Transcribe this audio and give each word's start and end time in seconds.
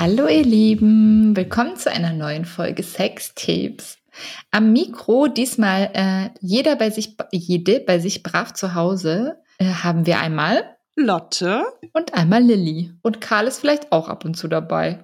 Hallo 0.00 0.28
ihr 0.28 0.44
Lieben, 0.44 1.34
willkommen 1.34 1.74
zu 1.74 1.90
einer 1.90 2.12
neuen 2.12 2.44
Folge 2.44 2.84
Sextapes. 2.84 3.98
Am 4.52 4.72
Mikro 4.72 5.26
diesmal 5.26 5.90
äh, 5.92 6.30
jeder 6.40 6.76
bei 6.76 6.90
sich, 6.90 7.16
jede 7.32 7.80
bei 7.80 7.98
sich 7.98 8.22
brav 8.22 8.52
zu 8.52 8.76
Hause 8.76 9.38
äh, 9.58 9.64
haben 9.64 10.06
wir 10.06 10.20
einmal 10.20 10.62
Lotte 10.94 11.64
und 11.94 12.14
einmal 12.14 12.44
Lilly 12.44 12.92
und 13.02 13.20
Karl 13.20 13.48
ist 13.48 13.58
vielleicht 13.58 13.90
auch 13.90 14.08
ab 14.08 14.24
und 14.24 14.36
zu 14.36 14.46
dabei. 14.46 15.00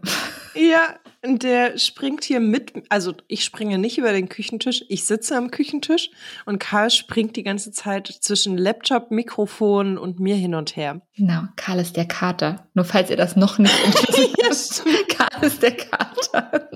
Ja, 0.54 0.96
der 1.24 1.78
springt 1.78 2.24
hier 2.24 2.40
mit, 2.40 2.72
also 2.88 3.14
ich 3.28 3.44
springe 3.44 3.78
nicht 3.78 3.98
über 3.98 4.12
den 4.12 4.28
Küchentisch, 4.28 4.84
ich 4.88 5.04
sitze 5.04 5.36
am 5.36 5.50
Küchentisch 5.50 6.10
und 6.44 6.58
Karl 6.58 6.90
springt 6.90 7.36
die 7.36 7.42
ganze 7.42 7.72
Zeit 7.72 8.06
zwischen 8.20 8.56
Laptop, 8.56 9.10
Mikrofon 9.10 9.98
und 9.98 10.20
mir 10.20 10.36
hin 10.36 10.54
und 10.54 10.76
her. 10.76 11.00
Genau, 11.16 11.42
Karl 11.56 11.80
ist 11.80 11.96
der 11.96 12.06
Kater. 12.06 12.68
Nur 12.74 12.84
falls 12.84 13.10
ihr 13.10 13.16
das 13.16 13.36
noch 13.36 13.58
nicht 13.58 13.74
interessiert. 13.86 14.84
ja, 14.86 15.16
Karl 15.16 15.44
ist 15.44 15.62
der 15.62 15.76
Kater. 15.76 16.70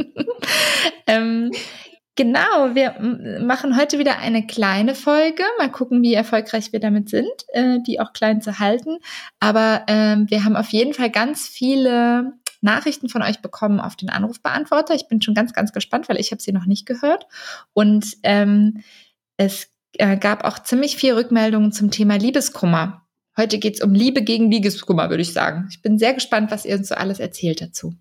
ähm, 1.06 1.50
Genau, 2.18 2.74
wir 2.74 2.96
machen 3.40 3.78
heute 3.78 4.00
wieder 4.00 4.18
eine 4.18 4.44
kleine 4.44 4.96
Folge. 4.96 5.44
Mal 5.56 5.70
gucken, 5.70 6.02
wie 6.02 6.14
erfolgreich 6.14 6.72
wir 6.72 6.80
damit 6.80 7.08
sind, 7.08 7.30
äh, 7.52 7.78
die 7.86 8.00
auch 8.00 8.12
klein 8.12 8.40
zu 8.42 8.58
halten. 8.58 8.98
Aber 9.38 9.84
ähm, 9.86 10.28
wir 10.28 10.42
haben 10.42 10.56
auf 10.56 10.70
jeden 10.70 10.94
Fall 10.94 11.10
ganz 11.10 11.46
viele 11.46 12.32
Nachrichten 12.60 13.08
von 13.08 13.22
euch 13.22 13.40
bekommen 13.40 13.80
auf 13.80 13.96
den 13.96 14.10
Anrufbeantworter. 14.10 14.94
Ich 14.94 15.08
bin 15.08 15.22
schon 15.22 15.34
ganz, 15.34 15.52
ganz 15.52 15.72
gespannt, 15.72 16.08
weil 16.08 16.18
ich 16.18 16.30
habe 16.32 16.42
sie 16.42 16.52
noch 16.52 16.66
nicht 16.66 16.86
gehört. 16.86 17.26
Und 17.72 18.16
ähm, 18.22 18.82
es 19.36 19.72
äh, 19.94 20.16
gab 20.16 20.44
auch 20.44 20.58
ziemlich 20.58 20.96
viel 20.96 21.14
Rückmeldungen 21.14 21.72
zum 21.72 21.90
Thema 21.90 22.16
Liebeskummer. 22.16 23.06
Heute 23.36 23.58
geht 23.58 23.74
es 23.74 23.82
um 23.82 23.94
Liebe 23.94 24.22
gegen 24.22 24.50
Liebeskummer, 24.50 25.10
würde 25.10 25.22
ich 25.22 25.32
sagen. 25.32 25.68
Ich 25.70 25.80
bin 25.80 25.98
sehr 25.98 26.12
gespannt, 26.12 26.50
was 26.50 26.64
ihr 26.64 26.76
uns 26.76 26.88
so 26.88 26.96
alles 26.96 27.20
erzählt 27.20 27.60
dazu. 27.60 27.94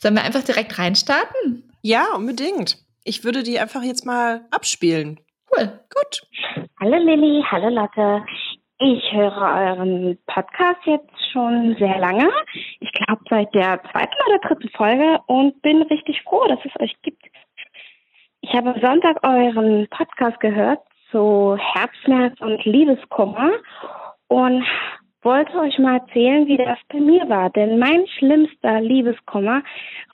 Sollen 0.00 0.14
wir 0.14 0.22
einfach 0.22 0.44
direkt 0.44 0.78
reinstarten? 0.78 1.64
Ja, 1.82 2.14
unbedingt. 2.14 2.78
Ich 3.02 3.24
würde 3.24 3.42
die 3.42 3.58
einfach 3.58 3.82
jetzt 3.82 4.06
mal 4.06 4.46
abspielen. 4.50 5.18
Cool. 5.50 5.80
Gut. 5.92 6.22
Hallo 6.78 6.96
Lilly, 6.96 7.42
hallo 7.50 7.68
Lotte. 7.68 8.22
Ich 8.82 9.12
höre 9.12 9.36
euren 9.36 10.16
Podcast 10.26 10.80
jetzt 10.86 11.32
schon 11.32 11.76
sehr 11.78 11.98
lange. 11.98 12.30
Ich 12.80 12.90
glaube 12.92 13.20
seit 13.28 13.52
der 13.54 13.78
zweiten 13.90 14.14
oder 14.26 14.38
dritten 14.38 14.70
Folge 14.70 15.18
und 15.26 15.60
bin 15.60 15.82
richtig 15.82 16.22
froh, 16.22 16.46
dass 16.48 16.60
es 16.64 16.80
euch 16.80 16.96
gibt. 17.02 17.22
Ich 18.40 18.54
habe 18.54 18.72
am 18.72 18.80
Sonntag 18.80 19.18
euren 19.22 19.86
Podcast 19.90 20.40
gehört 20.40 20.80
zu 21.10 21.58
Herzschmerz 21.58 22.40
und 22.40 22.64
Liebeskummer 22.64 23.50
und 24.28 24.64
wollte 25.20 25.58
euch 25.58 25.78
mal 25.78 25.98
erzählen, 25.98 26.46
wie 26.46 26.56
das 26.56 26.78
bei 26.88 27.00
mir 27.00 27.28
war. 27.28 27.50
Denn 27.50 27.78
mein 27.78 28.06
schlimmster 28.06 28.80
Liebeskummer 28.80 29.62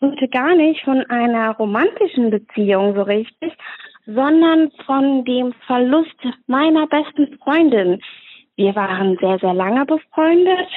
rührte 0.02 0.26
gar 0.26 0.56
nicht 0.56 0.82
von 0.82 1.08
einer 1.08 1.54
romantischen 1.54 2.30
Beziehung 2.30 2.96
so 2.96 3.02
richtig, 3.02 3.56
sondern 4.06 4.72
von 4.86 5.24
dem 5.24 5.52
Verlust 5.68 6.16
meiner 6.48 6.88
besten 6.88 7.38
Freundin. 7.38 8.00
Wir 8.56 8.74
waren 8.74 9.16
sehr, 9.18 9.38
sehr 9.38 9.54
lange 9.54 9.84
befreundet. 9.84 10.68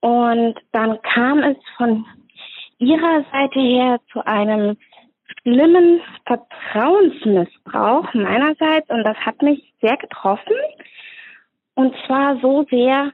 Und 0.00 0.58
dann 0.72 1.00
kam 1.02 1.38
es 1.38 1.56
von 1.76 2.04
ihrer 2.78 3.24
Seite 3.30 3.60
her 3.60 4.00
zu 4.12 4.26
einem 4.26 4.76
schlimmen 5.42 6.00
Vertrauensmissbrauch 6.26 8.12
meinerseits 8.14 8.88
und 8.90 9.04
das 9.04 9.16
hat 9.18 9.40
mich 9.42 9.72
sehr 9.80 9.96
getroffen. 9.96 10.56
Und 11.74 11.94
zwar 12.06 12.38
so 12.40 12.64
sehr, 12.70 13.12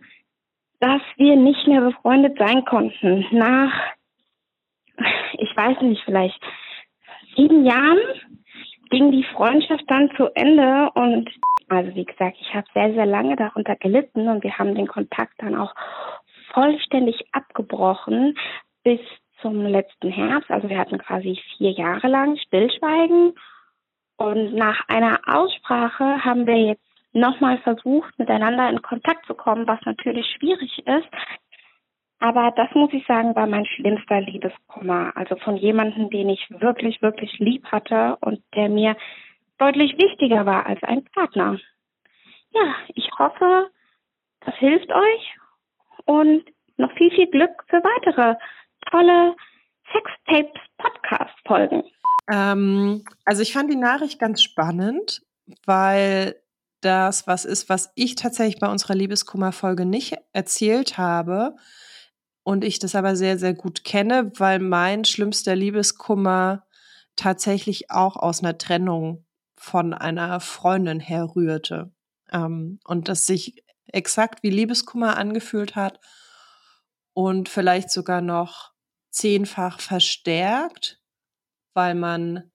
dass 0.81 1.03
wir 1.17 1.37
nicht 1.37 1.67
mehr 1.67 1.81
befreundet 1.81 2.39
sein 2.39 2.65
konnten. 2.65 3.27
Nach, 3.31 3.73
ich 5.35 5.57
weiß 5.57 5.81
nicht, 5.83 6.03
vielleicht 6.05 6.41
sieben 7.37 7.65
Jahren 7.65 7.99
ging 8.91 9.13
die 9.13 9.25
Freundschaft 9.35 9.85
dann 9.89 10.11
zu 10.17 10.29
Ende 10.35 10.91
und 10.95 11.31
also 11.71 11.95
wie 11.95 12.05
gesagt, 12.05 12.37
ich 12.41 12.53
habe 12.53 12.67
sehr, 12.75 12.93
sehr 12.93 13.07
lange 13.07 13.37
darunter 13.37 13.77
gelitten 13.77 14.29
und 14.29 14.43
wir 14.43 14.59
haben 14.59 14.75
den 14.75 14.89
Kontakt 14.89 15.35
dann 15.39 15.55
auch 15.55 15.73
vollständig 16.53 17.23
abgebrochen 17.33 18.37
bis 18.83 19.01
zum 19.41 19.65
letzten 19.65 20.11
Herbst. 20.11 20.51
Also 20.51 20.69
wir 20.69 20.79
hatten 20.79 20.99
quasi 20.99 21.41
vier 21.57 21.71
Jahre 21.71 22.09
lang 22.09 22.37
Stillschweigen. 22.37 23.35
Und 24.17 24.55
nach 24.55 24.87
einer 24.89 25.21
Aussprache 25.27 26.25
haben 26.25 26.47
wir 26.47 26.59
jetzt 26.59 26.83
nochmal 27.13 27.59
versucht, 27.59 28.19
miteinander 28.19 28.69
in 28.69 28.83
Kontakt 28.83 29.25
zu 29.27 29.35
kommen, 29.35 29.67
was 29.67 29.81
natürlich 29.85 30.27
schwierig 30.27 30.77
ist. 30.87 31.09
Aber 32.19 32.53
das 32.55 32.69
muss 32.75 32.93
ich 32.93 33.07
sagen, 33.07 33.35
war 33.35 33.47
mein 33.47 33.65
schlimmster 33.65 34.21
Liebeskummer. 34.21 35.13
Also 35.15 35.37
von 35.37 35.57
jemandem, 35.57 36.11
den 36.11 36.29
ich 36.29 36.47
wirklich, 36.51 37.01
wirklich 37.01 37.39
lieb 37.39 37.65
hatte 37.67 38.19
und 38.21 38.43
der 38.55 38.69
mir 38.69 38.97
deutlich 39.61 39.97
wichtiger 39.99 40.47
war 40.47 40.67
als 40.67 40.83
ein 40.83 41.05
Partner. 41.15 41.59
Ja, 42.51 42.75
ich 42.95 43.09
hoffe, 43.19 43.71
das 44.41 44.55
hilft 44.57 44.91
euch 44.91 45.37
und 46.07 46.45
noch 46.77 46.93
viel, 46.97 47.11
viel 47.11 47.29
Glück 47.29 47.51
für 47.69 47.77
weitere 47.77 48.35
tolle 48.91 49.37
Sextapes 49.93 50.61
Podcast 50.79 51.35
Folgen. 51.47 51.85
Ähm, 52.33 53.05
also 53.25 53.43
ich 53.43 53.53
fand 53.53 53.71
die 53.71 53.77
Nachricht 53.77 54.19
ganz 54.19 54.43
spannend, 54.43 55.23
weil 55.67 56.41
das 56.81 57.27
was 57.27 57.45
ist, 57.45 57.69
was 57.69 57.93
ich 57.95 58.15
tatsächlich 58.15 58.59
bei 58.61 58.69
unserer 58.69 58.95
Liebeskummer-Folge 58.95 59.85
nicht 59.85 60.17
erzählt 60.33 60.97
habe 60.97 61.57
und 62.43 62.65
ich 62.65 62.79
das 62.79 62.95
aber 62.95 63.17
sehr, 63.17 63.39
sehr 63.39 63.53
gut 63.53 63.85
kenne, 63.85 64.33
weil 64.37 64.59
mein 64.59 65.05
schlimmster 65.05 65.55
Liebeskummer 65.55 66.67
tatsächlich 67.17 67.91
auch 67.91 68.17
aus 68.17 68.43
einer 68.43 68.57
Trennung 68.57 69.27
von 69.61 69.93
einer 69.93 70.41
Freundin 70.41 71.01
herrührte. 71.01 71.93
Ähm, 72.33 72.81
und 72.85 73.09
das 73.09 73.27
sich 73.27 73.63
exakt 73.89 74.43
wie 74.43 74.49
Liebeskummer 74.49 75.19
angefühlt 75.19 75.77
hat 75.77 76.01
und 77.13 77.51
vielleicht 77.51 77.91
sogar 77.91 78.23
noch 78.23 78.73
zehnfach 79.11 79.79
verstärkt, 79.79 81.03
weil 81.75 81.95
man 81.95 82.51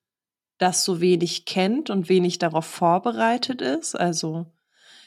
das 0.58 0.84
so 0.84 1.00
wenig 1.00 1.46
kennt 1.46 1.92
und 1.92 2.10
wenig 2.10 2.40
darauf 2.40 2.66
vorbereitet 2.66 3.62
ist. 3.62 3.94
Also 3.94 4.52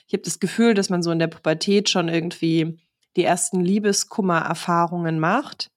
ich 0.06 0.12
habe 0.12 0.22
das 0.22 0.38
Gefühl, 0.38 0.74
dass 0.74 0.90
man 0.90 1.02
so 1.02 1.10
in 1.10 1.18
der 1.18 1.26
Pubertät 1.26 1.88
schon 1.88 2.08
irgendwie 2.08 2.78
die 3.16 3.24
ersten 3.24 3.60
Liebeskummer-Erfahrungen 3.60 5.18
macht 5.18 5.72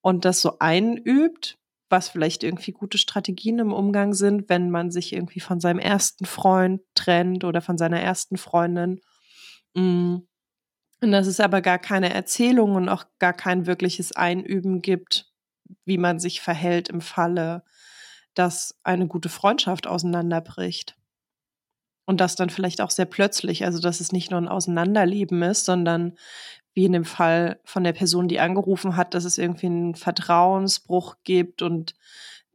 und 0.00 0.24
das 0.24 0.40
so 0.40 0.58
einübt 0.58 1.58
was 1.88 2.08
vielleicht 2.08 2.42
irgendwie 2.42 2.72
gute 2.72 2.98
Strategien 2.98 3.58
im 3.58 3.72
Umgang 3.72 4.14
sind, 4.14 4.48
wenn 4.48 4.70
man 4.70 4.90
sich 4.90 5.12
irgendwie 5.12 5.40
von 5.40 5.60
seinem 5.60 5.78
ersten 5.78 6.24
Freund 6.24 6.80
trennt 6.94 7.44
oder 7.44 7.60
von 7.60 7.78
seiner 7.78 8.00
ersten 8.00 8.36
Freundin. 8.36 9.00
Mm. 9.74 10.18
Und 11.00 11.12
dass 11.12 11.26
es 11.26 11.40
aber 11.40 11.60
gar 11.60 11.78
keine 11.78 12.14
Erzählung 12.14 12.76
und 12.76 12.88
auch 12.88 13.04
gar 13.18 13.34
kein 13.34 13.66
wirkliches 13.66 14.12
Einüben 14.12 14.80
gibt, 14.80 15.30
wie 15.84 15.98
man 15.98 16.18
sich 16.18 16.40
verhält 16.40 16.88
im 16.88 17.00
Falle, 17.00 17.62
dass 18.34 18.78
eine 18.82 19.06
gute 19.06 19.28
Freundschaft 19.28 19.86
auseinanderbricht. 19.86 20.96
Und 22.06 22.20
das 22.20 22.36
dann 22.36 22.50
vielleicht 22.50 22.80
auch 22.80 22.90
sehr 22.90 23.06
plötzlich, 23.06 23.64
also 23.64 23.80
dass 23.80 24.00
es 24.00 24.12
nicht 24.12 24.30
nur 24.30 24.40
ein 24.40 24.48
Auseinanderleben 24.48 25.42
ist, 25.42 25.64
sondern 25.64 26.16
wie 26.74 26.84
in 26.84 26.92
dem 26.92 27.04
Fall 27.04 27.60
von 27.64 27.84
der 27.84 27.92
Person, 27.92 28.28
die 28.28 28.40
angerufen 28.40 28.96
hat, 28.96 29.14
dass 29.14 29.24
es 29.24 29.38
irgendwie 29.38 29.66
einen 29.66 29.94
Vertrauensbruch 29.94 31.16
gibt 31.24 31.62
und 31.62 31.94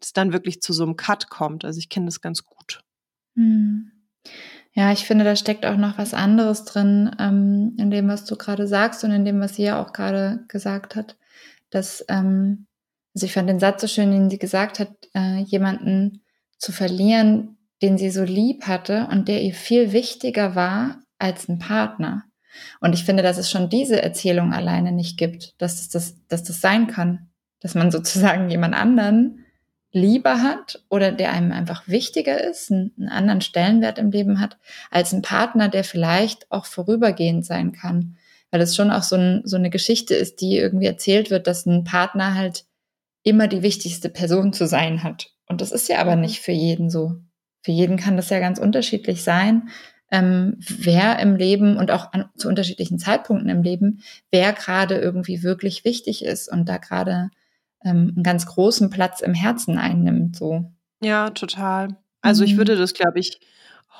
es 0.01 0.13
dann 0.13 0.33
wirklich 0.33 0.61
zu 0.61 0.73
so 0.73 0.83
einem 0.83 0.97
Cut 0.97 1.29
kommt. 1.29 1.65
Also 1.65 1.79
ich 1.79 1.89
kenne 1.89 2.05
das 2.05 2.21
ganz 2.21 2.45
gut. 2.45 2.83
Hm. 3.35 3.91
Ja, 4.73 4.91
ich 4.91 5.05
finde, 5.05 5.25
da 5.25 5.35
steckt 5.35 5.65
auch 5.65 5.77
noch 5.77 5.97
was 5.97 6.13
anderes 6.13 6.63
drin, 6.63 7.15
ähm, 7.19 7.75
in 7.77 7.89
dem, 7.89 8.07
was 8.07 8.25
du 8.25 8.35
gerade 8.35 8.67
sagst 8.67 9.03
und 9.03 9.11
in 9.11 9.25
dem, 9.25 9.39
was 9.39 9.55
sie 9.55 9.63
ja 9.63 9.81
auch 9.81 9.93
gerade 9.93 10.45
gesagt 10.47 10.95
hat. 10.95 11.17
Dass, 11.69 12.05
ähm, 12.07 12.67
also 13.15 13.25
ich 13.25 13.33
fand 13.33 13.49
den 13.49 13.59
Satz 13.59 13.81
so 13.81 13.87
schön, 13.87 14.11
den 14.11 14.29
sie 14.29 14.37
gesagt 14.37 14.79
hat, 14.79 14.91
äh, 15.15 15.39
jemanden 15.39 16.21
zu 16.57 16.71
verlieren, 16.71 17.57
den 17.81 17.97
sie 17.97 18.09
so 18.09 18.23
lieb 18.23 18.67
hatte 18.67 19.07
und 19.11 19.27
der 19.27 19.41
ihr 19.41 19.53
viel 19.53 19.91
wichtiger 19.91 20.55
war 20.55 21.01
als 21.17 21.47
ein 21.49 21.59
Partner. 21.59 22.25
Und 22.79 22.93
ich 22.93 23.03
finde, 23.03 23.23
dass 23.23 23.37
es 23.37 23.49
schon 23.49 23.69
diese 23.69 24.01
Erzählung 24.01 24.53
alleine 24.53 24.91
nicht 24.91 25.17
gibt, 25.17 25.53
dass 25.61 25.77
das, 25.77 25.89
das, 25.89 26.27
dass 26.27 26.43
das 26.43 26.61
sein 26.61 26.87
kann, 26.87 27.29
dass 27.59 27.75
man 27.75 27.91
sozusagen 27.91 28.49
jemand 28.49 28.75
anderen 28.75 29.45
lieber 29.91 30.41
hat 30.41 30.83
oder 30.89 31.11
der 31.11 31.31
einem 31.33 31.51
einfach 31.51 31.87
wichtiger 31.87 32.43
ist, 32.43 32.71
einen, 32.71 33.09
anderen 33.09 33.41
Stellenwert 33.41 33.97
im 33.97 34.11
Leben 34.11 34.39
hat, 34.39 34.57
als 34.91 35.13
ein 35.13 35.21
Partner, 35.21 35.67
der 35.67 35.83
vielleicht 35.83 36.51
auch 36.51 36.65
vorübergehend 36.65 37.45
sein 37.45 37.71
kann. 37.71 38.17
Weil 38.51 38.59
das 38.59 38.75
schon 38.75 38.91
auch 38.91 39.03
so, 39.03 39.15
ein, 39.15 39.41
so 39.45 39.57
eine 39.57 39.69
Geschichte 39.69 40.15
ist, 40.15 40.41
die 40.41 40.57
irgendwie 40.57 40.85
erzählt 40.85 41.29
wird, 41.29 41.47
dass 41.47 41.65
ein 41.65 41.83
Partner 41.83 42.35
halt 42.35 42.65
immer 43.23 43.47
die 43.47 43.63
wichtigste 43.63 44.09
Person 44.09 44.53
zu 44.53 44.67
sein 44.67 45.03
hat. 45.03 45.31
Und 45.47 45.61
das 45.61 45.71
ist 45.71 45.89
ja 45.89 45.99
aber 45.99 46.15
mhm. 46.15 46.21
nicht 46.21 46.39
für 46.39 46.51
jeden 46.51 46.89
so. 46.89 47.15
Für 47.61 47.71
jeden 47.71 47.97
kann 47.97 48.15
das 48.15 48.29
ja 48.29 48.39
ganz 48.39 48.57
unterschiedlich 48.59 49.23
sein. 49.23 49.69
Ähm, 50.11 50.57
wer 50.59 51.19
im 51.19 51.35
Leben 51.35 51.77
und 51.77 51.91
auch 51.91 52.13
an, 52.13 52.29
zu 52.35 52.47
unterschiedlichen 52.47 52.99
Zeitpunkten 52.99 53.49
im 53.49 53.61
Leben, 53.61 54.01
wer 54.31 54.53
gerade 54.53 54.97
irgendwie 54.97 55.43
wirklich 55.43 55.85
wichtig 55.85 56.25
ist 56.25 56.51
und 56.51 56.67
da 56.67 56.77
gerade 56.77 57.29
ähm, 57.83 58.13
einen 58.15 58.23
ganz 58.23 58.45
großen 58.45 58.89
Platz 58.89 59.21
im 59.21 59.33
Herzen 59.33 59.77
einnimmt. 59.77 60.35
So. 60.35 60.71
Ja, 61.01 61.29
total. 61.29 61.97
Also 62.21 62.43
ich 62.43 62.53
mhm. 62.53 62.57
würde 62.57 62.75
das, 62.75 62.93
glaube 62.93 63.19
ich, 63.19 63.39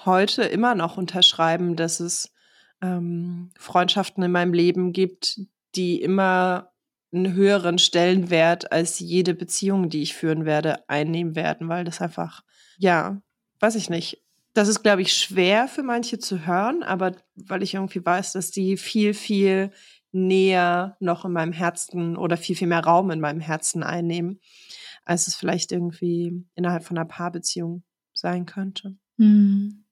heute 0.06 0.44
immer 0.44 0.76
noch 0.76 0.98
unterschreiben, 0.98 1.76
dass 1.76 2.00
es 2.00 2.34
ähm, 2.82 3.52
Freundschaften 3.58 4.24
in 4.24 4.32
meinem 4.32 4.54
Leben 4.54 4.94
gibt, 4.94 5.42
die 5.76 6.02
immer 6.02 6.72
einen 7.12 7.34
höheren 7.34 7.80
Stellenwert 7.80 8.72
als 8.72 9.00
jede 9.00 9.34
Beziehung, 9.34 9.90
die 9.90 10.02
ich 10.02 10.14
führen 10.14 10.46
werde, 10.46 10.88
einnehmen 10.90 11.36
werden, 11.36 11.68
weil 11.68 11.84
das 11.84 12.02
einfach, 12.02 12.44
ja, 12.78 13.22
weiß 13.60 13.76
ich 13.76 13.90
nicht. 13.90 14.24
Das 14.54 14.68
ist, 14.68 14.81
glaube 14.81 15.01
ich, 15.01 15.13
schwer 15.13 15.68
für 15.68 15.84
manche 15.84 16.19
zu 16.19 16.46
hören, 16.46 16.84
aber 16.84 17.16
weil 17.36 17.63
ich 17.63 17.75
irgendwie 17.75 18.06
weiß, 18.06 18.34
dass 18.34 18.51
die 18.51 18.78
viel, 18.78 19.13
viel 19.13 19.72
näher 20.12 20.98
noch 21.00 21.25
in 21.25 21.31
meinem 21.31 21.54
Herzen 21.54 22.18
oder 22.18 22.36
viel, 22.36 22.56
viel 22.56 22.68
mehr 22.68 22.84
Raum 22.84 23.12
in 23.12 23.19
meinem 23.19 23.42
Herzen 23.42 23.84
einnehmen, 23.84 24.40
als 25.06 25.28
es 25.28 25.36
vielleicht 25.36 25.72
irgendwie 25.72 26.46
innerhalb 26.56 26.84
von 26.84 26.98
einer 26.98 27.07
Paarbeziehung 27.07 27.84
sein 28.13 28.46
könnte. 28.46 28.96
Mhm. 29.18 29.86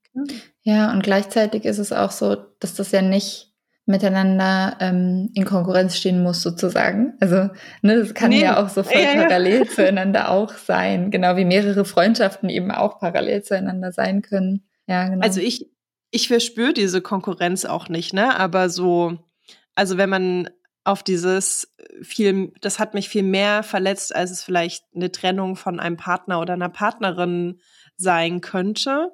Ja, 0.62 0.92
und 0.92 1.02
gleichzeitig 1.02 1.64
ist 1.64 1.78
es 1.78 1.92
auch 1.92 2.10
so, 2.10 2.34
dass 2.58 2.74
das 2.74 2.90
ja 2.90 3.02
nicht 3.02 3.47
miteinander 3.88 4.76
ähm, 4.80 5.30
in 5.34 5.44
Konkurrenz 5.44 5.96
stehen 5.96 6.22
muss, 6.22 6.42
sozusagen. 6.42 7.14
Also, 7.20 7.48
ne, 7.82 7.98
das 7.98 8.14
kann 8.14 8.30
nee. 8.30 8.42
ja 8.42 8.62
auch 8.62 8.68
so 8.68 8.82
voll 8.82 9.00
ja, 9.00 9.14
parallel 9.14 9.64
ja. 9.64 9.70
zueinander 9.74 10.30
auch 10.30 10.52
sein. 10.52 11.10
Genau 11.10 11.36
wie 11.36 11.44
mehrere 11.44 11.84
Freundschaften 11.84 12.48
eben 12.48 12.70
auch 12.70 13.00
parallel 13.00 13.42
zueinander 13.42 13.90
sein 13.90 14.22
können. 14.22 14.66
Ja, 14.86 15.08
genau. 15.08 15.22
Also 15.22 15.40
ich, 15.40 15.70
ich 16.10 16.28
verspüre 16.28 16.74
diese 16.74 17.00
Konkurrenz 17.00 17.64
auch 17.64 17.88
nicht, 17.88 18.12
ne? 18.12 18.38
Aber 18.38 18.68
so, 18.68 19.18
also 19.74 19.96
wenn 19.96 20.10
man 20.10 20.50
auf 20.84 21.02
dieses 21.02 21.74
viel, 22.02 22.52
das 22.60 22.78
hat 22.78 22.94
mich 22.94 23.08
viel 23.08 23.22
mehr 23.22 23.62
verletzt, 23.62 24.14
als 24.14 24.30
es 24.30 24.42
vielleicht 24.42 24.84
eine 24.94 25.12
Trennung 25.12 25.56
von 25.56 25.80
einem 25.80 25.96
Partner 25.96 26.40
oder 26.40 26.54
einer 26.54 26.70
Partnerin 26.70 27.60
sein 27.96 28.40
könnte 28.40 29.10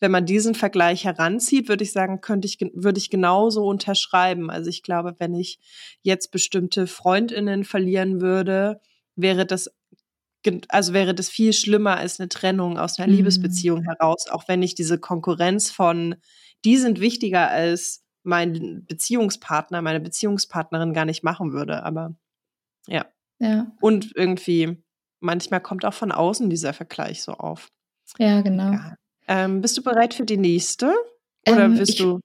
wenn 0.00 0.10
man 0.10 0.26
diesen 0.26 0.54
Vergleich 0.54 1.04
heranzieht, 1.04 1.68
würde 1.68 1.84
ich 1.84 1.92
sagen, 1.92 2.20
könnte 2.20 2.46
ich, 2.46 2.58
würde 2.74 2.98
ich 2.98 3.10
genauso 3.10 3.66
unterschreiben. 3.66 4.50
Also 4.50 4.68
ich 4.68 4.82
glaube, 4.82 5.14
wenn 5.18 5.34
ich 5.34 5.58
jetzt 6.02 6.30
bestimmte 6.30 6.86
Freundinnen 6.86 7.64
verlieren 7.64 8.20
würde, 8.20 8.80
wäre 9.16 9.46
das 9.46 9.70
also 10.68 10.92
wäre 10.92 11.14
das 11.14 11.28
viel 11.28 11.52
schlimmer 11.52 11.96
als 11.96 12.20
eine 12.20 12.28
Trennung 12.28 12.78
aus 12.78 12.98
einer 12.98 13.08
mhm. 13.08 13.16
Liebesbeziehung 13.16 13.82
heraus, 13.82 14.28
auch 14.28 14.46
wenn 14.46 14.62
ich 14.62 14.76
diese 14.76 14.98
Konkurrenz 14.98 15.70
von, 15.70 16.14
die 16.64 16.76
sind 16.76 17.00
wichtiger 17.00 17.50
als 17.50 18.04
mein 18.22 18.84
Beziehungspartner, 18.86 19.82
meine 19.82 20.00
Beziehungspartnerin 20.00 20.92
gar 20.92 21.04
nicht 21.04 21.22
machen 21.22 21.52
würde. 21.52 21.82
Aber 21.82 22.14
ja. 22.86 23.06
Ja. 23.38 23.72
Und 23.80 24.12
irgendwie, 24.14 24.82
manchmal 25.20 25.60
kommt 25.60 25.84
auch 25.84 25.94
von 25.94 26.12
außen 26.12 26.48
dieser 26.48 26.72
Vergleich 26.72 27.22
so 27.22 27.32
auf. 27.32 27.68
Ja, 28.18 28.40
genau. 28.40 28.72
Ja. 28.72 28.96
Ähm, 29.28 29.60
bist 29.60 29.76
du 29.76 29.82
bereit 29.82 30.14
für 30.14 30.24
die 30.24 30.36
nächste? 30.36 30.92
Oder 31.48 31.64
ähm, 31.64 31.78
bist 31.78 31.92
ich, 31.92 31.98
du? 31.98 32.20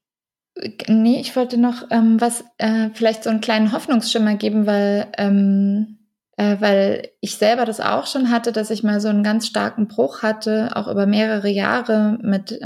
Nee, 0.87 1.19
ich 1.21 1.35
wollte 1.35 1.57
noch 1.57 1.87
ähm, 1.91 2.19
was, 2.19 2.43
äh, 2.57 2.89
vielleicht 2.93 3.23
so 3.23 3.29
einen 3.29 3.41
kleinen 3.41 3.71
Hoffnungsschimmer 3.71 4.35
geben, 4.35 4.65
weil, 4.65 5.07
ähm, 5.17 5.99
äh, 6.37 6.57
weil 6.59 7.09
ich 7.21 7.35
selber 7.35 7.65
das 7.65 7.79
auch 7.79 8.05
schon 8.05 8.29
hatte, 8.29 8.51
dass 8.51 8.69
ich 8.69 8.83
mal 8.83 8.99
so 8.99 9.07
einen 9.07 9.23
ganz 9.23 9.47
starken 9.47 9.87
Bruch 9.87 10.21
hatte, 10.23 10.75
auch 10.75 10.87
über 10.87 11.05
mehrere 11.05 11.49
Jahre 11.49 12.17
mit 12.21 12.51
äh, 12.51 12.65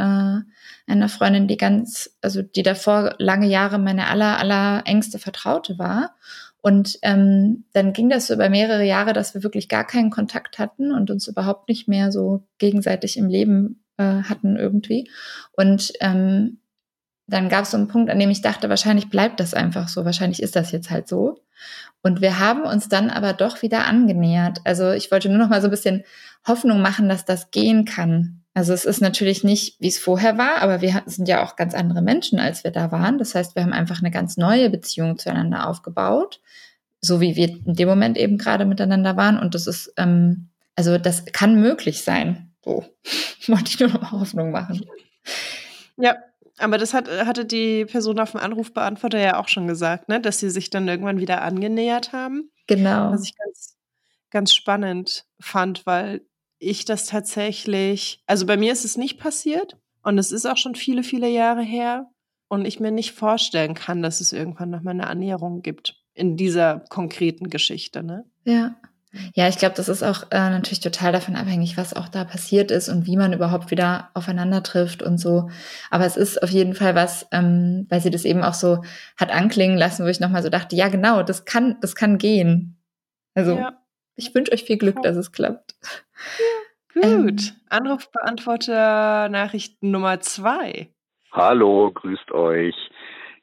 einer 0.87 1.09
Freundin, 1.09 1.47
die 1.47 1.57
ganz, 1.57 2.17
also 2.21 2.41
die 2.41 2.63
davor 2.63 3.15
lange 3.19 3.47
Jahre 3.47 3.77
meine 3.77 4.07
aller, 4.07 4.39
aller 4.39 4.83
engste 4.85 5.19
Vertraute 5.19 5.77
war. 5.77 6.15
Und 6.61 6.97
ähm, 7.03 7.65
dann 7.73 7.93
ging 7.93 8.09
das 8.09 8.25
so 8.27 8.33
über 8.33 8.49
mehrere 8.49 8.83
Jahre, 8.83 9.13
dass 9.13 9.35
wir 9.35 9.43
wirklich 9.43 9.69
gar 9.69 9.85
keinen 9.85 10.09
Kontakt 10.09 10.57
hatten 10.57 10.91
und 10.91 11.11
uns 11.11 11.27
überhaupt 11.27 11.69
nicht 11.69 11.87
mehr 11.87 12.11
so 12.11 12.41
gegenseitig 12.57 13.17
im 13.17 13.29
Leben 13.29 13.84
äh, 13.97 14.23
hatten 14.23 14.57
irgendwie. 14.57 15.09
Und 15.53 15.93
ähm, 16.01 16.59
dann 17.27 17.49
gab 17.49 17.63
es 17.63 17.71
so 17.71 17.77
einen 17.77 17.87
Punkt, 17.87 18.11
an 18.11 18.19
dem 18.19 18.29
ich 18.29 18.41
dachte, 18.41 18.69
wahrscheinlich 18.69 19.09
bleibt 19.09 19.39
das 19.39 19.53
einfach 19.53 19.87
so, 19.87 20.05
wahrscheinlich 20.05 20.43
ist 20.43 20.55
das 20.55 20.71
jetzt 20.71 20.91
halt 20.91 21.07
so. 21.07 21.39
Und 22.03 22.21
wir 22.21 22.39
haben 22.39 22.63
uns 22.63 22.87
dann 22.87 23.09
aber 23.09 23.33
doch 23.33 23.63
wieder 23.63 23.85
angenähert. 23.85 24.59
Also 24.63 24.91
ich 24.91 25.09
wollte 25.11 25.29
nur 25.29 25.39
noch 25.39 25.49
mal 25.49 25.61
so 25.61 25.67
ein 25.67 25.71
bisschen 25.71 26.03
Hoffnung 26.47 26.81
machen, 26.81 27.09
dass 27.09 27.25
das 27.25 27.49
gehen 27.49 27.85
kann. 27.85 28.43
Also 28.53 28.73
es 28.73 28.85
ist 28.85 29.01
natürlich 29.01 29.43
nicht, 29.43 29.81
wie 29.81 29.87
es 29.87 29.97
vorher 29.97 30.37
war, 30.37 30.61
aber 30.61 30.81
wir 30.81 31.01
sind 31.07 31.27
ja 31.27 31.43
auch 31.43 31.55
ganz 31.55 31.73
andere 31.73 32.01
Menschen, 32.01 32.39
als 32.39 32.63
wir 32.63 32.71
da 32.71 32.91
waren. 32.91 33.17
Das 33.17 33.33
heißt, 33.33 33.55
wir 33.55 33.63
haben 33.63 33.73
einfach 33.73 33.99
eine 33.99 34.11
ganz 34.11 34.37
neue 34.37 34.69
Beziehung 34.69 35.17
zueinander 35.17 35.67
aufgebaut, 35.67 36.41
so 37.01 37.19
wie 37.19 37.35
wir 37.35 37.49
in 37.49 37.73
dem 37.73 37.89
Moment 37.89 38.17
eben 38.17 38.37
gerade 38.37 38.65
miteinander 38.65 39.17
waren. 39.17 39.39
Und 39.39 39.55
das 39.55 39.65
ist, 39.65 39.91
ähm, 39.97 40.49
also 40.75 40.97
das 40.97 41.25
kann 41.25 41.59
möglich 41.59 42.03
sein. 42.03 42.44
So, 42.65 42.83
wollte 43.47 43.69
ich 43.69 43.79
nur 43.79 43.89
noch 43.89 44.01
mal 44.01 44.11
Hoffnung 44.11 44.51
machen. 44.51 44.85
Ja, 45.97 46.17
aber 46.57 46.77
das 46.77 46.93
hat, 46.93 47.09
hatte 47.09 47.45
die 47.45 47.85
Person 47.85 48.19
auf 48.19 48.31
dem 48.31 48.39
Anrufbeantworter 48.39 49.19
ja 49.19 49.39
auch 49.39 49.47
schon 49.47 49.67
gesagt, 49.67 50.09
ne? 50.09 50.19
dass 50.19 50.39
sie 50.39 50.49
sich 50.49 50.69
dann 50.69 50.87
irgendwann 50.87 51.19
wieder 51.19 51.41
angenähert 51.41 52.11
haben. 52.11 52.51
Genau. 52.67 53.11
Was 53.11 53.23
ich 53.23 53.37
ganz, 53.37 53.77
ganz 54.31 54.53
spannend 54.53 55.25
fand, 55.39 55.85
weil 55.85 56.21
ich 56.57 56.85
das 56.85 57.05
tatsächlich, 57.05 58.23
also 58.25 58.45
bei 58.45 58.57
mir 58.57 58.71
ist 58.73 58.85
es 58.85 58.97
nicht 58.97 59.19
passiert 59.19 59.77
und 60.01 60.17
es 60.17 60.31
ist 60.31 60.45
auch 60.45 60.57
schon 60.57 60.75
viele, 60.75 61.03
viele 61.03 61.29
Jahre 61.29 61.61
her 61.61 62.09
und 62.47 62.65
ich 62.65 62.79
mir 62.79 62.91
nicht 62.91 63.11
vorstellen 63.11 63.73
kann, 63.73 64.01
dass 64.01 64.21
es 64.21 64.33
irgendwann 64.33 64.69
noch 64.69 64.81
mal 64.81 64.91
eine 64.91 65.07
Annäherung 65.07 65.61
gibt 65.61 66.01
in 66.13 66.37
dieser 66.37 66.79
konkreten 66.89 67.49
Geschichte. 67.49 68.01
Ne? 68.01 68.25
Ja. 68.45 68.75
Ja, 69.33 69.47
ich 69.47 69.57
glaube, 69.57 69.75
das 69.75 69.89
ist 69.89 70.03
auch 70.03 70.23
äh, 70.31 70.49
natürlich 70.49 70.79
total 70.79 71.11
davon 71.11 71.35
abhängig, 71.35 71.77
was 71.77 71.95
auch 71.95 72.07
da 72.07 72.23
passiert 72.23 72.71
ist 72.71 72.89
und 72.89 73.05
wie 73.05 73.17
man 73.17 73.33
überhaupt 73.33 73.71
wieder 73.71 74.09
aufeinander 74.13 74.63
trifft 74.63 75.03
und 75.03 75.17
so. 75.17 75.49
Aber 75.89 76.05
es 76.05 76.17
ist 76.17 76.41
auf 76.41 76.49
jeden 76.49 76.73
Fall 76.73 76.95
was, 76.95 77.27
ähm, 77.31 77.87
weil 77.89 78.01
sie 78.01 78.11
das 78.11 78.25
eben 78.25 78.43
auch 78.43 78.53
so 78.53 78.83
hat 79.17 79.31
anklingen 79.31 79.77
lassen, 79.77 80.05
wo 80.05 80.09
ich 80.09 80.19
nochmal 80.19 80.43
so 80.43 80.49
dachte, 80.49 80.75
ja 80.75 80.89
genau, 80.89 81.23
das 81.23 81.45
kann, 81.45 81.77
das 81.81 81.95
kann 81.95 82.17
gehen. 82.17 82.77
Also 83.33 83.57
ja. 83.57 83.73
ich 84.15 84.33
wünsche 84.33 84.51
euch 84.51 84.63
viel 84.63 84.77
Glück, 84.77 85.01
dass 85.03 85.15
es 85.15 85.31
klappt. 85.31 85.75
Ja, 86.95 87.17
gut. 87.17 87.41
Ähm, 87.41 87.61
Anrufbeantworter 87.69 89.29
Nachricht 89.29 89.83
Nummer 89.83 90.21
zwei. 90.21 90.89
Hallo, 91.31 91.91
grüßt 91.93 92.31
euch. 92.31 92.75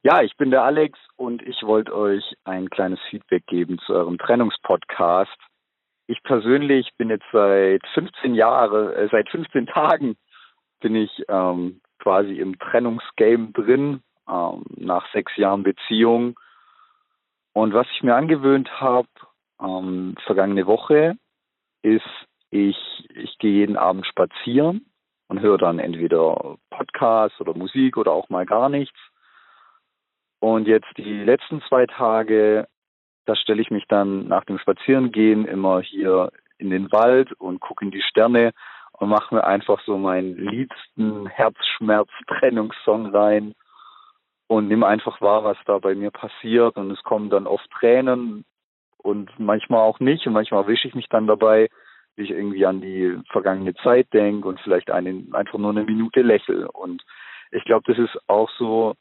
Ja, 0.02 0.22
ich 0.22 0.36
bin 0.36 0.50
der 0.50 0.62
Alex 0.62 0.98
und 1.16 1.42
ich 1.42 1.62
wollte 1.62 1.94
euch 1.94 2.24
ein 2.44 2.70
kleines 2.70 2.98
Feedback 3.10 3.46
geben 3.46 3.78
zu 3.86 3.92
eurem 3.92 4.18
Trennungspodcast 4.18 5.36
ich 6.06 6.22
persönlich 6.22 6.90
bin 6.96 7.10
jetzt 7.10 7.26
seit 7.32 7.86
15 7.94 8.34
Jahren, 8.34 8.92
äh, 8.92 9.08
seit 9.10 9.28
15 9.30 9.66
Tagen 9.66 10.16
bin 10.80 10.96
ich 10.96 11.24
ähm, 11.28 11.80
quasi 11.98 12.38
im 12.38 12.58
Trennungsgame 12.58 13.52
drin, 13.52 14.02
ähm, 14.28 14.64
nach 14.76 15.10
sechs 15.12 15.36
Jahren 15.36 15.62
Beziehung. 15.62 16.38
Und 17.52 17.72
was 17.74 17.86
ich 17.92 18.02
mir 18.02 18.14
angewöhnt 18.14 18.70
habe, 18.80 19.08
ähm, 19.60 20.16
vergangene 20.24 20.66
Woche, 20.66 21.16
ist, 21.82 22.02
ich, 22.50 22.76
ich 23.14 23.38
gehe 23.38 23.52
jeden 23.52 23.76
Abend 23.76 24.06
spazieren 24.06 24.86
und 25.28 25.40
höre 25.40 25.58
dann 25.58 25.78
entweder 25.78 26.56
Podcast 26.70 27.40
oder 27.40 27.54
Musik 27.54 27.96
oder 27.96 28.12
auch 28.12 28.28
mal 28.28 28.46
gar 28.46 28.68
nichts. 28.68 28.98
Und 30.40 30.66
jetzt 30.66 30.88
die 30.96 31.24
letzten 31.24 31.62
zwei 31.62 31.86
Tage 31.86 32.66
da 33.24 33.36
stelle 33.36 33.62
ich 33.62 33.70
mich 33.70 33.86
dann 33.88 34.28
nach 34.28 34.44
dem 34.44 34.58
Spazierengehen 34.58 35.46
immer 35.46 35.80
hier 35.80 36.30
in 36.58 36.70
den 36.70 36.90
Wald 36.92 37.32
und 37.32 37.60
gucke 37.60 37.84
in 37.84 37.90
die 37.90 38.02
Sterne 38.02 38.52
und 38.92 39.08
mache 39.08 39.34
mir 39.34 39.44
einfach 39.44 39.80
so 39.84 39.98
meinen 39.98 40.36
liebsten 40.36 41.26
Herzschmerz-Trennungssong 41.26 43.06
rein 43.14 43.54
und 44.46 44.68
nehme 44.68 44.86
einfach 44.86 45.20
wahr, 45.20 45.44
was 45.44 45.56
da 45.66 45.78
bei 45.78 45.94
mir 45.94 46.10
passiert. 46.10 46.76
Und 46.76 46.90
es 46.90 47.02
kommen 47.02 47.30
dann 47.30 47.46
oft 47.46 47.68
Tränen 47.70 48.44
und 48.98 49.30
manchmal 49.38 49.80
auch 49.80 49.98
nicht. 49.98 50.26
Und 50.26 50.34
manchmal 50.34 50.62
erwische 50.62 50.88
ich 50.88 50.94
mich 50.94 51.08
dann 51.08 51.26
dabei, 51.26 51.68
wie 52.16 52.24
ich 52.24 52.30
irgendwie 52.30 52.66
an 52.66 52.80
die 52.80 53.18
vergangene 53.30 53.74
Zeit 53.76 54.12
denke 54.12 54.46
und 54.46 54.60
vielleicht 54.60 54.90
einen, 54.90 55.34
einfach 55.34 55.58
nur 55.58 55.70
eine 55.70 55.84
Minute 55.84 56.22
lächle. 56.22 56.70
Und 56.70 57.02
ich 57.50 57.64
glaube, 57.64 57.84
das 57.86 57.98
ist 57.98 58.18
auch 58.28 58.50
so 58.58 58.94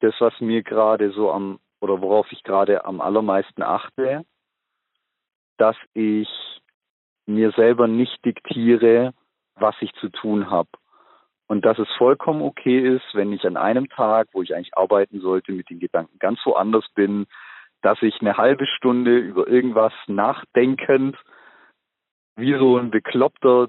das, 0.00 0.14
was 0.18 0.40
mir 0.40 0.62
gerade 0.62 1.10
so 1.10 1.32
am 1.32 1.58
oder 1.84 2.00
worauf 2.00 2.32
ich 2.32 2.42
gerade 2.42 2.86
am 2.86 3.02
allermeisten 3.02 3.62
achte, 3.62 4.24
dass 5.58 5.76
ich 5.92 6.28
mir 7.26 7.52
selber 7.52 7.86
nicht 7.86 8.24
diktiere, 8.24 9.12
was 9.54 9.76
ich 9.80 9.92
zu 9.94 10.08
tun 10.08 10.50
habe. 10.50 10.70
Und 11.46 11.66
dass 11.66 11.78
es 11.78 11.88
vollkommen 11.98 12.40
okay 12.40 12.96
ist, 12.96 13.04
wenn 13.12 13.32
ich 13.34 13.46
an 13.46 13.58
einem 13.58 13.88
Tag, 13.90 14.28
wo 14.32 14.40
ich 14.40 14.54
eigentlich 14.54 14.76
arbeiten 14.76 15.20
sollte, 15.20 15.52
mit 15.52 15.68
den 15.68 15.78
Gedanken 15.78 16.18
ganz 16.18 16.40
woanders 16.46 16.86
bin, 16.94 17.26
dass 17.82 18.00
ich 18.00 18.18
eine 18.22 18.38
halbe 18.38 18.66
Stunde 18.66 19.18
über 19.18 19.46
irgendwas 19.46 19.92
nachdenkend, 20.06 21.18
wie 22.36 22.56
so 22.58 22.78
ein 22.78 22.90
Bekloppter 22.90 23.68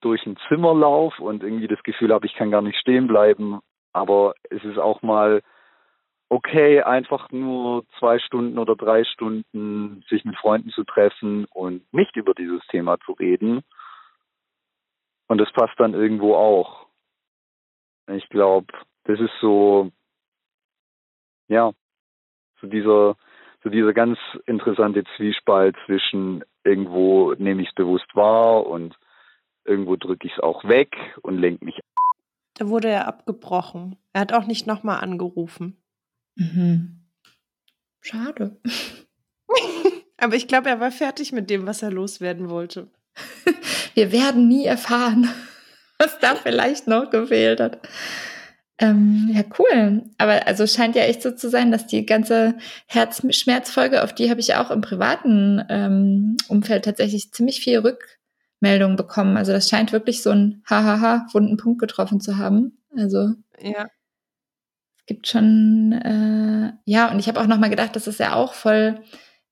durch 0.00 0.24
ein 0.24 0.38
Zimmer 0.48 0.74
laufe 0.74 1.22
und 1.22 1.42
irgendwie 1.42 1.68
das 1.68 1.82
Gefühl 1.82 2.12
habe, 2.12 2.24
ich 2.24 2.34
kann 2.34 2.50
gar 2.50 2.62
nicht 2.62 2.78
stehen 2.78 3.06
bleiben. 3.06 3.60
Aber 3.92 4.34
es 4.48 4.64
ist 4.64 4.78
auch 4.78 5.02
mal 5.02 5.42
okay, 6.28 6.82
einfach 6.82 7.30
nur 7.30 7.84
zwei 7.98 8.18
Stunden 8.18 8.58
oder 8.58 8.76
drei 8.76 9.04
Stunden 9.04 10.04
sich 10.08 10.24
mit 10.24 10.36
Freunden 10.36 10.70
zu 10.70 10.84
treffen 10.84 11.46
und 11.46 11.82
nicht 11.92 12.16
über 12.16 12.34
dieses 12.34 12.66
Thema 12.68 12.98
zu 13.00 13.12
reden. 13.12 13.62
Und 15.26 15.38
das 15.38 15.52
passt 15.52 15.78
dann 15.78 15.94
irgendwo 15.94 16.34
auch. 16.34 16.86
Ich 18.08 18.28
glaube, 18.28 18.72
das 19.04 19.20
ist 19.20 19.32
so, 19.40 19.90
ja, 21.48 21.72
so 22.60 22.66
dieser, 22.66 23.16
so 23.62 23.70
dieser 23.70 23.92
ganz 23.92 24.18
interessante 24.46 25.04
Zwiespalt 25.16 25.76
zwischen 25.86 26.44
irgendwo 26.64 27.34
nehme 27.34 27.62
ich 27.62 27.68
es 27.68 27.74
bewusst 27.74 28.14
wahr 28.14 28.66
und 28.66 28.96
irgendwo 29.64 29.96
drücke 29.96 30.26
ich 30.26 30.32
es 30.34 30.40
auch 30.40 30.64
weg 30.64 30.96
und 31.22 31.38
lenke 31.38 31.64
mich. 31.64 31.78
Da 32.54 32.68
wurde 32.68 32.88
er 32.88 33.06
abgebrochen. 33.06 33.96
Er 34.12 34.22
hat 34.22 34.32
auch 34.32 34.46
nicht 34.46 34.66
nochmal 34.66 35.00
angerufen. 35.00 35.76
Mhm. 36.38 37.00
Schade. 38.00 38.56
Aber 40.16 40.34
ich 40.34 40.48
glaube, 40.48 40.68
er 40.68 40.80
war 40.80 40.90
fertig 40.90 41.32
mit 41.32 41.50
dem, 41.50 41.66
was 41.66 41.82
er 41.82 41.90
loswerden 41.90 42.48
wollte. 42.48 42.88
Wir 43.94 44.12
werden 44.12 44.48
nie 44.48 44.64
erfahren, 44.64 45.28
was 45.98 46.18
da 46.20 46.34
vielleicht 46.36 46.86
noch 46.86 47.10
gefehlt 47.10 47.60
hat. 47.60 47.80
Ähm, 48.80 49.28
ja, 49.32 49.42
cool. 49.58 50.04
Aber 50.18 50.46
also 50.46 50.66
scheint 50.66 50.94
ja 50.94 51.02
echt 51.02 51.22
so 51.22 51.32
zu 51.32 51.50
sein, 51.50 51.72
dass 51.72 51.88
die 51.88 52.06
ganze 52.06 52.54
Herzschmerzfolge, 52.86 54.04
auf 54.04 54.14
die 54.14 54.30
habe 54.30 54.40
ich 54.40 54.54
auch 54.54 54.70
im 54.70 54.80
privaten 54.80 55.64
ähm, 55.68 56.36
Umfeld 56.46 56.84
tatsächlich 56.84 57.32
ziemlich 57.32 57.60
viel 57.60 57.80
Rückmeldung 57.80 58.94
bekommen. 58.94 59.36
Also 59.36 59.50
das 59.50 59.68
scheint 59.68 59.92
wirklich 59.92 60.22
so 60.22 60.30
ein 60.30 60.62
Hahaha 60.64 61.26
wunden 61.32 61.56
Punkt 61.56 61.80
getroffen 61.80 62.20
zu 62.20 62.38
haben. 62.38 62.78
Also 62.96 63.32
ja. 63.60 63.88
Gibt 65.08 65.26
schon 65.26 65.92
äh, 65.92 66.72
ja 66.84 67.10
und 67.10 67.18
ich 67.18 67.26
habe 67.26 67.40
auch 67.40 67.46
noch 67.46 67.58
mal 67.58 67.70
gedacht, 67.70 67.96
dass 67.96 68.06
es 68.06 68.18
ja 68.18 68.34
auch 68.34 68.54
voll 68.54 69.00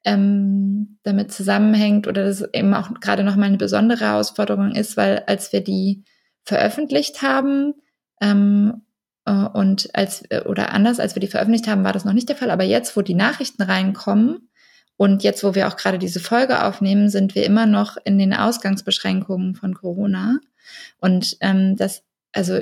ähm, 0.04 0.98
damit 1.02 1.32
zusammenhängt 1.32 2.06
oder 2.06 2.24
dass 2.24 2.40
es 2.40 2.54
eben 2.54 2.72
auch 2.74 2.94
gerade 3.00 3.24
noch 3.24 3.34
mal 3.34 3.46
eine 3.46 3.56
besondere 3.56 4.04
Herausforderung 4.04 4.70
ist, 4.72 4.96
weil 4.96 5.24
als 5.26 5.52
wir 5.52 5.62
die 5.62 6.04
veröffentlicht 6.44 7.22
haben 7.22 7.74
ähm, 8.20 8.82
äh, 9.24 9.32
und 9.32 9.94
als, 9.94 10.22
äh, 10.30 10.42
oder 10.46 10.72
anders, 10.72 11.00
als 11.00 11.16
wir 11.16 11.20
die 11.20 11.26
veröffentlicht 11.26 11.66
haben, 11.66 11.82
war 11.82 11.92
das 11.92 12.04
noch 12.04 12.12
nicht 12.12 12.28
der 12.28 12.36
Fall. 12.36 12.50
Aber 12.50 12.62
jetzt, 12.62 12.96
wo 12.96 13.02
die 13.02 13.14
Nachrichten 13.14 13.62
reinkommen 13.62 14.48
und 14.96 15.24
jetzt, 15.24 15.42
wo 15.42 15.54
wir 15.54 15.66
auch 15.66 15.76
gerade 15.76 15.98
diese 15.98 16.20
Folge 16.20 16.64
aufnehmen, 16.64 17.10
sind 17.10 17.34
wir 17.34 17.44
immer 17.44 17.66
noch 17.66 17.96
in 18.04 18.18
den 18.18 18.32
Ausgangsbeschränkungen 18.32 19.56
von 19.56 19.74
Corona. 19.74 20.38
Und 20.98 21.36
ähm, 21.40 21.76
das, 21.76 22.04
also 22.32 22.60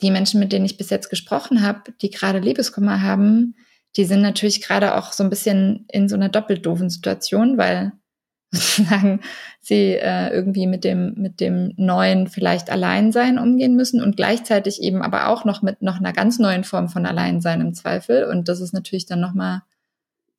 die 0.00 0.10
Menschen, 0.10 0.40
mit 0.40 0.52
denen 0.52 0.64
ich 0.64 0.76
bis 0.76 0.90
jetzt 0.90 1.10
gesprochen 1.10 1.62
habe, 1.62 1.92
die 2.00 2.10
gerade 2.10 2.38
Liebeskummer 2.38 3.02
haben, 3.02 3.54
die 3.96 4.04
sind 4.04 4.22
natürlich 4.22 4.62
gerade 4.62 4.96
auch 4.96 5.12
so 5.12 5.22
ein 5.22 5.30
bisschen 5.30 5.84
in 5.88 6.08
so 6.08 6.14
einer 6.14 6.28
doppelt 6.28 6.64
doofen 6.64 6.90
Situation, 6.90 7.58
weil 7.58 7.92
sozusagen 8.52 9.20
sie 9.60 9.94
äh, 9.94 10.28
irgendwie 10.28 10.66
mit 10.66 10.84
dem 10.84 11.14
mit 11.16 11.40
dem 11.40 11.72
neuen 11.76 12.26
vielleicht 12.26 12.68
Alleinsein 12.68 13.38
umgehen 13.38 13.76
müssen 13.76 14.02
und 14.02 14.16
gleichzeitig 14.16 14.82
eben 14.82 15.00
aber 15.00 15.28
auch 15.28 15.46
noch 15.46 15.62
mit 15.62 15.80
noch 15.80 15.98
einer 15.98 16.12
ganz 16.12 16.38
neuen 16.38 16.64
Form 16.64 16.88
von 16.88 17.06
Alleinsein 17.06 17.62
im 17.62 17.72
Zweifel 17.72 18.24
und 18.24 18.48
das 18.48 18.60
ist 18.60 18.74
natürlich 18.74 19.06
dann 19.06 19.20
noch 19.20 19.32
mal 19.32 19.62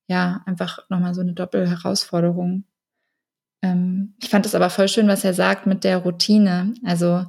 ja 0.08 0.44
einfach 0.46 0.80
noch 0.90 1.00
mal 1.00 1.16
so 1.16 1.22
eine 1.22 1.34
Doppelherausforderung. 1.34 2.66
Ähm, 3.64 4.14
ich 4.22 4.30
fand 4.30 4.46
es 4.46 4.54
aber 4.54 4.70
voll 4.70 4.90
schön, 4.90 5.08
was 5.08 5.24
er 5.24 5.34
sagt 5.34 5.66
mit 5.66 5.84
der 5.84 5.98
Routine, 5.98 6.76
also 6.84 7.26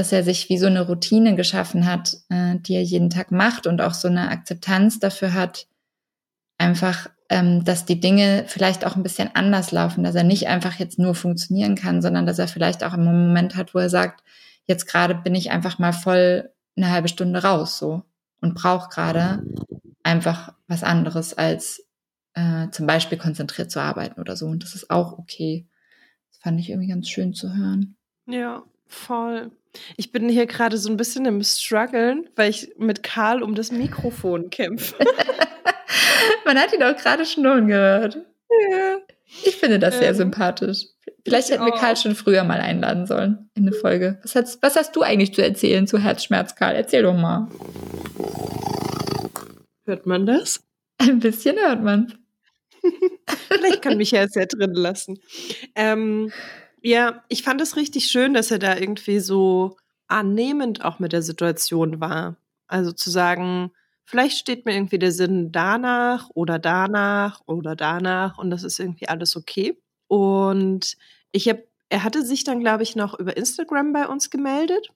dass 0.00 0.12
er 0.12 0.24
sich 0.24 0.48
wie 0.48 0.56
so 0.56 0.66
eine 0.66 0.86
Routine 0.86 1.36
geschaffen 1.36 1.84
hat, 1.84 2.16
äh, 2.30 2.56
die 2.56 2.74
er 2.74 2.82
jeden 2.82 3.10
Tag 3.10 3.32
macht 3.32 3.66
und 3.66 3.82
auch 3.82 3.92
so 3.92 4.08
eine 4.08 4.30
Akzeptanz 4.30 4.98
dafür 4.98 5.34
hat, 5.34 5.66
einfach 6.56 7.10
ähm, 7.28 7.64
dass 7.64 7.84
die 7.84 8.00
Dinge 8.00 8.44
vielleicht 8.46 8.86
auch 8.86 8.96
ein 8.96 9.02
bisschen 9.02 9.28
anders 9.34 9.72
laufen, 9.72 10.02
dass 10.02 10.14
er 10.14 10.24
nicht 10.24 10.48
einfach 10.48 10.76
jetzt 10.76 10.98
nur 10.98 11.14
funktionieren 11.14 11.74
kann, 11.74 12.00
sondern 12.00 12.24
dass 12.24 12.38
er 12.38 12.48
vielleicht 12.48 12.82
auch 12.82 12.94
einen 12.94 13.04
Moment 13.04 13.56
hat, 13.56 13.74
wo 13.74 13.78
er 13.78 13.90
sagt, 13.90 14.24
jetzt 14.64 14.86
gerade 14.86 15.14
bin 15.14 15.34
ich 15.34 15.50
einfach 15.50 15.78
mal 15.78 15.92
voll 15.92 16.50
eine 16.76 16.90
halbe 16.90 17.08
Stunde 17.08 17.42
raus 17.42 17.76
so 17.76 18.02
und 18.40 18.54
brauche 18.54 18.88
gerade 18.88 19.44
einfach 20.02 20.54
was 20.66 20.82
anderes 20.82 21.36
als 21.36 21.86
äh, 22.32 22.70
zum 22.70 22.86
Beispiel 22.86 23.18
konzentriert 23.18 23.70
zu 23.70 23.82
arbeiten 23.82 24.18
oder 24.18 24.34
so. 24.34 24.46
Und 24.46 24.62
das 24.62 24.74
ist 24.74 24.90
auch 24.90 25.18
okay. 25.18 25.68
Das 26.30 26.38
fand 26.38 26.58
ich 26.58 26.70
irgendwie 26.70 26.88
ganz 26.88 27.06
schön 27.10 27.34
zu 27.34 27.54
hören. 27.54 27.96
Ja, 28.26 28.62
voll. 28.86 29.50
Ich 29.96 30.12
bin 30.12 30.28
hier 30.28 30.46
gerade 30.46 30.78
so 30.78 30.90
ein 30.90 30.96
bisschen 30.96 31.26
im 31.26 31.42
Struggeln, 31.42 32.28
weil 32.36 32.50
ich 32.50 32.72
mit 32.76 33.02
Karl 33.02 33.42
um 33.42 33.54
das 33.54 33.70
Mikrofon 33.70 34.50
kämpfe. 34.50 34.96
Man 36.44 36.58
hat 36.58 36.72
ihn 36.72 36.82
auch 36.82 36.96
gerade 36.96 37.24
schnurren 37.24 37.68
gehört. 37.68 38.16
Ja. 38.70 38.98
Ich 39.44 39.56
finde 39.56 39.78
das 39.78 39.98
sehr 39.98 40.08
ähm, 40.08 40.16
sympathisch. 40.16 40.86
Vielleicht 41.24 41.50
hätten 41.50 41.64
wir 41.64 41.72
Karl 41.72 41.96
schon 41.96 42.16
früher 42.16 42.42
mal 42.42 42.60
einladen 42.60 43.06
sollen 43.06 43.48
in 43.54 43.66
eine 43.66 43.72
Folge. 43.72 44.18
Was 44.22 44.34
hast, 44.34 44.62
was 44.62 44.74
hast 44.74 44.96
du 44.96 45.02
eigentlich 45.02 45.34
zu 45.34 45.42
erzählen 45.42 45.86
zu 45.86 45.98
Herzschmerz, 45.98 46.56
Karl? 46.56 46.74
Erzähl 46.74 47.02
doch 47.02 47.14
mal. 47.14 47.48
Hört 49.84 50.06
man 50.06 50.26
das? 50.26 50.60
Ein 50.98 51.20
bisschen 51.20 51.56
hört 51.58 51.82
man. 51.82 52.14
Vielleicht 53.48 53.82
kann 53.82 53.96
mich 53.98 54.10
ja 54.10 54.26
ja 54.34 54.46
drin 54.46 54.74
lassen. 54.74 55.20
Ähm, 55.74 56.32
ja, 56.82 57.22
ich 57.28 57.42
fand 57.42 57.60
es 57.60 57.76
richtig 57.76 58.06
schön, 58.06 58.34
dass 58.34 58.50
er 58.50 58.58
da 58.58 58.76
irgendwie 58.76 59.20
so 59.20 59.76
annehmend 60.08 60.84
auch 60.84 60.98
mit 60.98 61.12
der 61.12 61.22
Situation 61.22 62.00
war. 62.00 62.36
Also 62.66 62.92
zu 62.92 63.10
sagen, 63.10 63.72
Vielleicht 64.10 64.38
steht 64.38 64.66
mir 64.66 64.74
irgendwie 64.74 64.98
der 64.98 65.12
Sinn 65.12 65.52
danach 65.52 66.30
oder 66.34 66.58
danach 66.58 67.42
oder 67.46 67.76
danach 67.76 68.38
und 68.38 68.50
das 68.50 68.64
ist 68.64 68.80
irgendwie 68.80 69.08
alles 69.08 69.36
okay. 69.36 69.80
Und 70.08 70.96
ich 71.30 71.48
habe, 71.48 71.62
er 71.90 72.02
hatte 72.02 72.24
sich 72.24 72.42
dann, 72.42 72.58
glaube 72.58 72.82
ich, 72.82 72.96
noch 72.96 73.16
über 73.16 73.36
Instagram 73.36 73.92
bei 73.92 74.08
uns 74.08 74.28
gemeldet. 74.28 74.88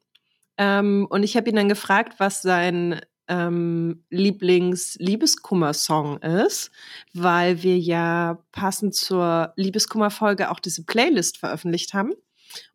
Ähm, 0.58 1.06
und 1.08 1.22
ich 1.22 1.36
habe 1.36 1.48
ihn 1.48 1.54
dann 1.54 1.68
gefragt, 1.68 2.14
was 2.18 2.42
sein 2.42 3.02
ähm, 3.28 4.04
Lieblings-Liebeskummer-Song 4.10 6.18
ist, 6.18 6.70
weil 7.12 7.62
wir 7.62 7.78
ja 7.78 8.42
passend 8.52 8.94
zur 8.94 9.52
Liebeskummer-Folge 9.56 10.50
auch 10.50 10.60
diese 10.60 10.84
Playlist 10.84 11.38
veröffentlicht 11.38 11.94
haben. 11.94 12.12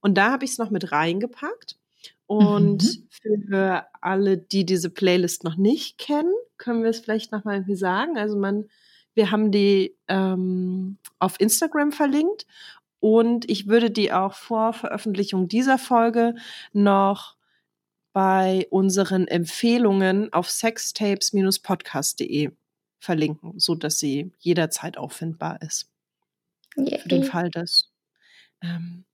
Und 0.01 0.17
da 0.17 0.31
habe 0.31 0.45
ich 0.45 0.51
es 0.51 0.57
noch 0.57 0.71
mit 0.71 0.91
reingepackt. 0.91 1.77
Und 2.25 2.83
mhm. 2.83 3.07
für 3.47 3.85
alle, 4.01 4.37
die 4.37 4.65
diese 4.65 4.89
Playlist 4.89 5.43
noch 5.43 5.55
nicht 5.55 5.97
kennen, 5.97 6.33
können 6.57 6.83
wir 6.83 6.91
es 6.91 6.99
vielleicht 6.99 7.31
nochmal 7.31 7.55
irgendwie 7.55 7.75
sagen. 7.75 8.17
Also 8.17 8.37
man, 8.37 8.65
wir 9.15 9.31
haben 9.31 9.51
die 9.51 9.95
ähm, 10.07 10.97
auf 11.17 11.39
Instagram 11.39 11.91
verlinkt 11.91 12.45
und 12.99 13.49
ich 13.49 13.67
würde 13.67 13.89
die 13.89 14.11
auch 14.11 14.33
vor 14.33 14.73
Veröffentlichung 14.73 15.47
dieser 15.47 15.77
Folge 15.77 16.35
noch 16.73 17.35
bei 18.13 18.67
unseren 18.69 19.27
Empfehlungen 19.27 20.31
auf 20.33 20.49
sextapes-podcast.de 20.49 22.51
verlinken, 22.99 23.59
so 23.59 23.75
dass 23.75 23.99
sie 23.99 24.31
jederzeit 24.39 24.97
auffindbar 24.97 25.61
ist. 25.61 25.89
Yeah. 26.77 26.99
Für 26.99 27.09
den 27.09 27.23
Fall, 27.23 27.49
dass 27.49 27.89
ähm, 28.61 29.05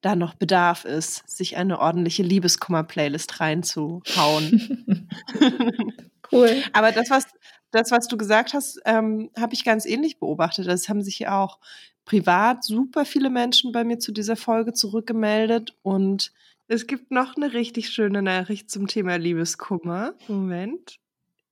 da 0.00 0.16
noch 0.16 0.34
Bedarf 0.34 0.84
ist, 0.84 1.28
sich 1.28 1.56
eine 1.56 1.80
ordentliche 1.80 2.22
Liebeskummer-Playlist 2.22 3.40
reinzuhauen. 3.40 5.08
cool. 6.32 6.62
Aber 6.72 6.92
das, 6.92 7.10
was, 7.10 7.26
das, 7.70 7.90
was 7.90 8.06
du 8.06 8.16
gesagt 8.16 8.54
hast, 8.54 8.80
ähm, 8.84 9.30
habe 9.38 9.54
ich 9.54 9.64
ganz 9.64 9.86
ähnlich 9.86 10.18
beobachtet. 10.18 10.66
Es 10.68 10.88
haben 10.88 11.02
sich 11.02 11.28
auch 11.28 11.58
privat 12.04 12.64
super 12.64 13.04
viele 13.04 13.28
Menschen 13.28 13.72
bei 13.72 13.84
mir 13.84 13.98
zu 13.98 14.12
dieser 14.12 14.36
Folge 14.36 14.72
zurückgemeldet 14.72 15.76
und 15.82 16.32
es 16.68 16.86
gibt 16.86 17.10
noch 17.10 17.34
eine 17.36 17.54
richtig 17.54 17.88
schöne 17.88 18.22
Nachricht 18.22 18.70
zum 18.70 18.86
Thema 18.86 19.16
Liebeskummer. 19.16 20.12
Moment, 20.28 20.98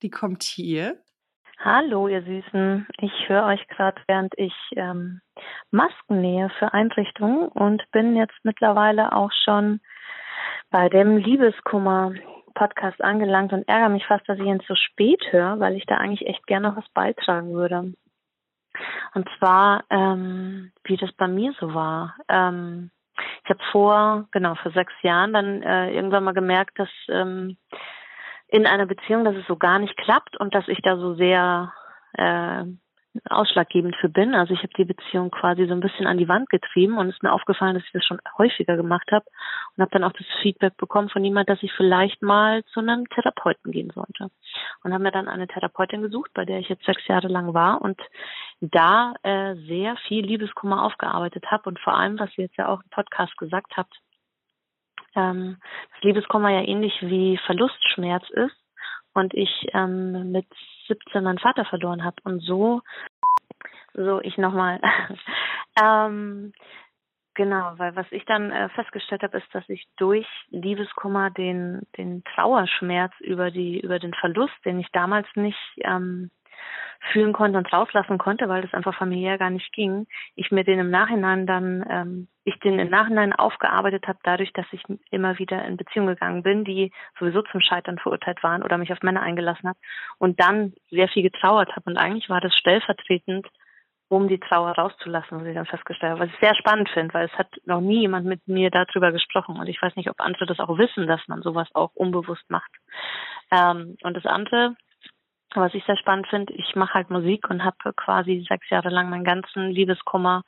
die 0.03 0.11
kommt 0.11 0.43
hier. 0.43 0.99
Hallo, 1.59 2.07
ihr 2.07 2.23
Süßen. 2.23 2.87
Ich 2.99 3.29
höre 3.29 3.47
euch 3.47 3.67
gerade, 3.69 4.01
während 4.07 4.35
ich 4.37 4.53
ähm, 4.73 5.23
Masken 5.71 6.21
nähe 6.21 6.51
für 6.59 6.75
Einrichtungen 6.75 7.49
und 7.49 7.83
bin 7.93 8.15
jetzt 8.15 8.37
mittlerweile 8.43 9.13
auch 9.13 9.33
schon 9.45 9.81
bei 10.71 10.91
dem 10.91 11.17
Liebeskummer-Podcast 11.17 13.03
angelangt 13.03 13.55
und 13.55 13.67
ärgere 13.67 13.89
mich 13.89 14.05
fast, 14.05 14.29
dass 14.29 14.39
ich 14.39 14.45
ihn 14.45 14.61
zu 14.61 14.77
spät 14.77 15.23
höre, 15.31 15.59
weil 15.59 15.77
ich 15.77 15.87
da 15.87 15.97
eigentlich 15.97 16.29
echt 16.29 16.47
gerne 16.47 16.69
noch 16.69 16.77
was 16.77 16.89
beitragen 16.93 17.55
würde. 17.55 17.95
Und 19.15 19.27
zwar, 19.39 19.85
ähm, 19.89 20.73
wie 20.85 20.99
das 20.99 21.11
bei 21.13 21.27
mir 21.27 21.55
so 21.59 21.73
war. 21.73 22.17
Ähm, 22.29 22.91
ich 23.45 23.51
habe 23.51 23.61
vor, 23.73 24.29
genau, 24.33 24.55
vor 24.57 24.73
sechs 24.73 24.93
Jahren 25.03 25.33
dann 25.33 25.63
äh, 25.63 25.91
irgendwann 25.93 26.25
mal 26.25 26.35
gemerkt, 26.35 26.79
dass 26.79 26.89
ähm, 27.09 27.57
in 28.49 28.67
einer 28.67 28.87
Beziehung, 28.87 29.25
dass 29.25 29.37
es 29.37 29.47
so 29.47 29.57
gar 29.57 29.79
nicht 29.79 29.97
klappt 29.97 30.37
und 30.39 30.55
dass 30.55 30.69
ich 30.69 30.81
da 30.83 30.97
so 30.97 31.15
sehr 31.15 31.73
äh, 32.15 32.65
ausschlaggebend 33.29 33.97
für 33.97 34.09
bin. 34.09 34.35
Also 34.35 34.55
ich 34.55 34.61
habe 34.61 34.73
die 34.77 34.85
Beziehung 34.85 35.31
quasi 35.31 35.67
so 35.67 35.73
ein 35.73 35.81
bisschen 35.81 36.07
an 36.07 36.19
die 36.19 36.29
Wand 36.29 36.49
getrieben 36.51 36.99
und 36.99 37.09
ist 37.09 37.23
mir 37.23 37.33
aufgefallen, 37.33 37.75
dass 37.75 37.85
ich 37.85 37.93
das 37.93 38.05
schon 38.05 38.21
häufiger 38.39 38.77
gemacht 38.77 39.11
habe 39.13 39.25
und 39.77 39.83
habe 39.83 39.91
dann 39.91 40.05
auch 40.05 40.13
das 40.13 40.27
Feedback 40.43 40.77
bekommen 40.77 41.09
von 41.09 41.25
jemand, 41.25 41.49
dass 41.49 41.63
ich 41.63 41.73
vielleicht 41.73 42.23
mal 42.23 42.65
zu 42.65 42.81
einem 42.81 43.09
Therapeuten 43.09 43.73
gehen 43.73 43.91
sollte. 43.95 44.31
Und 44.83 44.93
habe 44.93 45.03
mir 45.03 45.13
dann 45.13 45.29
eine 45.29 45.47
Therapeutin 45.47 46.03
gesucht, 46.03 46.31
bei 46.35 46.45
der 46.45 46.61
ich 46.61 46.69
jetzt 46.69 46.85
sechs 46.85 47.07
Jahre 47.09 47.29
lang 47.29 47.55
war 47.55 47.83
und 47.83 48.01
da 48.61 49.15
äh, 49.23 49.55
sehr 49.67 49.97
viel 50.09 50.25
Liebeskummer 50.25 50.85
aufgearbeitet 50.85 51.51
habe 51.51 51.69
und 51.69 51.79
vor 51.81 51.95
allem, 51.95 52.19
was 52.19 52.31
ihr 52.37 52.45
jetzt 52.45 52.57
ja 52.57 52.69
auch 52.69 52.83
im 52.83 52.91
Podcast 52.91 53.37
gesagt 53.37 53.77
habt, 53.77 53.95
ähm, 55.15 55.59
dass 55.93 56.03
Liebeskummer 56.03 56.51
ja 56.51 56.63
ähnlich 56.63 56.95
wie 57.01 57.39
Verlustschmerz 57.47 58.29
ist 58.31 58.57
und 59.15 59.35
ich 59.35 59.51
ähm, 59.73 60.31
mit 60.31 60.47
17 60.87 61.25
meinen 61.25 61.38
Vater 61.38 61.64
verloren 61.64 62.05
habe 62.05 62.16
und 62.25 62.40
so 62.40 62.83
so 63.95 64.21
ich 64.21 64.37
nochmal. 64.38 64.81
Ähm, 65.78 66.55
genau 67.35 67.75
weil 67.76 67.95
was 67.97 68.07
ich 68.11 68.25
dann 68.25 68.50
äh, 68.50 68.71
festgestellt 68.71 69.23
habe 69.23 69.37
ist 69.37 69.47
dass 69.52 69.69
ich 69.69 69.87
durch 69.99 70.26
Liebeskummer 70.49 71.28
den 71.28 71.83
den 71.99 72.25
Trauerschmerz 72.25 73.12
über 73.21 73.50
die 73.50 73.78
über 73.81 73.99
den 73.99 74.14
Verlust 74.14 74.55
den 74.64 74.81
ich 74.81 74.88
damals 74.93 75.26
nicht 75.35 75.59
ähm, 75.83 76.31
fühlen 77.13 77.33
konnte 77.33 77.59
und 77.59 77.73
rauslassen 77.73 78.19
konnte, 78.19 78.49
weil 78.49 78.63
das 78.63 78.75
einfach 78.75 78.97
familiär 78.97 79.39
gar 79.39 79.51
nicht 79.51 79.73
ging, 79.73 80.07
ich 80.35 80.51
mir 80.51 80.65
den 80.65 80.79
im 80.79 80.91
Nachhinein 80.91 81.47
dann, 81.47 81.85
ähm, 81.89 82.29
ich 82.45 82.59
den 82.61 82.79
im 82.79 82.91
Nachhinein 82.91 83.33
aufgearbeitet 83.33 84.07
habe, 84.07 84.19
dadurch, 84.23 84.53
dass 84.53 84.67
ich 84.73 84.83
immer 85.11 85.39
wieder 85.39 85.65
in 85.65 85.77
Beziehungen 85.77 86.09
gegangen 86.09 86.43
bin, 86.43 86.65
die 86.65 86.93
sowieso 87.19 87.43
zum 87.43 87.61
Scheitern 87.61 87.99
verurteilt 87.99 88.43
waren 88.43 88.63
oder 88.63 88.79
mich 88.79 88.93
auf 88.93 89.03
Männer 89.03 89.23
eingelassen 89.23 89.69
habe 89.69 89.79
und 90.19 90.41
dann 90.41 90.75
sehr 90.91 91.09
viel 91.09 91.23
getrauert 91.23 91.75
habe. 91.77 91.91
Und 91.91 91.97
eigentlich 91.97 92.29
war 92.29 92.41
das 92.41 92.55
stellvertretend, 92.55 93.47
um 94.09 94.29
die 94.29 94.39
Trauer 94.39 94.71
rauszulassen, 94.73 95.41
was 95.41 95.47
ich 95.47 95.55
dann 95.55 95.67
festgestellt 95.67 96.13
habe. 96.13 96.21
Was 96.23 96.31
ich 96.31 96.41
sehr 96.41 96.55
spannend 96.55 96.89
finde, 96.91 97.13
weil 97.13 97.27
es 97.27 97.39
hat 97.39 97.49
noch 97.65 97.81
nie 97.81 98.03
jemand 98.03 98.25
mit 98.25 98.47
mir 98.47 98.71
darüber 98.71 99.11
gesprochen 99.11 99.59
und 99.59 99.67
ich 99.67 99.83
weiß 99.83 99.97
nicht, 99.97 100.09
ob 100.11 100.21
andere 100.21 100.47
das 100.47 100.61
auch 100.61 100.79
wissen, 100.79 101.07
dass 101.07 101.21
man 101.27 101.43
sowas 101.43 101.69
auch 101.75 101.91
unbewusst 101.95 102.49
macht. 102.49 102.71
Ähm, 103.51 103.97
und 104.03 104.17
das 104.17 104.25
andere, 104.25 104.77
was 105.55 105.75
ich 105.75 105.85
sehr 105.85 105.97
spannend 105.97 106.26
finde, 106.29 106.53
ich 106.55 106.75
mache 106.75 106.95
halt 106.95 107.11
Musik 107.11 107.49
und 107.49 107.65
habe 107.65 107.93
quasi 107.95 108.45
sechs 108.49 108.69
Jahre 108.71 108.91
lang 108.91 109.11
meinen 109.11 109.25
ganzen 109.25 109.71
Liebeskummer 109.71 110.43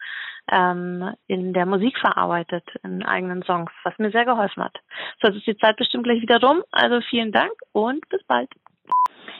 ähm, 0.50 1.14
in 1.26 1.52
der 1.52 1.66
Musik 1.66 1.98
verarbeitet, 1.98 2.64
in 2.82 3.04
eigenen 3.04 3.42
Songs, 3.42 3.70
was 3.84 3.98
mir 3.98 4.10
sehr 4.10 4.24
geholfen 4.24 4.64
hat. 4.64 4.76
So, 5.20 5.28
jetzt 5.28 5.38
ist 5.38 5.46
die 5.46 5.56
Zeit 5.56 5.76
bestimmt 5.76 6.04
gleich 6.04 6.20
wieder 6.20 6.40
rum. 6.40 6.62
Also 6.70 7.00
vielen 7.00 7.32
Dank 7.32 7.52
und 7.72 8.08
bis 8.08 8.22
bald. 8.24 8.50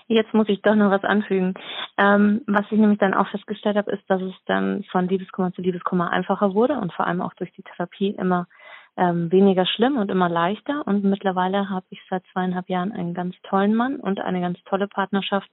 Jetzt 0.07 0.33
muss 0.33 0.49
ich 0.49 0.62
doch 0.62 0.75
noch 0.75 0.91
was 0.91 1.05
anfügen. 1.05 1.55
Ähm, 1.99 2.43
was 2.47 2.65
ich 2.71 2.79
nämlich 2.79 2.99
dann 2.99 3.15
auch 3.15 3.29
festgestellt 3.29 3.77
habe, 3.77 3.93
ist, 3.93 4.03
dass 4.09 4.23
es 4.23 4.35
dann 4.47 4.85
von 4.91 5.07
Liebeskummer 5.07 5.53
zu 5.53 5.61
Liebeskummer 5.61 6.11
einfacher 6.11 6.55
wurde 6.55 6.75
und 6.75 6.93
vor 6.95 7.07
allem 7.07 7.21
auch 7.21 7.35
durch 7.35 7.53
die 7.53 7.62
Therapie 7.62 8.15
immer 8.19 8.47
ähm, 8.99 9.31
weniger 9.33 9.64
schlimm 9.64 9.97
und 9.97 10.11
immer 10.11 10.28
leichter. 10.28 10.87
Und 10.87 11.05
mittlerweile 11.05 11.71
habe 11.71 11.87
ich 11.90 12.00
seit 12.11 12.25
zweieinhalb 12.33 12.69
Jahren 12.69 12.93
einen 12.93 13.14
ganz 13.14 13.37
tollen 13.45 13.75
Mann 13.75 13.97
und 13.97 14.21
eine 14.21 14.40
ganz 14.40 14.62
tolle 14.64 14.88
Partnerschaft, 14.88 15.49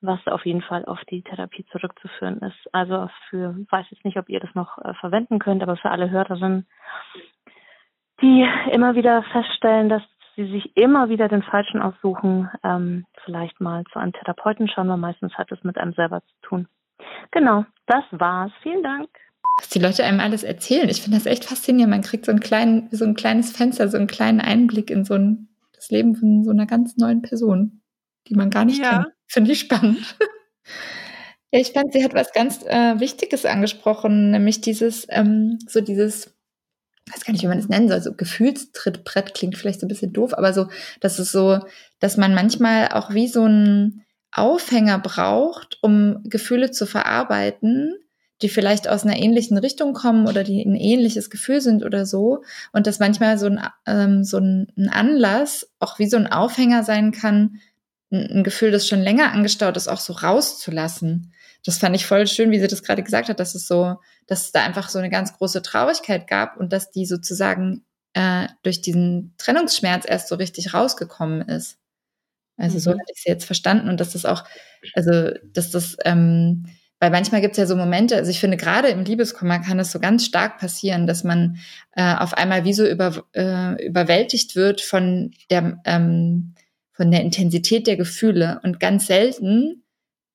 was 0.00 0.24
auf 0.26 0.44
jeden 0.44 0.62
Fall 0.62 0.84
auf 0.84 1.00
die 1.10 1.22
Therapie 1.22 1.64
zurückzuführen 1.72 2.38
ist. 2.40 2.74
Also 2.74 3.08
für, 3.30 3.56
weiß 3.70 3.86
jetzt 3.90 4.04
nicht, 4.04 4.18
ob 4.18 4.28
ihr 4.28 4.38
das 4.38 4.54
noch 4.54 4.78
äh, 4.78 4.92
verwenden 4.94 5.38
könnt, 5.38 5.62
aber 5.62 5.76
für 5.76 5.90
alle 5.90 6.10
Hörerinnen, 6.10 6.66
die 8.20 8.46
immer 8.70 8.94
wieder 8.94 9.22
feststellen, 9.24 9.88
dass 9.88 10.02
sie 10.36 10.46
sich 10.50 10.76
immer 10.76 11.08
wieder 11.08 11.28
den 11.28 11.42
Falschen 11.42 11.80
aussuchen, 11.80 12.50
ähm, 12.62 13.06
vielleicht 13.24 13.60
mal 13.60 13.84
zu 13.92 13.98
einem 13.98 14.12
Therapeuten 14.12 14.68
schauen, 14.68 14.88
weil 14.88 14.98
meistens 14.98 15.32
hat 15.38 15.50
es 15.52 15.64
mit 15.64 15.78
einem 15.78 15.94
selber 15.94 16.20
zu 16.20 16.34
tun. 16.42 16.68
Genau, 17.30 17.64
das 17.86 18.04
war's. 18.10 18.52
Vielen 18.62 18.82
Dank 18.82 19.08
was 19.58 19.68
die 19.68 19.78
Leute 19.78 20.04
einem 20.04 20.20
alles 20.20 20.42
erzählen. 20.42 20.88
Ich 20.88 21.02
finde 21.02 21.18
das 21.18 21.26
echt 21.26 21.44
faszinierend. 21.44 21.90
Man 21.90 22.02
kriegt 22.02 22.26
so, 22.26 22.32
einen 22.32 22.40
kleinen, 22.40 22.88
so 22.90 23.04
ein 23.04 23.14
kleines 23.14 23.52
Fenster, 23.52 23.88
so 23.88 23.96
einen 23.96 24.06
kleinen 24.06 24.40
Einblick 24.40 24.90
in 24.90 25.04
so 25.04 25.14
ein, 25.14 25.48
das 25.72 25.90
Leben 25.90 26.16
von 26.16 26.44
so 26.44 26.50
einer 26.50 26.66
ganz 26.66 26.96
neuen 26.96 27.22
Person, 27.22 27.82
die 28.28 28.34
man 28.34 28.50
gar 28.50 28.64
nicht 28.64 28.82
ja. 28.82 28.90
kennt. 28.90 29.06
Finde 29.26 29.52
ich 29.52 29.60
spannend. 29.60 30.16
ja, 31.52 31.60
ich 31.60 31.72
fand, 31.72 31.92
sie 31.92 32.04
hat 32.04 32.14
was 32.14 32.32
ganz 32.32 32.64
äh, 32.66 32.98
Wichtiges 32.98 33.46
angesprochen, 33.46 34.32
nämlich 34.32 34.60
dieses, 34.60 35.06
ähm, 35.10 35.58
so 35.68 35.80
dieses, 35.80 36.34
ich 37.06 37.14
weiß 37.14 37.24
gar 37.24 37.32
nicht, 37.32 37.42
wie 37.42 37.48
man 37.48 37.58
es 37.58 37.68
nennen 37.68 37.88
soll, 37.88 38.02
so 38.02 38.12
Gefühlstrittbrett 38.12 39.34
klingt 39.34 39.56
vielleicht 39.56 39.80
so 39.80 39.86
ein 39.86 39.88
bisschen 39.88 40.12
doof, 40.12 40.34
aber 40.34 40.52
so, 40.52 40.68
dass 41.00 41.18
es 41.18 41.30
so, 41.30 41.60
dass 42.00 42.16
man 42.16 42.34
manchmal 42.34 42.88
auch 42.88 43.14
wie 43.14 43.28
so 43.28 43.44
ein 43.44 44.04
Aufhänger 44.32 44.98
braucht, 44.98 45.78
um 45.80 46.20
Gefühle 46.24 46.72
zu 46.72 46.86
verarbeiten, 46.86 47.94
die 48.44 48.50
vielleicht 48.50 48.88
aus 48.88 49.04
einer 49.04 49.16
ähnlichen 49.16 49.56
Richtung 49.56 49.94
kommen 49.94 50.28
oder 50.28 50.44
die 50.44 50.62
ein 50.62 50.76
ähnliches 50.76 51.30
Gefühl 51.30 51.62
sind 51.62 51.82
oder 51.82 52.04
so. 52.04 52.44
Und 52.72 52.86
dass 52.86 52.98
manchmal 52.98 53.38
so 53.38 53.46
ein, 53.46 53.60
ähm, 53.86 54.22
so 54.22 54.36
ein 54.36 54.90
Anlass 54.90 55.66
auch 55.78 55.98
wie 55.98 56.06
so 56.06 56.18
ein 56.18 56.30
Aufhänger 56.30 56.84
sein 56.84 57.10
kann, 57.10 57.58
ein, 58.12 58.30
ein 58.30 58.44
Gefühl, 58.44 58.70
das 58.70 58.86
schon 58.86 59.00
länger 59.00 59.32
angestaut 59.32 59.78
ist, 59.78 59.88
auch 59.88 59.98
so 59.98 60.12
rauszulassen. 60.12 61.32
Das 61.64 61.78
fand 61.78 61.96
ich 61.96 62.04
voll 62.04 62.26
schön, 62.26 62.50
wie 62.50 62.60
sie 62.60 62.68
das 62.68 62.82
gerade 62.82 63.02
gesagt 63.02 63.30
hat, 63.30 63.40
dass 63.40 63.54
es 63.54 63.66
so, 63.66 63.96
dass 64.26 64.42
es 64.42 64.52
da 64.52 64.62
einfach 64.62 64.90
so 64.90 64.98
eine 64.98 65.08
ganz 65.08 65.32
große 65.32 65.62
Traurigkeit 65.62 66.26
gab 66.26 66.58
und 66.58 66.70
dass 66.74 66.90
die 66.90 67.06
sozusagen 67.06 67.86
äh, 68.12 68.46
durch 68.62 68.82
diesen 68.82 69.34
Trennungsschmerz 69.38 70.04
erst 70.06 70.28
so 70.28 70.34
richtig 70.34 70.74
rausgekommen 70.74 71.48
ist. 71.48 71.78
Also 72.58 72.76
mhm. 72.76 72.80
so 72.80 72.90
hatte 72.90 73.12
ich 73.14 73.22
sie 73.22 73.30
jetzt 73.30 73.46
verstanden 73.46 73.88
und 73.88 74.00
dass 74.00 74.12
das 74.12 74.26
auch, 74.26 74.44
also 74.92 75.30
dass 75.44 75.70
das 75.70 75.96
ähm, 76.04 76.66
weil 77.04 77.10
manchmal 77.10 77.42
gibt 77.42 77.52
es 77.52 77.58
ja 77.58 77.66
so 77.66 77.76
Momente, 77.76 78.16
also 78.16 78.30
ich 78.30 78.40
finde, 78.40 78.56
gerade 78.56 78.88
im 78.88 79.04
Liebeskummer 79.04 79.58
kann 79.58 79.78
es 79.78 79.92
so 79.92 80.00
ganz 80.00 80.24
stark 80.24 80.56
passieren, 80.56 81.06
dass 81.06 81.22
man 81.22 81.58
äh, 81.92 82.14
auf 82.14 82.32
einmal 82.32 82.64
wie 82.64 82.72
so 82.72 82.86
über, 82.86 83.26
äh, 83.34 83.86
überwältigt 83.86 84.56
wird 84.56 84.80
von 84.80 85.32
der, 85.50 85.82
ähm, 85.84 86.54
von 86.92 87.10
der 87.10 87.20
Intensität 87.20 87.86
der 87.86 87.98
Gefühle. 87.98 88.58
Und 88.62 88.80
ganz 88.80 89.06
selten 89.06 89.84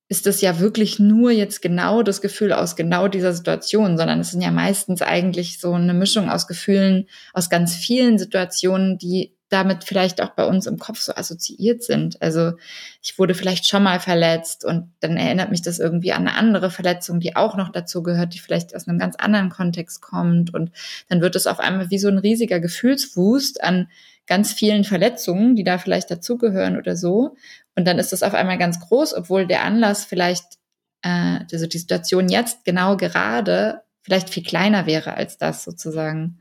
ist 0.10 0.28
das 0.28 0.42
ja 0.42 0.60
wirklich 0.60 1.00
nur 1.00 1.32
jetzt 1.32 1.64
genau 1.64 2.04
das 2.04 2.22
Gefühl 2.22 2.54
aus 2.54 2.76
genau 2.76 3.08
dieser 3.08 3.34
Situation, 3.34 3.98
sondern 3.98 4.20
es 4.20 4.30
sind 4.30 4.42
ja 4.42 4.52
meistens 4.52 5.02
eigentlich 5.02 5.60
so 5.60 5.74
eine 5.74 5.96
Mischung 5.96 6.30
aus 6.30 6.46
Gefühlen 6.46 7.08
aus 7.34 7.50
ganz 7.50 7.74
vielen 7.74 8.20
Situationen, 8.20 9.00
die 9.00 9.36
damit 9.50 9.84
vielleicht 9.84 10.22
auch 10.22 10.30
bei 10.30 10.46
uns 10.46 10.68
im 10.68 10.78
Kopf 10.78 11.00
so 11.00 11.14
assoziiert 11.14 11.84
sind. 11.84 12.22
Also 12.22 12.54
ich 13.02 13.18
wurde 13.18 13.34
vielleicht 13.34 13.68
schon 13.68 13.84
mal 13.84 14.00
verletzt 14.00 14.64
und 14.64 14.94
dann 15.00 15.18
erinnert 15.18 15.50
mich 15.50 15.62
das 15.62 15.80
irgendwie 15.80 16.14
an 16.14 16.28
eine 16.28 16.38
andere 16.38 16.70
Verletzung, 16.70 17.20
die 17.20 17.36
auch 17.36 17.58
noch 17.58 17.70
dazu 17.70 18.04
gehört, 18.04 18.36
die 18.36 18.40
vielleicht 18.40 18.76
aus 18.76 18.88
einem 18.88 19.00
ganz 19.00 19.16
anderen 19.16 19.50
Kontext 19.50 20.02
kommt. 20.02 20.54
Und 20.54 20.72
dann 21.10 21.22
wird 21.22 21.36
es 21.36 21.48
auf 21.48 21.60
einmal 21.60 21.90
wie 21.90 22.00
so 22.00 22.08
ein 22.08 22.20
riesiger 22.20 22.60
Gefühlswust 22.60 23.64
an 23.64 23.90
ganz 24.28 24.54
vielen 24.54 24.84
Verletzungen, 24.84 25.56
die 25.56 25.64
da 25.64 25.80
vielleicht 25.80 26.12
dazugehören 26.12 26.78
oder 26.78 26.96
so. 26.96 27.36
Und 27.76 27.86
dann 27.86 27.98
ist 27.98 28.14
es 28.14 28.22
auf 28.22 28.36
einmal 28.36 28.60
ganz 28.60 28.80
groß, 28.80 29.16
obwohl 29.16 29.48
der 29.48 29.64
Anlass 29.64 30.06
vielleicht, 30.06 30.60
äh, 31.02 31.40
also 31.52 31.66
die 31.66 31.80
Situation 31.80 32.30
jetzt 32.30 32.64
genau 32.64 32.98
gerade 32.98 33.82
vielleicht 34.04 34.30
viel 34.30 34.44
kleiner 34.44 34.86
wäre 34.86 35.16
als 35.16 35.38
das 35.40 35.64
sozusagen. 35.64 36.39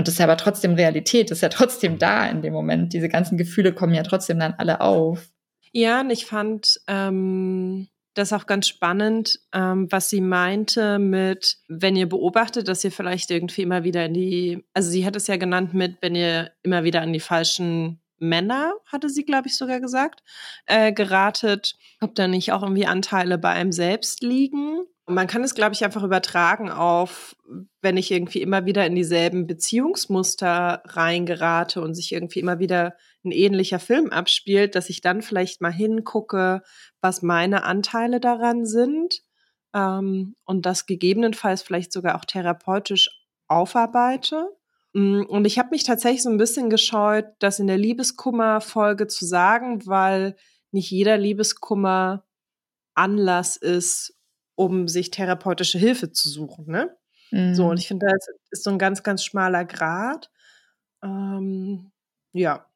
Und 0.00 0.08
das 0.08 0.14
ist 0.14 0.18
ja 0.18 0.24
aber 0.24 0.38
trotzdem 0.38 0.72
Realität, 0.72 1.30
das 1.30 1.38
ist 1.38 1.42
ja 1.42 1.50
trotzdem 1.50 1.98
da 1.98 2.26
in 2.26 2.40
dem 2.40 2.54
Moment. 2.54 2.94
Diese 2.94 3.10
ganzen 3.10 3.36
Gefühle 3.36 3.74
kommen 3.74 3.92
ja 3.92 4.02
trotzdem 4.02 4.38
dann 4.38 4.54
alle 4.56 4.80
auf. 4.80 5.28
Ja, 5.72 6.00
und 6.00 6.08
ich 6.08 6.24
fand 6.24 6.80
ähm, 6.86 7.86
das 8.14 8.32
auch 8.32 8.46
ganz 8.46 8.66
spannend, 8.66 9.40
ähm, 9.52 9.88
was 9.90 10.08
sie 10.08 10.22
meinte 10.22 10.98
mit, 10.98 11.58
wenn 11.68 11.96
ihr 11.96 12.08
beobachtet, 12.08 12.66
dass 12.66 12.82
ihr 12.82 12.90
vielleicht 12.90 13.30
irgendwie 13.30 13.60
immer 13.60 13.84
wieder 13.84 14.06
in 14.06 14.14
die, 14.14 14.64
also 14.72 14.88
sie 14.88 15.04
hat 15.04 15.16
es 15.16 15.26
ja 15.26 15.36
genannt 15.36 15.74
mit, 15.74 15.98
wenn 16.00 16.14
ihr 16.14 16.50
immer 16.62 16.82
wieder 16.82 17.02
an 17.02 17.12
die 17.12 17.20
falschen 17.20 18.00
Männer, 18.20 18.74
hatte 18.86 19.08
sie, 19.08 19.24
glaube 19.24 19.48
ich, 19.48 19.56
sogar 19.56 19.80
gesagt, 19.80 20.22
äh, 20.66 20.92
geratet, 20.92 21.76
ob 22.00 22.14
da 22.14 22.28
nicht 22.28 22.52
auch 22.52 22.62
irgendwie 22.62 22.86
Anteile 22.86 23.38
bei 23.38 23.50
einem 23.50 23.72
selbst 23.72 24.22
liegen 24.22 24.84
man 25.10 25.26
kann 25.26 25.42
es, 25.42 25.54
glaube 25.54 25.74
ich, 25.74 25.84
einfach 25.84 26.02
übertragen 26.02 26.70
auf, 26.70 27.36
wenn 27.82 27.96
ich 27.96 28.10
irgendwie 28.10 28.42
immer 28.42 28.64
wieder 28.64 28.86
in 28.86 28.94
dieselben 28.94 29.46
Beziehungsmuster 29.46 30.82
reingerate 30.86 31.82
und 31.82 31.94
sich 31.94 32.12
irgendwie 32.12 32.40
immer 32.40 32.58
wieder 32.58 32.96
ein 33.24 33.32
ähnlicher 33.32 33.78
Film 33.78 34.10
abspielt, 34.10 34.74
dass 34.74 34.88
ich 34.88 35.00
dann 35.00 35.22
vielleicht 35.22 35.60
mal 35.60 35.72
hingucke, 35.72 36.62
was 37.00 37.22
meine 37.22 37.64
Anteile 37.64 38.20
daran 38.20 38.64
sind 38.64 39.20
ähm, 39.74 40.36
und 40.44 40.64
das 40.64 40.86
gegebenenfalls 40.86 41.62
vielleicht 41.62 41.92
sogar 41.92 42.16
auch 42.16 42.24
therapeutisch 42.24 43.10
aufarbeite. 43.48 44.48
Mm, 44.92 45.22
und 45.22 45.44
ich 45.44 45.58
habe 45.58 45.70
mich 45.70 45.84
tatsächlich 45.84 46.22
so 46.22 46.30
ein 46.30 46.38
bisschen 46.38 46.70
gescheut, 46.70 47.26
das 47.38 47.58
in 47.58 47.66
der 47.66 47.78
Liebeskummer-Folge 47.78 49.06
zu 49.06 49.24
sagen, 49.24 49.86
weil 49.86 50.36
nicht 50.72 50.90
jeder 50.90 51.16
Liebeskummer 51.16 52.24
Anlass 52.94 53.56
ist, 53.56 54.16
um 54.56 54.88
sich 54.88 55.10
therapeutische 55.10 55.78
Hilfe 55.78 56.12
zu 56.12 56.28
suchen. 56.28 56.66
Ne? 56.66 56.96
Mhm. 57.30 57.54
So, 57.54 57.68
und 57.68 57.78
ich 57.78 57.88
finde, 57.88 58.06
das 58.06 58.26
ist 58.50 58.64
so 58.64 58.70
ein 58.70 58.78
ganz, 58.78 59.02
ganz 59.02 59.24
schmaler 59.24 59.64
Grad. 59.64 60.30
Ähm, 61.02 61.92
ja. 62.32 62.66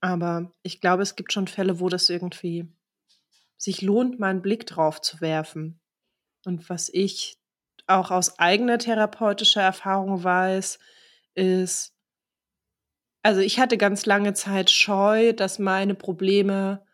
Aber 0.00 0.52
ich 0.62 0.80
glaube, 0.80 1.02
es 1.02 1.16
gibt 1.16 1.32
schon 1.32 1.46
Fälle, 1.46 1.80
wo 1.80 1.88
das 1.88 2.10
irgendwie 2.10 2.68
sich 3.56 3.82
lohnt, 3.82 4.18
mal 4.18 4.30
einen 4.30 4.42
Blick 4.42 4.66
drauf 4.66 5.00
zu 5.00 5.20
werfen. 5.20 5.80
Und 6.44 6.68
was 6.68 6.88
ich 6.88 7.38
auch 7.86 8.10
aus 8.10 8.38
eigener 8.38 8.78
therapeutischer 8.78 9.62
Erfahrung 9.62 10.24
weiß, 10.24 10.78
ist, 11.34 11.94
also 13.22 13.40
ich 13.40 13.58
hatte 13.58 13.76
ganz 13.76 14.06
lange 14.06 14.34
Zeit 14.34 14.70
Scheu, 14.70 15.32
dass 15.32 15.58
meine 15.58 15.94
Probleme 15.94 16.84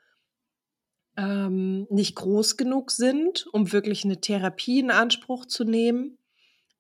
ähm, 1.16 1.86
nicht 1.90 2.14
groß 2.16 2.56
genug 2.56 2.90
sind, 2.90 3.46
um 3.52 3.72
wirklich 3.72 4.04
eine 4.04 4.20
Therapie 4.20 4.80
in 4.80 4.90
Anspruch 4.90 5.46
zu 5.46 5.64
nehmen. 5.64 6.18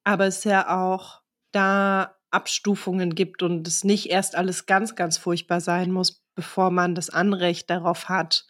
Aber 0.04 0.26
es 0.26 0.44
ja 0.44 0.68
auch 0.82 1.20
da 1.52 2.16
Abstufungen 2.30 3.14
gibt 3.14 3.42
und 3.42 3.68
es 3.68 3.84
nicht 3.84 4.10
erst 4.10 4.36
alles 4.36 4.66
ganz, 4.66 4.96
ganz 4.96 5.18
furchtbar 5.18 5.60
sein 5.60 5.92
muss, 5.92 6.24
bevor 6.34 6.70
man 6.70 6.94
das 6.94 7.10
Anrecht 7.10 7.68
darauf 7.68 8.08
hat, 8.08 8.46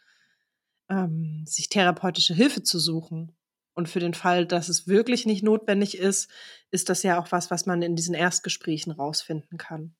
ähm, 0.89 1.45
sich 1.47 1.69
therapeutische 1.69 2.35
Hilfe 2.35 2.63
zu 2.63 2.79
suchen. 2.79 3.37
Und 3.75 3.89
für 3.89 4.01
den 4.01 4.15
Fall, 4.15 4.47
dass 4.47 4.69
es 4.69 4.87
wirklich 4.87 5.25
nicht 5.27 5.43
notwendig 5.43 5.97
ist, 5.99 6.31
ist 6.71 6.89
das 6.89 7.03
ja 7.03 7.19
auch 7.19 7.33
was, 7.33 7.51
was 7.51 7.67
man 7.67 7.83
in 7.83 7.97
diesen 7.97 8.15
Erstgesprächen 8.15 8.93
rausfinden 8.93 9.59
kann. 9.59 9.95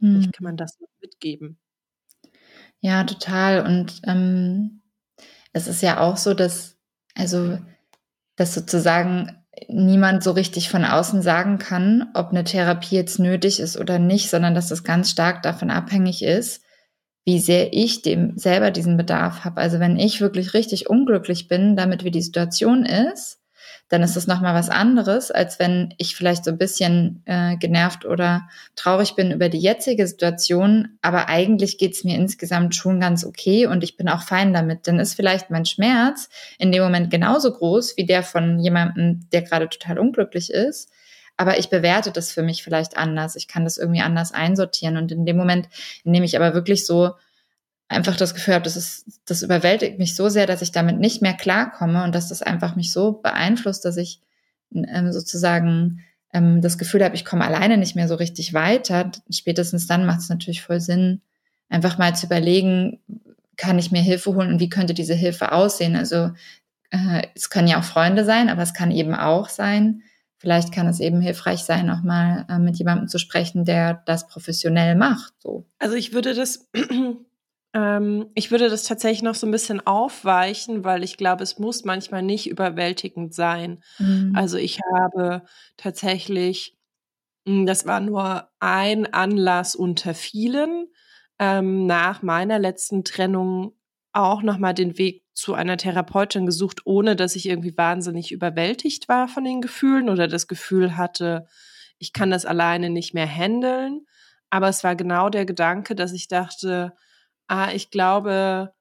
Hm. 0.00 0.12
Vielleicht 0.12 0.32
kann 0.32 0.44
man 0.44 0.56
das 0.56 0.78
mitgeben. 1.00 1.58
Ja, 2.80 3.04
total. 3.04 3.66
Und 3.66 4.00
ähm, 4.06 4.82
es 5.52 5.66
ist 5.66 5.82
ja 5.82 6.00
auch 6.00 6.16
so, 6.16 6.34
dass, 6.34 6.76
also, 7.14 7.58
dass 8.36 8.54
sozusagen 8.54 9.44
niemand 9.68 10.22
so 10.22 10.32
richtig 10.32 10.68
von 10.68 10.84
außen 10.84 11.22
sagen 11.22 11.58
kann, 11.58 12.10
ob 12.14 12.30
eine 12.30 12.44
Therapie 12.44 12.94
jetzt 12.94 13.18
nötig 13.18 13.58
ist 13.58 13.76
oder 13.76 13.98
nicht, 13.98 14.28
sondern 14.28 14.54
dass 14.54 14.68
das 14.68 14.84
ganz 14.84 15.10
stark 15.10 15.42
davon 15.42 15.70
abhängig 15.70 16.22
ist, 16.22 16.62
wie 17.26 17.40
sehr 17.40 17.72
ich 17.72 18.02
dem 18.02 18.38
selber 18.38 18.70
diesen 18.70 18.96
Bedarf 18.96 19.44
habe. 19.44 19.60
Also 19.60 19.80
wenn 19.80 19.98
ich 19.98 20.20
wirklich 20.20 20.54
richtig 20.54 20.88
unglücklich 20.88 21.48
bin, 21.48 21.74
damit 21.76 22.04
wie 22.04 22.12
die 22.12 22.22
Situation 22.22 22.86
ist, 22.86 23.40
dann 23.88 24.02
ist 24.02 24.16
das 24.16 24.28
nochmal 24.28 24.54
was 24.54 24.68
anderes, 24.68 25.30
als 25.30 25.58
wenn 25.58 25.92
ich 25.98 26.14
vielleicht 26.16 26.44
so 26.44 26.52
ein 26.52 26.58
bisschen 26.58 27.22
äh, 27.24 27.56
genervt 27.56 28.04
oder 28.04 28.48
traurig 28.76 29.14
bin 29.14 29.32
über 29.32 29.48
die 29.48 29.58
jetzige 29.58 30.06
Situation, 30.06 30.98
aber 31.02 31.28
eigentlich 31.28 31.78
geht's 31.78 32.04
mir 32.04 32.16
insgesamt 32.16 32.74
schon 32.74 33.00
ganz 33.00 33.24
okay 33.24 33.66
und 33.66 33.84
ich 33.84 33.96
bin 33.96 34.08
auch 34.08 34.22
fein 34.22 34.52
damit. 34.52 34.86
Dann 34.86 34.98
ist 35.00 35.14
vielleicht 35.14 35.50
mein 35.50 35.66
Schmerz 35.66 36.28
in 36.58 36.70
dem 36.70 36.82
Moment 36.82 37.10
genauso 37.10 37.52
groß 37.52 37.96
wie 37.96 38.06
der 38.06 38.22
von 38.22 38.58
jemandem, 38.60 39.28
der 39.32 39.42
gerade 39.42 39.68
total 39.68 39.98
unglücklich 39.98 40.50
ist. 40.50 40.90
Aber 41.36 41.58
ich 41.58 41.68
bewerte 41.68 42.12
das 42.12 42.32
für 42.32 42.42
mich 42.42 42.62
vielleicht 42.62 42.96
anders. 42.96 43.36
Ich 43.36 43.48
kann 43.48 43.64
das 43.64 43.78
irgendwie 43.78 44.00
anders 44.00 44.32
einsortieren. 44.32 44.96
Und 44.96 45.12
in 45.12 45.26
dem 45.26 45.36
Moment, 45.36 45.68
in 46.04 46.12
dem 46.12 46.22
ich 46.22 46.36
aber 46.36 46.54
wirklich 46.54 46.86
so 46.86 47.12
einfach 47.88 48.16
das 48.16 48.34
Gefühl 48.34 48.54
habe, 48.54 48.64
das 48.64 48.76
ist, 48.76 49.20
das 49.26 49.42
überwältigt 49.42 49.98
mich 49.98 50.14
so 50.16 50.28
sehr, 50.28 50.46
dass 50.46 50.62
ich 50.62 50.72
damit 50.72 50.98
nicht 50.98 51.22
mehr 51.22 51.34
klarkomme 51.34 52.04
und 52.04 52.14
dass 52.14 52.28
das 52.28 52.42
einfach 52.42 52.74
mich 52.74 52.90
so 52.90 53.12
beeinflusst, 53.12 53.84
dass 53.84 53.96
ich 53.96 54.20
ähm, 54.74 55.12
sozusagen 55.12 56.00
ähm, 56.32 56.60
das 56.60 56.78
Gefühl 56.78 57.04
habe, 57.04 57.14
ich 57.14 57.24
komme 57.24 57.44
alleine 57.44 57.76
nicht 57.76 57.94
mehr 57.94 58.08
so 58.08 58.16
richtig 58.16 58.54
weiter. 58.54 59.12
Spätestens 59.30 59.86
dann 59.86 60.06
macht 60.06 60.20
es 60.20 60.28
natürlich 60.28 60.62
voll 60.62 60.80
Sinn, 60.80 61.20
einfach 61.68 61.98
mal 61.98 62.16
zu 62.16 62.26
überlegen, 62.26 63.00
kann 63.56 63.78
ich 63.78 63.90
mir 63.90 64.02
Hilfe 64.02 64.34
holen 64.34 64.52
und 64.52 64.60
wie 64.60 64.68
könnte 64.68 64.94
diese 64.94 65.14
Hilfe 65.14 65.52
aussehen? 65.52 65.96
Also 65.96 66.30
äh, 66.90 67.22
es 67.34 67.50
können 67.50 67.68
ja 67.68 67.78
auch 67.78 67.84
Freunde 67.84 68.24
sein, 68.24 68.48
aber 68.48 68.62
es 68.62 68.74
kann 68.74 68.90
eben 68.90 69.14
auch 69.14 69.48
sein, 69.48 70.02
vielleicht 70.38 70.72
kann 70.72 70.86
es 70.86 71.00
eben 71.00 71.20
hilfreich 71.20 71.60
sein, 71.60 71.90
auch 71.90 72.02
mal 72.02 72.46
äh, 72.48 72.58
mit 72.58 72.76
jemandem 72.76 73.08
zu 73.08 73.18
sprechen, 73.18 73.64
der 73.64 74.02
das 74.06 74.28
professionell 74.28 74.94
macht. 74.94 75.34
So. 75.38 75.66
Also 75.78 75.96
ich 75.96 76.12
würde 76.12 76.34
das 76.34 76.68
ähm, 77.74 78.30
ich 78.34 78.50
würde 78.50 78.70
das 78.70 78.84
tatsächlich 78.84 79.22
noch 79.22 79.34
so 79.34 79.46
ein 79.46 79.50
bisschen 79.50 79.86
aufweichen, 79.86 80.84
weil 80.84 81.04
ich 81.04 81.16
glaube, 81.16 81.42
es 81.42 81.58
muss 81.58 81.84
manchmal 81.84 82.22
nicht 82.22 82.48
überwältigend 82.48 83.34
sein. 83.34 83.82
Mhm. 83.98 84.32
Also 84.34 84.56
ich 84.56 84.80
habe 84.94 85.42
tatsächlich, 85.76 86.76
hm, 87.46 87.66
das 87.66 87.86
war 87.86 88.00
nur 88.00 88.48
ein 88.60 89.12
Anlass 89.12 89.74
unter 89.74 90.14
vielen, 90.14 90.86
ähm, 91.38 91.86
nach 91.86 92.22
meiner 92.22 92.58
letzten 92.58 93.04
Trennung 93.04 93.72
auch 94.16 94.42
nochmal 94.42 94.74
den 94.74 94.98
Weg 94.98 95.24
zu 95.34 95.54
einer 95.54 95.76
Therapeutin 95.76 96.46
gesucht, 96.46 96.82
ohne 96.84 97.16
dass 97.16 97.36
ich 97.36 97.48
irgendwie 97.48 97.76
wahnsinnig 97.76 98.32
überwältigt 98.32 99.08
war 99.08 99.28
von 99.28 99.44
den 99.44 99.60
Gefühlen 99.60 100.08
oder 100.08 100.28
das 100.28 100.48
Gefühl 100.48 100.96
hatte, 100.96 101.46
ich 101.98 102.12
kann 102.12 102.30
das 102.30 102.46
alleine 102.46 102.90
nicht 102.90 103.14
mehr 103.14 103.26
handeln. 103.28 104.06
Aber 104.50 104.68
es 104.68 104.84
war 104.84 104.96
genau 104.96 105.28
der 105.28 105.44
Gedanke, 105.44 105.94
dass 105.94 106.12
ich 106.12 106.28
dachte, 106.28 106.94
Ah, 107.48 107.70
ich 107.72 107.90
glaube, 107.90 108.72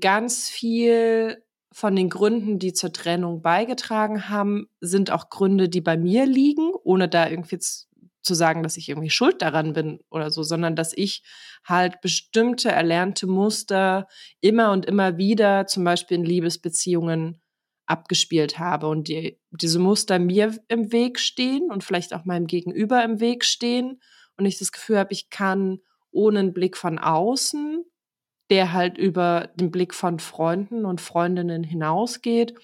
ganz 0.00 0.48
viel 0.48 1.42
von 1.72 1.96
den 1.96 2.08
Gründen, 2.08 2.58
die 2.58 2.72
zur 2.72 2.92
Trennung 2.92 3.42
beigetragen 3.42 4.28
haben, 4.28 4.68
sind 4.80 5.10
auch 5.10 5.28
Gründe, 5.28 5.68
die 5.68 5.80
bei 5.80 5.96
mir 5.96 6.26
liegen, 6.26 6.72
ohne 6.84 7.08
da 7.08 7.28
irgendwie 7.28 7.58
zu 8.22 8.34
sagen, 8.34 8.62
dass 8.62 8.76
ich 8.76 8.88
irgendwie 8.88 9.10
schuld 9.10 9.42
daran 9.42 9.72
bin 9.72 10.00
oder 10.10 10.30
so, 10.30 10.42
sondern 10.42 10.76
dass 10.76 10.92
ich 10.96 11.22
halt 11.64 12.00
bestimmte 12.00 12.70
erlernte 12.70 13.26
Muster 13.26 14.06
immer 14.40 14.72
und 14.72 14.86
immer 14.86 15.16
wieder, 15.16 15.66
zum 15.66 15.84
Beispiel 15.84 16.18
in 16.18 16.24
Liebesbeziehungen, 16.24 17.40
abgespielt 17.86 18.60
habe 18.60 18.86
und 18.86 19.08
die, 19.08 19.40
diese 19.50 19.80
Muster 19.80 20.20
mir 20.20 20.56
im 20.68 20.92
Weg 20.92 21.18
stehen 21.18 21.72
und 21.72 21.82
vielleicht 21.82 22.14
auch 22.14 22.24
meinem 22.24 22.46
Gegenüber 22.46 23.02
im 23.02 23.18
Weg 23.18 23.44
stehen 23.44 24.00
und 24.36 24.46
ich 24.46 24.58
das 24.58 24.70
Gefühl 24.70 24.98
habe, 24.98 25.12
ich 25.12 25.28
kann 25.28 25.80
ohne 26.12 26.38
einen 26.38 26.52
Blick 26.52 26.76
von 26.76 27.00
außen, 27.00 27.84
der 28.48 28.72
halt 28.72 28.96
über 28.96 29.50
den 29.56 29.72
Blick 29.72 29.92
von 29.92 30.20
Freunden 30.20 30.84
und 30.84 31.00
Freundinnen 31.00 31.64
hinausgeht, 31.64 32.54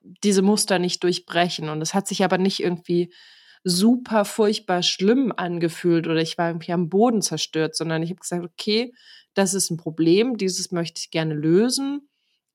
diese 0.00 0.42
Muster 0.42 0.78
nicht 0.78 1.02
durchbrechen. 1.02 1.68
Und 1.68 1.80
es 1.80 1.94
hat 1.94 2.06
sich 2.06 2.24
aber 2.24 2.38
nicht 2.38 2.60
irgendwie 2.60 3.12
super 3.68 4.24
furchtbar 4.24 4.82
schlimm 4.84 5.32
angefühlt 5.36 6.06
oder 6.06 6.20
ich 6.22 6.38
war 6.38 6.48
irgendwie 6.50 6.72
am 6.72 6.88
Boden 6.88 7.20
zerstört, 7.20 7.74
sondern 7.74 8.00
ich 8.02 8.10
habe 8.10 8.20
gesagt, 8.20 8.44
okay, 8.44 8.92
das 9.34 9.54
ist 9.54 9.70
ein 9.70 9.76
Problem, 9.76 10.36
dieses 10.36 10.70
möchte 10.70 11.00
ich 11.00 11.10
gerne 11.10 11.34
lösen. 11.34 12.08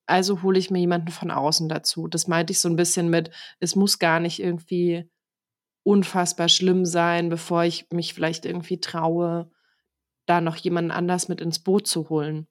Also 0.06 0.42
hole 0.42 0.58
ich 0.58 0.72
mir 0.72 0.80
jemanden 0.80 1.10
von 1.10 1.30
außen 1.30 1.68
dazu. 1.70 2.08
Das 2.08 2.28
meinte 2.28 2.52
ich 2.54 2.62
so 2.62 2.70
ein 2.70 2.78
bisschen 2.78 3.10
mit, 3.10 3.30
es 3.60 3.76
muss 3.76 4.00
gar 4.00 4.22
nicht 4.22 4.40
irgendwie 4.40 5.10
unfassbar 5.84 6.50
schlimm 6.50 6.86
sein, 6.86 7.30
bevor 7.30 7.66
ich 7.66 7.88
mich 7.92 8.14
vielleicht 8.14 8.46
irgendwie 8.46 8.80
traue, 8.80 9.52
da 10.28 10.42
noch 10.42 10.58
jemanden 10.58 10.92
anders 10.92 11.30
mit 11.30 11.42
ins 11.42 11.60
Boot 11.60 11.88
zu 11.88 12.10
holen. 12.10 12.48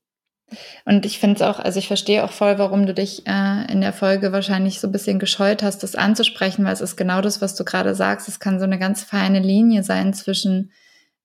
Und 0.85 1.07
ich 1.07 1.19
finde 1.19 1.37
es 1.37 1.43
auch, 1.43 1.59
also 1.59 1.79
ich 1.79 1.89
verstehe 1.89 2.25
auch 2.25 2.33
voll, 2.33 2.59
warum 2.59 2.87
du 2.87 2.95
dich 2.95 3.27
äh, 3.27 3.73
in 3.73 3.81
der 3.81 3.93
Folge 3.93 4.33
wahrscheinlich 4.33 4.81
so 4.81 4.89
ein 4.89 4.93
bisschen 4.93 5.19
gescheut 5.19 5.63
hast, 5.63 5.83
das 5.83 5.95
anzusprechen, 5.95 6.65
weil 6.65 6.73
es 6.73 6.81
ist 6.81 6.97
genau 6.97 7.21
das, 7.21 7.41
was 7.41 7.55
du 7.55 7.65
gerade 7.65 7.95
sagst. 7.95 8.29
Es 8.29 8.41
kann 8.41 8.59
so 8.59 8.65
eine 8.65 8.79
ganz 8.79 9.03
feine 9.03 9.41
Linie 9.41 9.83
sein 9.83 10.13
zwischen, 10.13 10.73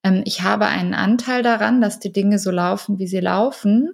ähm, 0.04 0.22
ich 0.26 0.42
habe 0.42 0.68
einen 0.68 0.94
Anteil 0.94 1.42
daran, 1.42 1.82
dass 1.82 2.00
die 2.00 2.14
Dinge 2.14 2.40
so 2.40 2.52
laufen, 2.52 3.00
wie 3.00 3.08
sie 3.08 3.22
laufen, 3.22 3.92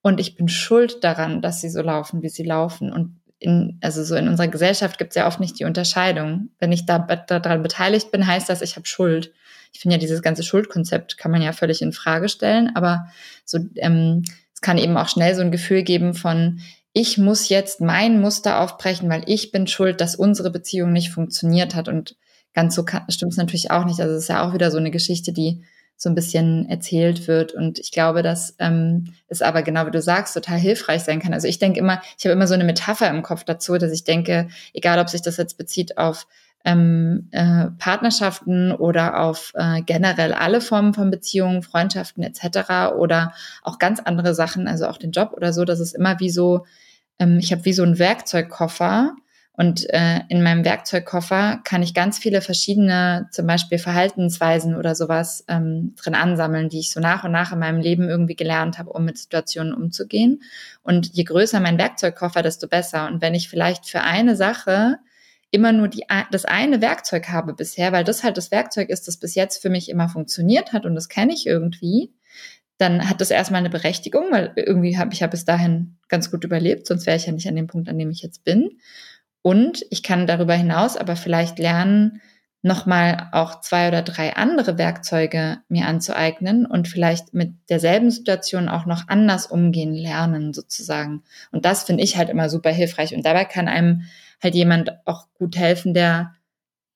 und 0.00 0.20
ich 0.20 0.36
bin 0.36 0.48
schuld 0.48 1.02
daran, 1.02 1.42
dass 1.42 1.60
sie 1.60 1.68
so 1.68 1.82
laufen, 1.82 2.22
wie 2.22 2.28
sie 2.28 2.44
laufen. 2.44 2.92
Und 2.92 3.20
in, 3.40 3.78
also 3.82 4.04
so 4.04 4.14
in 4.14 4.28
unserer 4.28 4.46
Gesellschaft 4.46 4.96
gibt 4.96 5.10
es 5.10 5.16
ja 5.16 5.26
oft 5.26 5.40
nicht 5.40 5.58
die 5.58 5.64
Unterscheidung. 5.64 6.50
Wenn 6.60 6.70
ich 6.70 6.86
da 6.86 6.98
daran 7.00 7.64
beteiligt 7.64 8.12
bin, 8.12 8.24
heißt 8.24 8.48
das, 8.48 8.62
ich 8.62 8.76
habe 8.76 8.86
Schuld 8.86 9.32
ich 9.72 9.80
finde 9.80 9.96
ja 9.96 10.00
dieses 10.00 10.22
ganze 10.22 10.42
Schuldkonzept 10.42 11.18
kann 11.18 11.30
man 11.30 11.42
ja 11.42 11.52
völlig 11.52 11.82
in 11.82 11.92
Frage 11.92 12.28
stellen, 12.28 12.74
aber 12.74 13.08
so 13.44 13.58
ähm, 13.76 14.24
es 14.58 14.60
kann 14.60 14.76
eben 14.76 14.96
auch 14.96 15.08
schnell 15.08 15.36
so 15.36 15.40
ein 15.40 15.52
Gefühl 15.52 15.84
geben 15.84 16.14
von 16.14 16.58
ich 16.92 17.16
muss 17.16 17.48
jetzt 17.48 17.80
mein 17.80 18.20
Muster 18.20 18.58
aufbrechen, 18.58 19.08
weil 19.08 19.22
ich 19.26 19.52
bin 19.52 19.68
schuld, 19.68 20.00
dass 20.00 20.16
unsere 20.16 20.50
Beziehung 20.50 20.92
nicht 20.92 21.12
funktioniert 21.12 21.76
hat 21.76 21.86
und 21.86 22.16
ganz 22.54 22.74
so 22.74 22.84
stimmt 23.08 23.30
es 23.30 23.38
natürlich 23.38 23.70
auch 23.70 23.84
nicht. 23.84 24.00
Also 24.00 24.16
es 24.16 24.24
ist 24.24 24.28
ja 24.28 24.44
auch 24.44 24.54
wieder 24.54 24.72
so 24.72 24.78
eine 24.78 24.90
Geschichte, 24.90 25.32
die 25.32 25.62
so 25.96 26.08
ein 26.08 26.16
bisschen 26.16 26.68
erzählt 26.68 27.28
wird. 27.28 27.52
Und 27.52 27.78
ich 27.78 27.92
glaube, 27.92 28.24
dass 28.24 28.56
ähm, 28.58 29.14
es 29.28 29.42
aber 29.42 29.62
genau 29.62 29.86
wie 29.86 29.92
du 29.92 30.02
sagst, 30.02 30.34
total 30.34 30.58
hilfreich 30.58 31.04
sein 31.04 31.20
kann. 31.20 31.34
Also 31.34 31.46
ich 31.46 31.60
denke 31.60 31.78
immer, 31.78 32.02
ich 32.18 32.24
habe 32.24 32.32
immer 32.32 32.48
so 32.48 32.54
eine 32.54 32.64
Metapher 32.64 33.08
im 33.10 33.22
Kopf 33.22 33.44
dazu, 33.44 33.78
dass 33.78 33.92
ich 33.92 34.02
denke, 34.02 34.48
egal 34.72 34.98
ob 34.98 35.08
sich 35.08 35.22
das 35.22 35.36
jetzt 35.36 35.56
bezieht 35.56 35.98
auf 35.98 36.26
ähm, 36.68 37.28
äh, 37.30 37.68
Partnerschaften 37.78 38.72
oder 38.72 39.20
auf 39.20 39.52
äh, 39.54 39.80
generell 39.80 40.34
alle 40.34 40.60
Formen 40.60 40.92
von 40.92 41.10
Beziehungen, 41.10 41.62
Freundschaften 41.62 42.22
etc. 42.22 42.92
oder 42.98 43.32
auch 43.62 43.78
ganz 43.78 44.00
andere 44.00 44.34
Sachen, 44.34 44.68
also 44.68 44.86
auch 44.86 44.98
den 44.98 45.12
Job 45.12 45.32
oder 45.34 45.54
so, 45.54 45.64
das 45.64 45.80
ist 45.80 45.94
immer 45.94 46.20
wie 46.20 46.28
so, 46.28 46.66
ähm, 47.18 47.38
ich 47.38 47.52
habe 47.52 47.64
wie 47.64 47.72
so 47.72 47.82
einen 47.82 47.98
Werkzeugkoffer 47.98 49.14
und 49.54 49.88
äh, 49.94 50.20
in 50.28 50.42
meinem 50.42 50.64
Werkzeugkoffer 50.66 51.60
kann 51.64 51.82
ich 51.82 51.94
ganz 51.94 52.18
viele 52.18 52.42
verschiedene, 52.42 53.28
zum 53.32 53.46
Beispiel 53.46 53.78
Verhaltensweisen 53.78 54.76
oder 54.76 54.94
sowas 54.94 55.44
ähm, 55.48 55.94
drin 55.96 56.14
ansammeln, 56.14 56.68
die 56.68 56.80
ich 56.80 56.90
so 56.90 57.00
nach 57.00 57.24
und 57.24 57.32
nach 57.32 57.50
in 57.50 57.58
meinem 57.58 57.80
Leben 57.80 58.10
irgendwie 58.10 58.36
gelernt 58.36 58.78
habe, 58.78 58.90
um 58.90 59.06
mit 59.06 59.16
Situationen 59.16 59.72
umzugehen. 59.72 60.42
Und 60.82 61.08
je 61.14 61.24
größer 61.24 61.60
mein 61.60 61.78
Werkzeugkoffer, 61.78 62.42
desto 62.42 62.68
besser. 62.68 63.08
Und 63.08 63.22
wenn 63.22 63.34
ich 63.34 63.48
vielleicht 63.48 63.86
für 63.86 64.02
eine 64.02 64.36
Sache 64.36 64.98
immer 65.50 65.72
nur 65.72 65.88
die, 65.88 66.04
das 66.30 66.44
eine 66.44 66.80
Werkzeug 66.80 67.28
habe 67.28 67.54
bisher, 67.54 67.92
weil 67.92 68.04
das 68.04 68.22
halt 68.22 68.36
das 68.36 68.50
Werkzeug 68.50 68.90
ist, 68.90 69.08
das 69.08 69.16
bis 69.16 69.34
jetzt 69.34 69.62
für 69.62 69.70
mich 69.70 69.88
immer 69.88 70.08
funktioniert 70.08 70.72
hat 70.72 70.84
und 70.84 70.94
das 70.94 71.08
kenne 71.08 71.32
ich 71.32 71.46
irgendwie, 71.46 72.12
dann 72.78 73.08
hat 73.08 73.20
das 73.20 73.30
erstmal 73.30 73.60
eine 73.60 73.70
Berechtigung, 73.70 74.30
weil 74.30 74.52
irgendwie 74.56 74.98
habe 74.98 75.12
ich 75.12 75.20
ja 75.20 75.26
bis 75.26 75.44
dahin 75.44 75.98
ganz 76.08 76.30
gut 76.30 76.44
überlebt, 76.44 76.86
sonst 76.86 77.06
wäre 77.06 77.16
ich 77.16 77.26
ja 77.26 77.32
nicht 77.32 77.48
an 77.48 77.56
dem 77.56 77.66
Punkt, 77.66 77.88
an 77.88 77.98
dem 77.98 78.10
ich 78.10 78.22
jetzt 78.22 78.44
bin. 78.44 78.78
Und 79.42 79.84
ich 79.90 80.02
kann 80.02 80.26
darüber 80.26 80.54
hinaus 80.54 80.96
aber 80.96 81.16
vielleicht 81.16 81.58
lernen, 81.58 82.20
nochmal 82.62 83.28
auch 83.32 83.60
zwei 83.60 83.88
oder 83.88 84.02
drei 84.02 84.36
andere 84.36 84.78
Werkzeuge 84.78 85.58
mir 85.68 85.86
anzueignen 85.86 86.66
und 86.66 86.88
vielleicht 86.88 87.32
mit 87.32 87.52
derselben 87.68 88.10
Situation 88.10 88.68
auch 88.68 88.84
noch 88.84 89.08
anders 89.08 89.46
umgehen 89.46 89.94
lernen 89.94 90.52
sozusagen. 90.52 91.22
Und 91.52 91.64
das 91.64 91.84
finde 91.84 92.02
ich 92.02 92.16
halt 92.16 92.28
immer 92.28 92.48
super 92.48 92.70
hilfreich. 92.70 93.14
Und 93.14 93.24
dabei 93.24 93.44
kann 93.44 93.68
einem 93.68 94.02
halt 94.42 94.54
jemand 94.54 94.92
auch 95.06 95.26
gut 95.34 95.56
helfen, 95.56 95.94
der 95.94 96.34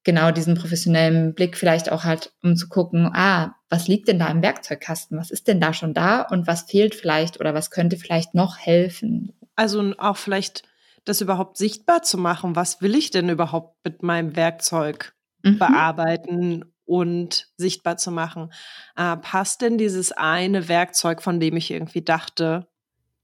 genau 0.04 0.30
diesen 0.30 0.54
professionellen 0.54 1.34
Blick 1.34 1.56
vielleicht 1.56 1.92
auch 1.92 2.04
hat, 2.04 2.32
um 2.42 2.56
zu 2.56 2.68
gucken, 2.68 3.10
ah, 3.14 3.54
was 3.68 3.88
liegt 3.88 4.08
denn 4.08 4.18
da 4.18 4.28
im 4.28 4.42
Werkzeugkasten? 4.42 5.18
Was 5.18 5.30
ist 5.30 5.48
denn 5.48 5.60
da 5.60 5.72
schon 5.72 5.94
da 5.94 6.22
und 6.22 6.46
was 6.46 6.62
fehlt 6.62 6.94
vielleicht 6.94 7.38
oder 7.38 7.54
was 7.54 7.70
könnte 7.70 7.96
vielleicht 7.96 8.34
noch 8.34 8.58
helfen? 8.58 9.32
Also 9.54 9.92
auch 9.98 10.16
vielleicht 10.16 10.64
das 11.04 11.20
überhaupt 11.20 11.56
sichtbar 11.56 12.02
zu 12.02 12.18
machen. 12.18 12.56
Was 12.56 12.80
will 12.80 12.94
ich 12.94 13.10
denn 13.10 13.28
überhaupt 13.28 13.76
mit 13.84 14.02
meinem 14.02 14.34
Werkzeug? 14.34 15.14
mhm. 15.42 15.58
bearbeiten 15.58 16.64
und 16.84 17.48
sichtbar 17.56 17.96
zu 17.96 18.10
machen. 18.10 18.52
Äh, 18.96 19.16
passt 19.16 19.62
denn 19.62 19.78
dieses 19.78 20.12
eine 20.12 20.68
Werkzeug, 20.68 21.22
von 21.22 21.40
dem 21.40 21.56
ich 21.56 21.70
irgendwie 21.70 22.02
dachte, 22.02 22.68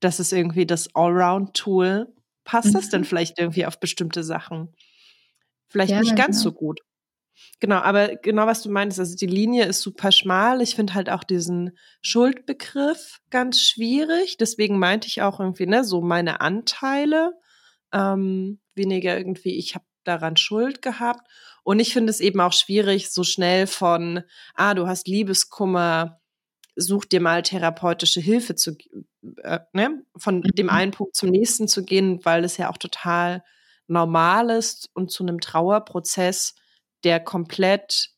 das 0.01 0.21
ist 0.21 0.33
irgendwie 0.33 0.67
das 0.67 0.95
Allround-Tool, 0.95 2.13
passt 2.49 2.69
mhm. 2.69 2.73
das 2.73 2.89
denn 2.89 3.03
mhm. 3.03 3.05
vielleicht 3.05 3.39
irgendwie 3.39 3.67
auf 3.67 3.79
bestimmte 3.79 4.25
Sachen? 4.25 4.75
Vielleicht 5.69 5.93
ja, 5.93 6.01
nicht 6.01 6.17
ganz 6.17 6.39
genau. 6.39 6.51
so 6.51 6.53
gut. 6.53 6.81
Genau, 7.61 7.77
aber 7.77 8.17
genau 8.17 8.47
was 8.47 8.63
du 8.63 8.71
meinst, 8.71 8.99
also 8.99 9.15
die 9.15 9.27
Linie 9.27 9.67
ist 9.67 9.83
super 9.83 10.11
schmal. 10.13 10.63
Ich 10.63 10.75
finde 10.75 10.95
halt 10.95 11.11
auch 11.11 11.25
diesen 11.25 11.77
Schuldbegriff 12.01 13.21
ganz 13.31 13.61
schwierig. 13.61 14.39
Deswegen 14.39 14.79
meinte 14.79 15.09
ich 15.09 15.21
auch 15.21 15.41
irgendwie, 15.41 15.67
ne, 15.67 15.85
so 15.85 16.01
meine 16.01 16.41
Anteile, 16.41 17.35
ähm, 17.93 18.61
weniger 18.75 19.17
irgendwie, 19.17 19.59
ich 19.59 19.75
habe 19.75 19.85
daran 20.05 20.39
Schuld 20.39 20.81
gehabt. 20.81 21.29
Und 21.63 21.81
ich 21.81 21.93
finde 21.93 22.11
es 22.11 22.21
eben 22.21 22.41
auch 22.41 22.55
schwierig, 22.55 23.11
so 23.11 23.25
schnell 23.25 23.67
von, 23.67 24.23
ah, 24.55 24.73
du 24.73 24.87
hast 24.87 25.07
Liebeskummer, 25.07 26.18
such 26.79 27.07
dir 27.07 27.21
mal 27.21 27.43
therapeutische 27.43 28.21
Hilfe 28.21 28.55
zu, 28.55 28.77
äh, 29.43 29.61
ne? 29.73 30.03
von 30.17 30.39
mhm. 30.39 30.51
dem 30.55 30.71
einen 30.71 30.93
Punkt 30.93 31.17
zum 31.17 31.31
nächsten 31.31 31.69
zu 31.69 31.85
gehen, 31.85 32.25
weil 32.25 32.45
es 32.45 32.57
ja 32.57 32.71
auch 32.71 32.79
total 32.79 33.43
normal 33.89 34.51
ist 34.51 34.91
und 34.95 35.11
zu 35.11 35.25
einem 35.25 35.41
Trauerprozess, 35.41 36.55
der 37.05 37.21
komplett, 37.21 38.11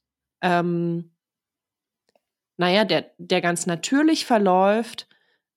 ähm, 0.42 1.12
naja, 2.56 2.84
der, 2.84 3.10
der 3.18 3.40
ganz 3.40 3.66
natürlich 3.66 4.26
verläuft 4.26 5.08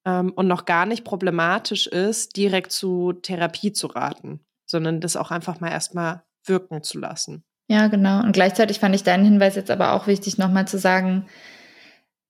ähm, 0.06 0.32
und 0.36 0.48
noch 0.48 0.66
gar 0.66 0.86
nicht 0.86 1.04
problematisch 1.04 1.88
ist, 1.88 2.38
direkt 2.38 2.72
zu 2.72 3.14
Therapie 3.14 3.74
zu 3.74 3.88
raten, 3.88 4.40
sondern 4.66 5.02
das 5.02 5.18
auch 5.18 5.32
einfach 5.32 5.60
mal 5.60 5.72
erstmal 5.72 6.24
wirken 6.46 6.84
zu 6.84 7.00
lassen. 7.00 7.44
Ja, 7.68 7.88
genau. 7.88 8.22
Und 8.22 8.34
gleichzeitig 8.34 8.80
fand 8.80 8.94
ich 8.94 9.04
deinen 9.04 9.26
Hinweis 9.26 9.56
jetzt 9.56 9.72
aber 9.72 9.94
auch 9.94 10.08
wichtig, 10.08 10.38
nochmal 10.38 10.68
zu 10.68 10.78
sagen, 10.78 11.28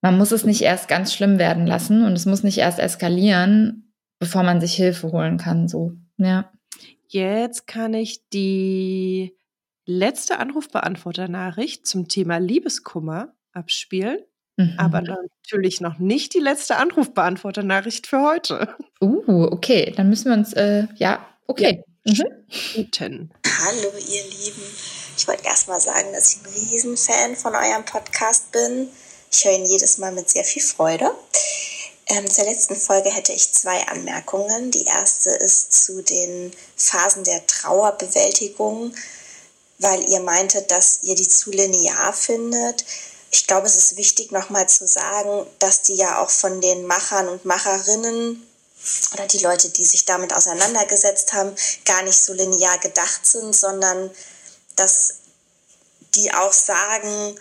man 0.04 0.18
muss 0.18 0.34
es 0.34 0.44
nicht 0.44 0.62
erst 0.62 0.90
ganz 0.90 1.14
schlimm 1.14 1.40
werden 1.40 1.66
lassen 1.66 2.06
und 2.06 2.12
es 2.12 2.26
muss 2.26 2.44
nicht 2.44 2.58
erst 2.58 2.78
eskalieren, 2.78 3.94
bevor 4.20 4.44
man 4.44 4.60
sich 4.60 4.74
Hilfe 4.76 5.14
holen 5.14 5.38
kann. 5.38 5.70
So, 5.70 5.94
ja. 6.18 6.52
Jetzt 7.08 7.68
kann 7.68 7.94
ich 7.94 8.28
die 8.30 9.38
letzte 9.86 10.40
Anrufbeantworter-Nachricht 10.40 11.88
zum 11.88 12.10
Thema 12.10 12.38
Liebeskummer 12.38 13.34
abspielen. 13.54 14.18
Mhm. 14.58 14.76
Aber 14.78 15.02
natürlich 15.02 15.80
noch 15.80 16.00
nicht 16.00 16.34
die 16.34 16.40
letzte 16.40 16.76
Anrufbeantworter-Nachricht 16.76 18.06
für 18.06 18.22
heute. 18.22 18.76
Uh, 19.02 19.48
okay. 19.52 19.94
Dann 19.96 20.10
müssen 20.10 20.26
wir 20.26 20.34
uns, 20.34 20.52
äh, 20.52 20.88
ja, 20.96 21.26
okay. 21.48 21.82
Ja. 22.04 22.26
Mhm. 22.28 23.30
Hallo, 23.46 23.90
ihr 23.98 24.24
Lieben. 24.24 24.64
Ich 25.16 25.26
wollte 25.28 25.46
erstmal 25.46 25.80
sagen, 25.80 26.12
dass 26.12 26.36
ich 26.36 26.42
ein 26.42 26.52
Riesenfan 26.52 27.36
von 27.38 27.54
eurem 27.56 27.86
Podcast 27.86 28.52
bin. 28.52 28.90
Ich 29.34 29.46
höre 29.46 29.54
ihn 29.54 29.66
jedes 29.66 29.98
Mal 29.98 30.12
mit 30.12 30.30
sehr 30.30 30.44
viel 30.44 30.62
Freude. 30.62 31.12
Ähm, 32.06 32.30
zur 32.30 32.44
letzten 32.44 32.76
Folge 32.76 33.10
hätte 33.10 33.34
ich 33.34 33.52
zwei 33.52 33.82
Anmerkungen. 33.88 34.70
Die 34.70 34.86
erste 34.86 35.32
ist 35.32 35.74
zu 35.86 36.04
den 36.04 36.54
Phasen 36.78 37.24
der 37.24 37.46
Trauerbewältigung, 37.48 38.94
weil 39.80 40.08
ihr 40.08 40.20
meintet, 40.20 40.70
dass 40.70 41.00
ihr 41.02 41.16
die 41.16 41.28
zu 41.28 41.50
linear 41.50 42.14
findet. 42.14 42.86
Ich 43.32 43.48
glaube, 43.48 43.66
es 43.66 43.76
ist 43.76 43.98
wichtig 43.98 44.32
nochmal 44.32 44.70
zu 44.70 44.86
sagen, 44.86 45.48
dass 45.58 45.82
die 45.82 45.96
ja 45.96 46.22
auch 46.22 46.30
von 46.30 46.62
den 46.62 46.86
Machern 46.86 47.28
und 47.28 47.44
Macherinnen 47.44 48.48
oder 49.14 49.26
die 49.26 49.40
Leute, 49.40 49.70
die 49.70 49.86
sich 49.86 50.06
damit 50.06 50.32
auseinandergesetzt 50.32 51.34
haben, 51.34 51.56
gar 51.86 52.04
nicht 52.04 52.20
so 52.20 52.34
linear 52.34 52.78
gedacht 52.78 53.26
sind, 53.26 53.56
sondern 53.56 54.12
dass 54.76 55.16
die 56.14 56.32
auch 56.32 56.54
sagen, 56.54 57.36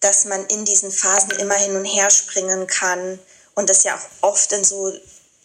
dass 0.00 0.24
man 0.24 0.44
in 0.46 0.64
diesen 0.64 0.90
Phasen 0.90 1.30
immer 1.32 1.54
hin 1.54 1.76
und 1.76 1.84
her 1.84 2.10
springen 2.10 2.66
kann 2.66 3.18
und 3.54 3.68
das 3.68 3.82
ja 3.82 3.96
auch 3.96 4.30
oft 4.30 4.52
in 4.52 4.64
so 4.64 4.92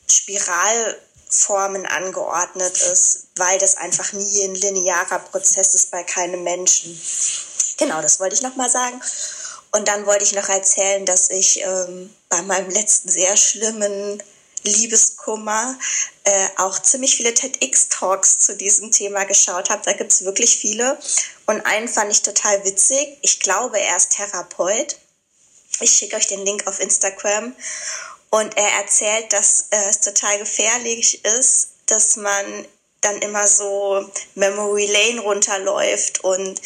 Spiralformen 0.10 1.86
angeordnet 1.86 2.78
ist, 2.92 3.28
weil 3.36 3.58
das 3.58 3.78
einfach 3.78 4.14
nie 4.14 4.44
ein 4.44 4.56
linearer 4.56 5.20
Prozess 5.20 5.74
ist 5.74 5.90
bei 5.92 6.04
keinem 6.04 6.44
Menschen. 6.44 7.00
Genau, 7.78 8.02
das 8.02 8.20
wollte 8.20 8.36
ich 8.36 8.42
nochmal 8.42 8.70
sagen. 8.70 9.02
Und 9.72 9.88
dann 9.88 10.06
wollte 10.06 10.24
ich 10.24 10.34
noch 10.34 10.50
erzählen, 10.50 11.04
dass 11.06 11.32
ich 11.32 11.62
ähm, 11.62 12.14
bei 12.30 12.44
meinem 12.44 12.70
letzten 12.70 13.10
sehr 13.10 13.36
schlimmen 13.36 14.22
Liebeskummer 14.64 15.78
äh, 16.24 16.48
auch 16.58 16.80
ziemlich 16.80 17.16
viele 17.16 17.34
TEDx-Talks 17.34 18.40
zu 18.40 18.56
diesem 18.56 18.92
Thema 18.92 19.26
geschaut 19.26 19.70
habe. 19.70 19.82
Da 19.86 19.94
gibt 19.94 20.12
es 20.12 20.24
wirklich 20.24 20.58
viele. 20.58 20.98
Und 21.46 21.66
einen 21.66 21.88
fand 21.88 22.12
ich 22.12 22.22
total 22.22 22.64
witzig. 22.64 23.18
Ich 23.22 23.40
glaube, 23.40 23.80
er 23.80 23.98
ist 23.98 24.12
Therapeut. 24.12 24.98
Ich 25.80 25.92
schicke 25.92 26.16
euch 26.16 26.28
den 26.28 26.46
Link 26.46 26.68
auf 26.68 26.80
Instagram. 26.80 27.56
Und 28.30 28.58
er 28.58 28.70
erzählt, 28.80 29.32
dass 29.34 29.68
äh, 29.70 29.90
es 29.90 30.00
total 30.00 30.40
gefährlich 30.40 31.24
ist, 31.26 31.70
dass 31.88 32.16
man 32.16 32.68
dann 33.02 33.18
immer 33.20 33.46
so 33.46 34.10
Memory 34.36 34.86
Lane 34.86 35.22
runterläuft 35.22 36.24
und 36.24 36.62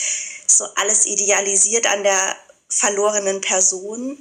so 0.46 0.66
alles 0.76 1.06
idealisiert 1.06 1.88
an 1.88 2.04
der 2.04 2.38
verlorenen 2.70 3.42
Person 3.42 4.18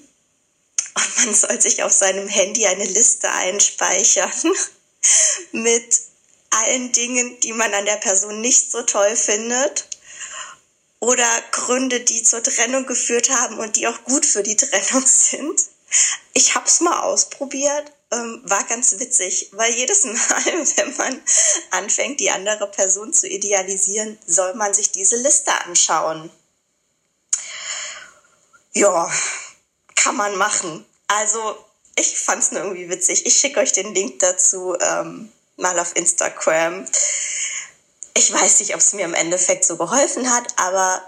und 0.96 1.26
man 1.26 1.34
soll 1.34 1.60
sich 1.60 1.82
auf 1.82 1.92
seinem 1.92 2.26
Handy 2.26 2.66
eine 2.66 2.84
Liste 2.84 3.30
einspeichern 3.30 4.32
mit 5.52 6.00
allen 6.50 6.92
Dingen, 6.92 7.38
die 7.40 7.52
man 7.52 7.72
an 7.74 7.84
der 7.84 7.96
Person 7.96 8.40
nicht 8.40 8.70
so 8.70 8.82
toll 8.82 9.14
findet 9.14 9.88
oder 11.00 11.28
Gründe, 11.50 12.00
die 12.00 12.22
zur 12.22 12.42
Trennung 12.42 12.86
geführt 12.86 13.30
haben 13.30 13.58
und 13.58 13.76
die 13.76 13.86
auch 13.86 14.04
gut 14.04 14.24
für 14.24 14.42
die 14.42 14.56
Trennung 14.56 15.06
sind. 15.06 15.60
Ich 16.32 16.54
habe 16.54 16.66
es 16.66 16.80
mal 16.80 17.02
ausprobiert, 17.02 17.92
ähm, 18.10 18.40
war 18.44 18.64
ganz 18.64 18.98
witzig, 18.98 19.50
weil 19.52 19.72
jedes 19.74 20.04
Mal, 20.04 20.16
wenn 20.76 20.96
man 20.96 21.22
anfängt, 21.72 22.20
die 22.20 22.30
andere 22.30 22.70
Person 22.70 23.12
zu 23.12 23.28
idealisieren, 23.28 24.18
soll 24.26 24.54
man 24.54 24.72
sich 24.72 24.92
diese 24.92 25.16
Liste 25.16 25.52
anschauen. 25.64 26.30
Ja, 28.72 29.10
kann 29.96 30.16
man 30.16 30.36
machen. 30.36 30.86
Also 31.08 31.56
ich 31.96 32.18
fand 32.18 32.42
es 32.42 32.52
nur 32.52 32.62
irgendwie 32.62 32.88
witzig. 32.88 33.26
Ich 33.26 33.34
schicke 33.34 33.60
euch 33.60 33.72
den 33.72 33.94
Link 33.94 34.20
dazu 34.20 34.76
ähm, 34.78 35.32
mal 35.56 35.78
auf 35.78 35.96
Instagram. 35.96 36.86
Ich 38.14 38.32
weiß 38.32 38.60
nicht, 38.60 38.74
ob 38.74 38.80
es 38.80 38.92
mir 38.92 39.04
im 39.04 39.14
Endeffekt 39.14 39.64
so 39.64 39.76
geholfen 39.76 40.30
hat, 40.30 40.46
aber 40.56 41.02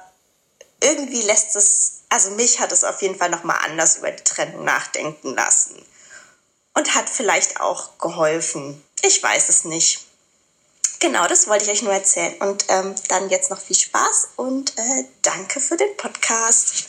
irgendwie 0.82 1.22
lässt 1.22 1.56
es, 1.56 2.00
also 2.08 2.30
mich 2.30 2.60
hat 2.60 2.72
es 2.72 2.84
auf 2.84 3.00
jeden 3.02 3.16
Fall 3.16 3.30
nochmal 3.30 3.58
anders 3.64 3.98
über 3.98 4.10
die 4.10 4.24
Trennung 4.24 4.64
nachdenken 4.64 5.34
lassen. 5.34 5.84
Und 6.74 6.94
hat 6.94 7.10
vielleicht 7.10 7.60
auch 7.60 7.98
geholfen. 7.98 8.82
Ich 9.02 9.22
weiß 9.22 9.48
es 9.48 9.64
nicht. 9.64 10.06
Genau, 11.00 11.26
das 11.26 11.48
wollte 11.48 11.64
ich 11.64 11.70
euch 11.70 11.82
nur 11.82 11.92
erzählen. 11.92 12.34
Und 12.40 12.66
ähm, 12.68 12.94
dann 13.08 13.30
jetzt 13.30 13.50
noch 13.50 13.60
viel 13.60 13.76
Spaß 13.76 14.30
und 14.36 14.76
äh, 14.78 15.04
danke 15.22 15.60
für 15.60 15.76
den 15.76 15.96
Podcast. 15.96 16.88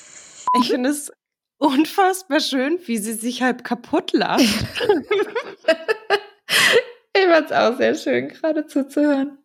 Ich 0.53 0.67
finde 0.67 0.89
es 0.89 1.11
unfassbar 1.59 2.39
schön, 2.39 2.79
wie 2.85 2.97
sie 2.97 3.13
sich 3.13 3.43
halb 3.43 3.63
kaputt 3.63 4.13
lacht. 4.13 4.41
ich 7.13 7.25
fand 7.25 7.45
es 7.45 7.51
auch 7.51 7.77
sehr 7.77 7.95
schön, 7.95 8.29
gerade 8.29 8.65
zuzuhören. 8.65 9.37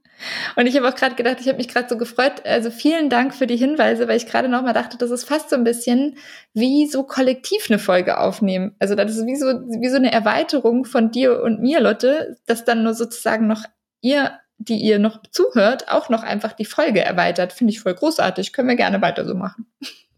Und 0.57 0.67
ich 0.67 0.77
habe 0.77 0.89
auch 0.89 0.95
gerade 0.95 1.17
gedacht, 1.17 1.39
ich 1.41 1.49
habe 1.49 1.59
mich 1.59 1.69
gerade 1.69 1.89
so 1.89 1.99
gefreut. 1.99 2.47
Also 2.47 2.71
vielen 2.71 3.11
Dank 3.11 3.35
für 3.35 3.47
die 3.47 3.57
Hinweise, 3.57 4.09
weil 4.09 4.17
ich 4.17 4.27
gerade 4.27 4.49
noch 4.49 4.63
mal 4.63 4.73
dachte, 4.73 4.97
das 4.97 5.11
ist 5.11 5.25
fast 5.25 5.51
so 5.51 5.57
ein 5.57 5.65
bisschen 5.65 6.17
wie 6.55 6.87
so 6.87 7.03
kollektiv 7.03 7.67
eine 7.69 7.81
Folge 7.81 8.19
aufnehmen. 8.19 8.75
Also 8.79 8.95
das 8.95 9.17
ist 9.17 9.27
wie 9.27 9.37
so, 9.37 9.47
wie 9.47 9.89
so 9.89 9.97
eine 9.97 10.13
Erweiterung 10.13 10.85
von 10.85 11.11
dir 11.11 11.43
und 11.43 11.61
mir, 11.61 11.81
Lotte, 11.81 12.39
dass 12.47 12.65
dann 12.65 12.85
nur 12.85 12.95
sozusagen 12.95 13.49
noch 13.49 13.65
ihr, 14.01 14.39
die 14.59 14.77
ihr 14.77 15.01
noch 15.01 15.21
zuhört, 15.33 15.89
auch 15.89 16.09
noch 16.09 16.23
einfach 16.23 16.53
die 16.53 16.65
Folge 16.65 17.01
erweitert. 17.01 17.53
Finde 17.53 17.73
ich 17.73 17.81
voll 17.81 17.95
großartig. 17.95 18.53
Können 18.53 18.69
wir 18.69 18.77
gerne 18.77 19.03
weiter 19.03 19.27
so 19.27 19.35
machen. 19.35 19.67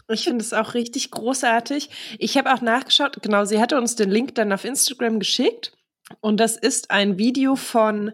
Ich 0.08 0.24
finde 0.24 0.44
es 0.44 0.52
auch 0.52 0.74
richtig 0.74 1.10
großartig. 1.10 1.90
Ich 2.18 2.36
habe 2.36 2.52
auch 2.52 2.60
nachgeschaut, 2.60 3.20
genau, 3.22 3.44
sie 3.44 3.60
hatte 3.60 3.76
uns 3.76 3.96
den 3.96 4.10
Link 4.10 4.34
dann 4.36 4.52
auf 4.52 4.64
Instagram 4.64 5.18
geschickt. 5.18 5.72
Und 6.20 6.38
das 6.38 6.56
ist 6.56 6.90
ein 6.90 7.18
Video 7.18 7.56
von 7.56 8.12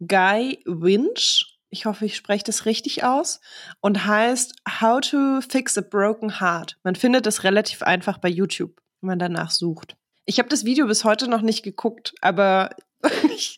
Guy 0.00 0.60
Winch. 0.64 1.58
Ich 1.68 1.84
hoffe, 1.84 2.06
ich 2.06 2.16
spreche 2.16 2.44
das 2.44 2.64
richtig 2.64 3.04
aus. 3.04 3.40
Und 3.80 4.06
heißt 4.06 4.54
How 4.80 5.00
to 5.00 5.40
Fix 5.42 5.76
a 5.76 5.82
Broken 5.82 6.40
Heart. 6.40 6.78
Man 6.84 6.96
findet 6.96 7.26
es 7.26 7.44
relativ 7.44 7.82
einfach 7.82 8.18
bei 8.18 8.28
YouTube, 8.28 8.80
wenn 9.00 9.08
man 9.08 9.18
danach 9.18 9.50
sucht. 9.50 9.96
Ich 10.24 10.38
habe 10.38 10.48
das 10.48 10.64
Video 10.64 10.86
bis 10.86 11.04
heute 11.04 11.28
noch 11.28 11.42
nicht 11.42 11.62
geguckt, 11.62 12.14
aber 12.20 12.70
ich 13.34 13.56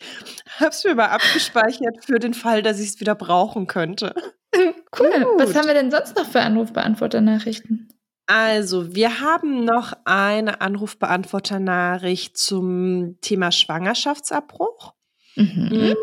habe 0.59 0.71
es 0.71 0.85
mir 0.85 0.95
mal 0.95 1.07
abgespeichert 1.07 2.05
für 2.05 2.19
den 2.19 2.35
Fall, 2.35 2.63
dass 2.63 2.81
ich 2.81 2.89
es 2.89 3.01
wieder 3.01 3.15
brauchen 3.15 3.67
könnte. 3.67 4.15
Cool. 4.55 5.11
Gut. 5.11 5.39
Was 5.39 5.55
haben 5.55 5.67
wir 5.67 5.75
denn 5.75 5.91
sonst 5.91 6.17
noch 6.17 6.27
für 6.27 6.41
Anrufbeantworter-Nachrichten? 6.41 7.89
Also, 8.27 8.95
wir 8.95 9.21
haben 9.21 9.65
noch 9.65 9.95
eine 10.05 10.61
Anrufbeantworter-Nachricht 10.61 12.37
zum 12.37 13.19
Thema 13.21 13.53
Schwangerschaftsabbruch. 13.53 14.93
Mhm. 15.37 15.71
Hm, 15.71 15.97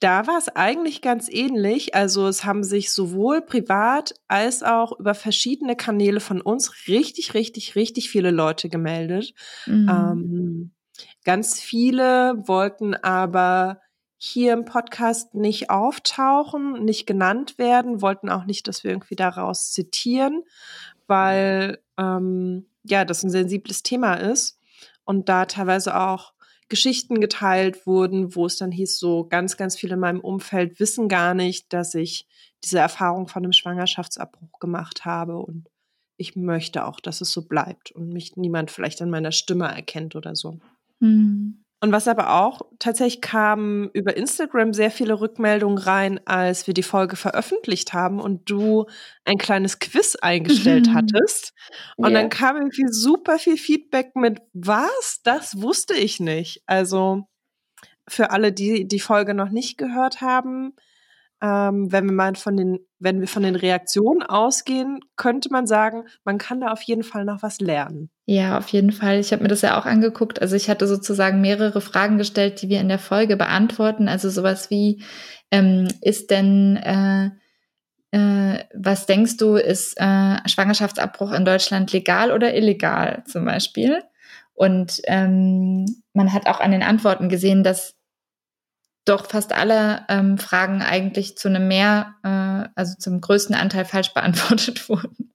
da 0.00 0.26
war 0.26 0.38
es 0.38 0.48
eigentlich 0.48 1.02
ganz 1.02 1.28
ähnlich. 1.30 1.94
Also, 1.94 2.28
es 2.28 2.44
haben 2.44 2.64
sich 2.64 2.92
sowohl 2.92 3.42
privat 3.42 4.14
als 4.26 4.62
auch 4.62 4.98
über 4.98 5.14
verschiedene 5.14 5.76
Kanäle 5.76 6.20
von 6.20 6.40
uns 6.40 6.88
richtig, 6.88 7.34
richtig, 7.34 7.76
richtig 7.76 8.08
viele 8.08 8.30
Leute 8.30 8.70
gemeldet. 8.70 9.34
Mhm. 9.66 9.88
Ähm, 9.90 10.74
ganz 11.24 11.60
viele 11.60 12.34
wollten 12.46 12.94
aber 12.94 13.80
hier 14.16 14.52
im 14.52 14.64
Podcast 14.64 15.34
nicht 15.34 15.70
auftauchen, 15.70 16.84
nicht 16.84 17.06
genannt 17.06 17.56
werden, 17.56 18.02
wollten 18.02 18.28
auch 18.28 18.44
nicht, 18.44 18.66
dass 18.66 18.82
wir 18.82 18.90
irgendwie 18.90 19.14
daraus 19.14 19.70
zitieren, 19.70 20.42
weil 21.06 21.78
ähm, 21.96 22.66
ja, 22.82 23.04
das 23.04 23.22
ein 23.22 23.30
sensibles 23.30 23.82
Thema 23.84 24.14
ist 24.14 24.58
und 25.04 25.28
da 25.28 25.46
teilweise 25.46 25.98
auch 25.98 26.32
Geschichten 26.68 27.20
geteilt 27.20 27.86
wurden, 27.86 28.34
wo 28.34 28.44
es 28.44 28.58
dann 28.58 28.72
hieß, 28.72 28.98
so 28.98 29.24
ganz, 29.24 29.56
ganz 29.56 29.76
viele 29.76 29.94
in 29.94 30.00
meinem 30.00 30.20
Umfeld 30.20 30.80
wissen 30.80 31.08
gar 31.08 31.34
nicht, 31.34 31.72
dass 31.72 31.94
ich 31.94 32.26
diese 32.64 32.78
Erfahrung 32.78 33.28
von 33.28 33.44
einem 33.44 33.52
Schwangerschaftsabbruch 33.52 34.58
gemacht 34.58 35.04
habe 35.04 35.38
und 35.38 35.68
ich 36.16 36.34
möchte 36.34 36.84
auch, 36.84 36.98
dass 36.98 37.20
es 37.20 37.30
so 37.30 37.46
bleibt 37.46 37.92
und 37.92 38.08
mich 38.08 38.36
niemand 38.36 38.72
vielleicht 38.72 39.00
an 39.00 39.10
meiner 39.10 39.30
Stimme 39.30 39.68
erkennt 39.68 40.16
oder 40.16 40.34
so. 40.34 40.58
Mhm. 41.00 41.64
Und 41.80 41.92
was 41.92 42.08
aber 42.08 42.40
auch 42.40 42.62
tatsächlich 42.80 43.20
kam 43.20 43.88
über 43.92 44.16
Instagram 44.16 44.72
sehr 44.74 44.90
viele 44.90 45.20
Rückmeldungen 45.20 45.78
rein, 45.78 46.20
als 46.24 46.66
wir 46.66 46.74
die 46.74 46.82
Folge 46.82 47.14
veröffentlicht 47.14 47.92
haben 47.92 48.20
und 48.20 48.50
du 48.50 48.86
ein 49.24 49.38
kleines 49.38 49.78
Quiz 49.78 50.16
eingestellt 50.16 50.88
mhm. 50.88 50.94
hattest. 50.94 51.52
Und 51.96 52.10
yeah. 52.10 52.20
dann 52.20 52.30
kam 52.30 52.56
irgendwie 52.56 52.88
super 52.88 53.38
viel 53.38 53.56
Feedback 53.56 54.16
mit, 54.16 54.40
was? 54.52 55.20
Das 55.22 55.62
wusste 55.62 55.94
ich 55.94 56.18
nicht. 56.18 56.62
Also 56.66 57.28
für 58.08 58.30
alle, 58.30 58.52
die 58.52 58.88
die 58.88 59.00
Folge 59.00 59.34
noch 59.34 59.50
nicht 59.50 59.78
gehört 59.78 60.20
haben, 60.20 60.74
ähm, 61.40 61.92
wenn 61.92 62.06
wir 62.06 62.12
mal 62.12 62.34
von 62.34 62.56
den, 62.56 62.78
wenn 62.98 63.20
wir 63.20 63.28
von 63.28 63.42
den 63.42 63.54
Reaktionen 63.54 64.22
ausgehen, 64.22 65.00
könnte 65.16 65.50
man 65.50 65.66
sagen, 65.66 66.04
man 66.24 66.38
kann 66.38 66.60
da 66.60 66.72
auf 66.72 66.82
jeden 66.82 67.04
Fall 67.04 67.24
noch 67.24 67.42
was 67.42 67.60
lernen. 67.60 68.10
Ja, 68.26 68.58
auf 68.58 68.68
jeden 68.68 68.92
Fall. 68.92 69.20
Ich 69.20 69.32
habe 69.32 69.42
mir 69.42 69.48
das 69.48 69.62
ja 69.62 69.78
auch 69.78 69.86
angeguckt. 69.86 70.42
Also 70.42 70.56
ich 70.56 70.68
hatte 70.68 70.86
sozusagen 70.86 71.40
mehrere 71.40 71.80
Fragen 71.80 72.18
gestellt, 72.18 72.60
die 72.60 72.68
wir 72.68 72.80
in 72.80 72.88
der 72.88 72.98
Folge 72.98 73.36
beantworten. 73.36 74.08
Also 74.08 74.30
sowas 74.30 74.70
wie, 74.70 75.02
ähm, 75.50 75.88
ist 76.02 76.30
denn, 76.30 76.76
äh, 76.76 77.30
äh, 78.10 78.64
was 78.74 79.06
denkst 79.06 79.36
du, 79.36 79.54
ist 79.54 79.94
äh, 79.98 80.36
Schwangerschaftsabbruch 80.48 81.32
in 81.32 81.44
Deutschland 81.44 81.92
legal 81.92 82.32
oder 82.32 82.54
illegal 82.54 83.22
zum 83.26 83.44
Beispiel? 83.44 84.02
Und 84.54 85.00
ähm, 85.04 85.86
man 86.14 86.32
hat 86.32 86.46
auch 86.46 86.58
an 86.58 86.72
den 86.72 86.82
Antworten 86.82 87.28
gesehen, 87.28 87.62
dass 87.62 87.94
doch 89.08 89.26
fast 89.26 89.52
alle 89.52 90.02
ähm, 90.08 90.38
Fragen 90.38 90.82
eigentlich 90.82 91.36
zu 91.36 91.48
einem 91.48 91.68
mehr, 91.68 92.14
äh, 92.22 92.68
also 92.74 92.94
zum 92.98 93.20
größten 93.20 93.54
Anteil 93.54 93.84
falsch 93.84 94.12
beantwortet 94.14 94.88
wurden. 94.88 95.32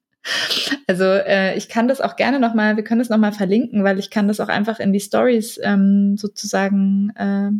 Also 0.87 1.03
äh, 1.03 1.55
ich 1.57 1.67
kann 1.67 1.87
das 1.87 1.99
auch 1.99 2.15
gerne 2.15 2.39
nochmal, 2.39 2.77
wir 2.77 2.83
können 2.83 2.99
das 2.99 3.09
nochmal 3.09 3.33
verlinken, 3.33 3.83
weil 3.83 3.99
ich 3.99 4.09
kann 4.09 4.27
das 4.27 4.39
auch 4.39 4.47
einfach 4.47 4.79
in 4.79 4.93
die 4.93 5.01
Stories 5.01 5.59
ähm, 5.61 6.15
sozusagen, 6.17 7.11
äh, 7.15 7.51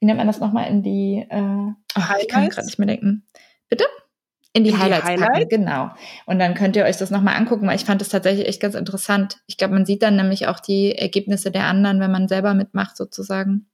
wie 0.00 0.06
nennt 0.06 0.18
man 0.18 0.26
das 0.26 0.40
nochmal, 0.40 0.70
in 0.70 0.82
die, 0.82 1.26
äh, 1.28 1.38
oh, 1.38 2.02
ich 2.20 2.28
kann 2.28 2.48
gerade 2.48 2.66
nicht 2.66 2.78
mehr 2.78 2.86
denken. 2.86 3.26
Bitte? 3.68 3.84
In 4.54 4.64
die 4.64 4.70
in 4.70 4.78
Highlights, 4.78 5.04
die 5.04 5.12
Highlights 5.12 5.32
packen, 5.34 5.48
genau. 5.50 5.90
Und 6.24 6.38
dann 6.38 6.54
könnt 6.54 6.76
ihr 6.76 6.84
euch 6.84 6.96
das 6.96 7.10
nochmal 7.10 7.36
angucken, 7.36 7.66
weil 7.66 7.76
ich 7.76 7.84
fand 7.84 8.00
das 8.00 8.08
tatsächlich 8.08 8.48
echt 8.48 8.62
ganz 8.62 8.74
interessant. 8.74 9.36
Ich 9.46 9.58
glaube, 9.58 9.74
man 9.74 9.84
sieht 9.84 10.02
dann 10.02 10.16
nämlich 10.16 10.46
auch 10.46 10.60
die 10.60 10.96
Ergebnisse 10.96 11.50
der 11.50 11.64
anderen, 11.64 12.00
wenn 12.00 12.10
man 12.10 12.26
selber 12.26 12.54
mitmacht, 12.54 12.96
sozusagen. 12.96 13.66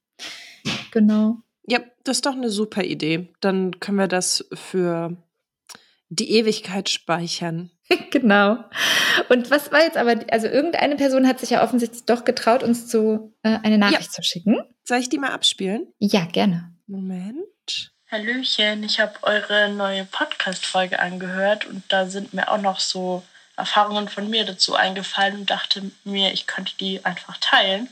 Genau. 0.90 1.38
Ja, 1.66 1.80
das 2.04 2.18
ist 2.18 2.26
doch 2.26 2.34
eine 2.34 2.50
super 2.50 2.82
Idee. 2.82 3.32
Dann 3.40 3.78
können 3.80 3.98
wir 3.98 4.08
das 4.08 4.46
für 4.52 5.16
die 6.08 6.32
Ewigkeit 6.32 6.88
speichern. 6.88 7.70
genau. 8.10 8.58
Und 9.28 9.50
was 9.50 9.72
war 9.72 9.80
jetzt 9.80 9.96
aber, 9.96 10.16
also 10.30 10.46
irgendeine 10.46 10.96
Person 10.96 11.26
hat 11.26 11.40
sich 11.40 11.50
ja 11.50 11.62
offensichtlich 11.62 12.04
doch 12.04 12.24
getraut, 12.24 12.62
uns 12.62 12.86
zu 12.88 13.34
äh, 13.42 13.58
eine 13.62 13.78
Nachricht 13.78 14.10
ja. 14.10 14.10
zu 14.10 14.22
schicken. 14.22 14.62
Soll 14.84 14.98
ich 14.98 15.08
die 15.08 15.18
mal 15.18 15.30
abspielen? 15.30 15.86
Ja, 15.98 16.24
gerne. 16.26 16.74
Moment. 16.86 17.92
Hallöchen, 18.10 18.84
ich 18.84 19.00
habe 19.00 19.14
eure 19.22 19.70
neue 19.70 20.04
Podcast-Folge 20.04 20.98
angehört 20.98 21.64
und 21.64 21.82
da 21.88 22.06
sind 22.06 22.34
mir 22.34 22.50
auch 22.50 22.60
noch 22.60 22.78
so 22.78 23.22
Erfahrungen 23.56 24.08
von 24.08 24.28
mir 24.28 24.44
dazu 24.44 24.74
eingefallen 24.74 25.36
und 25.36 25.50
dachte 25.50 25.90
mir, 26.04 26.32
ich 26.32 26.46
könnte 26.46 26.72
die 26.78 27.02
einfach 27.04 27.38
teilen. 27.38 27.88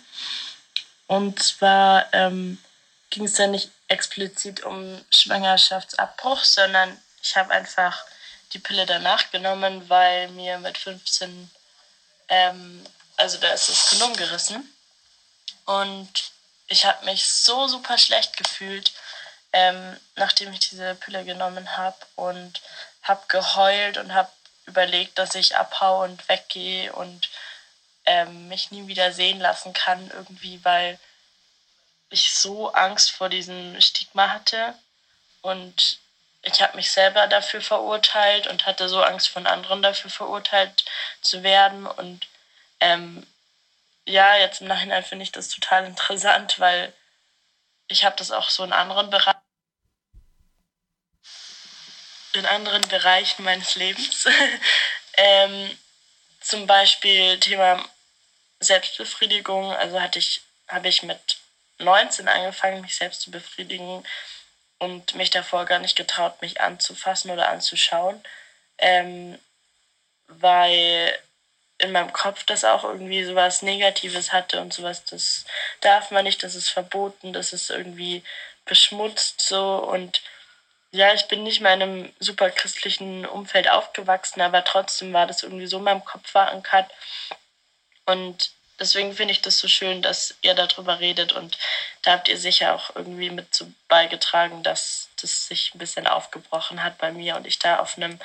Und 1.10 1.42
zwar 1.42 2.06
ähm, 2.14 2.56
ging 3.10 3.24
es 3.24 3.36
ja 3.36 3.48
nicht 3.48 3.72
explizit 3.88 4.62
um 4.62 5.04
Schwangerschaftsabbruch, 5.12 6.44
sondern 6.44 6.96
ich 7.20 7.36
habe 7.36 7.52
einfach 7.52 8.04
die 8.52 8.60
Pille 8.60 8.86
danach 8.86 9.28
genommen, 9.32 9.88
weil 9.88 10.28
mir 10.28 10.60
mit 10.60 10.78
15, 10.78 11.50
ähm, 12.28 12.86
also 13.16 13.38
da 13.38 13.48
ist 13.48 13.68
das 13.68 13.88
Kondom 13.88 14.14
gerissen. 14.14 14.72
Und 15.64 16.30
ich 16.68 16.84
habe 16.84 17.04
mich 17.04 17.24
so 17.24 17.66
super 17.66 17.98
schlecht 17.98 18.36
gefühlt, 18.36 18.92
ähm, 19.52 19.98
nachdem 20.14 20.52
ich 20.52 20.60
diese 20.60 20.94
Pille 20.94 21.24
genommen 21.24 21.76
habe 21.76 21.98
und 22.14 22.62
habe 23.02 23.22
geheult 23.26 23.98
und 23.98 24.14
habe 24.14 24.30
überlegt, 24.66 25.18
dass 25.18 25.34
ich 25.34 25.56
abhaue 25.56 26.04
und 26.04 26.28
weggehe 26.28 26.92
und 26.92 27.28
ähm, 28.06 28.48
mich 28.48 28.70
nie 28.70 28.86
wieder 28.86 29.12
sehen 29.12 29.40
lassen 29.40 29.72
kann 29.72 30.10
irgendwie, 30.10 30.64
weil 30.64 30.98
ich 32.10 32.32
so 32.32 32.72
Angst 32.72 33.12
vor 33.12 33.28
diesem 33.28 33.80
Stigma 33.80 34.30
hatte 34.30 34.74
und 35.42 35.98
ich 36.42 36.62
habe 36.62 36.76
mich 36.76 36.90
selber 36.90 37.26
dafür 37.26 37.60
verurteilt 37.60 38.46
und 38.46 38.66
hatte 38.66 38.88
so 38.88 39.02
Angst 39.02 39.28
von 39.28 39.46
anderen 39.46 39.82
dafür 39.82 40.10
verurteilt 40.10 40.84
zu 41.20 41.42
werden 41.42 41.86
und 41.86 42.26
ähm, 42.80 43.26
ja, 44.06 44.36
jetzt 44.36 44.60
im 44.60 44.66
Nachhinein 44.66 45.04
finde 45.04 45.22
ich 45.22 45.32
das 45.32 45.48
total 45.48 45.84
interessant, 45.84 46.58
weil 46.58 46.92
ich 47.88 48.04
habe 48.04 48.16
das 48.16 48.30
auch 48.30 48.48
so 48.48 48.64
in 48.64 48.72
anderen 48.72 49.10
Bereichen 49.10 49.38
in 52.32 52.46
anderen 52.46 52.86
Bereichen 52.88 53.42
meines 53.44 53.74
Lebens. 53.74 54.26
ähm, 55.14 55.78
zum 56.50 56.66
Beispiel 56.66 57.38
Thema 57.38 57.82
Selbstbefriedigung. 58.58 59.72
Also 59.72 60.00
hatte 60.00 60.18
ich, 60.18 60.42
habe 60.68 60.88
ich 60.88 61.02
mit 61.04 61.38
19 61.78 62.28
angefangen, 62.28 62.82
mich 62.82 62.96
selbst 62.96 63.22
zu 63.22 63.30
befriedigen 63.30 64.04
und 64.78 65.14
mich 65.14 65.30
davor 65.30 65.64
gar 65.64 65.78
nicht 65.78 65.96
getraut, 65.96 66.42
mich 66.42 66.60
anzufassen 66.60 67.30
oder 67.30 67.48
anzuschauen, 67.48 68.22
ähm, 68.78 69.38
weil 70.26 71.16
in 71.78 71.92
meinem 71.92 72.12
Kopf 72.12 72.44
das 72.44 72.64
auch 72.64 72.84
irgendwie 72.84 73.24
sowas 73.24 73.62
Negatives 73.62 74.32
hatte 74.32 74.60
und 74.60 74.72
sowas, 74.72 75.04
das 75.04 75.44
darf 75.80 76.10
man 76.10 76.24
nicht, 76.24 76.42
das 76.42 76.54
ist 76.54 76.68
verboten, 76.68 77.32
das 77.32 77.52
ist 77.52 77.70
irgendwie 77.70 78.22
beschmutzt 78.66 79.40
so 79.40 79.76
und 79.76 80.20
ja, 80.92 81.14
ich 81.14 81.28
bin 81.28 81.42
nicht 81.42 81.60
mehr 81.60 81.74
in 81.74 81.82
einem 81.82 82.12
super 82.18 82.50
christlichen 82.50 83.26
Umfeld 83.26 83.68
aufgewachsen, 83.70 84.40
aber 84.40 84.64
trotzdem 84.64 85.12
war 85.12 85.26
das 85.26 85.42
irgendwie 85.42 85.66
so 85.66 85.78
in 85.78 85.84
meinem 85.84 86.04
Kopf 86.04 86.30
verankert 86.30 86.90
und 88.06 88.50
deswegen 88.80 89.14
finde 89.14 89.32
ich 89.32 89.42
das 89.42 89.58
so 89.58 89.68
schön, 89.68 90.02
dass 90.02 90.34
ihr 90.42 90.54
darüber 90.54 90.98
redet 90.98 91.32
und 91.32 91.58
da 92.02 92.12
habt 92.12 92.28
ihr 92.28 92.38
sicher 92.38 92.74
auch 92.74 92.96
irgendwie 92.96 93.30
mit 93.30 93.54
zu 93.54 93.72
beigetragen, 93.88 94.62
dass 94.62 95.10
das 95.20 95.46
sich 95.46 95.74
ein 95.74 95.78
bisschen 95.78 96.06
aufgebrochen 96.06 96.82
hat 96.82 96.98
bei 96.98 97.12
mir 97.12 97.36
und 97.36 97.46
ich 97.46 97.58
da 97.58 97.78
auf 97.78 97.96
einem 97.96 98.18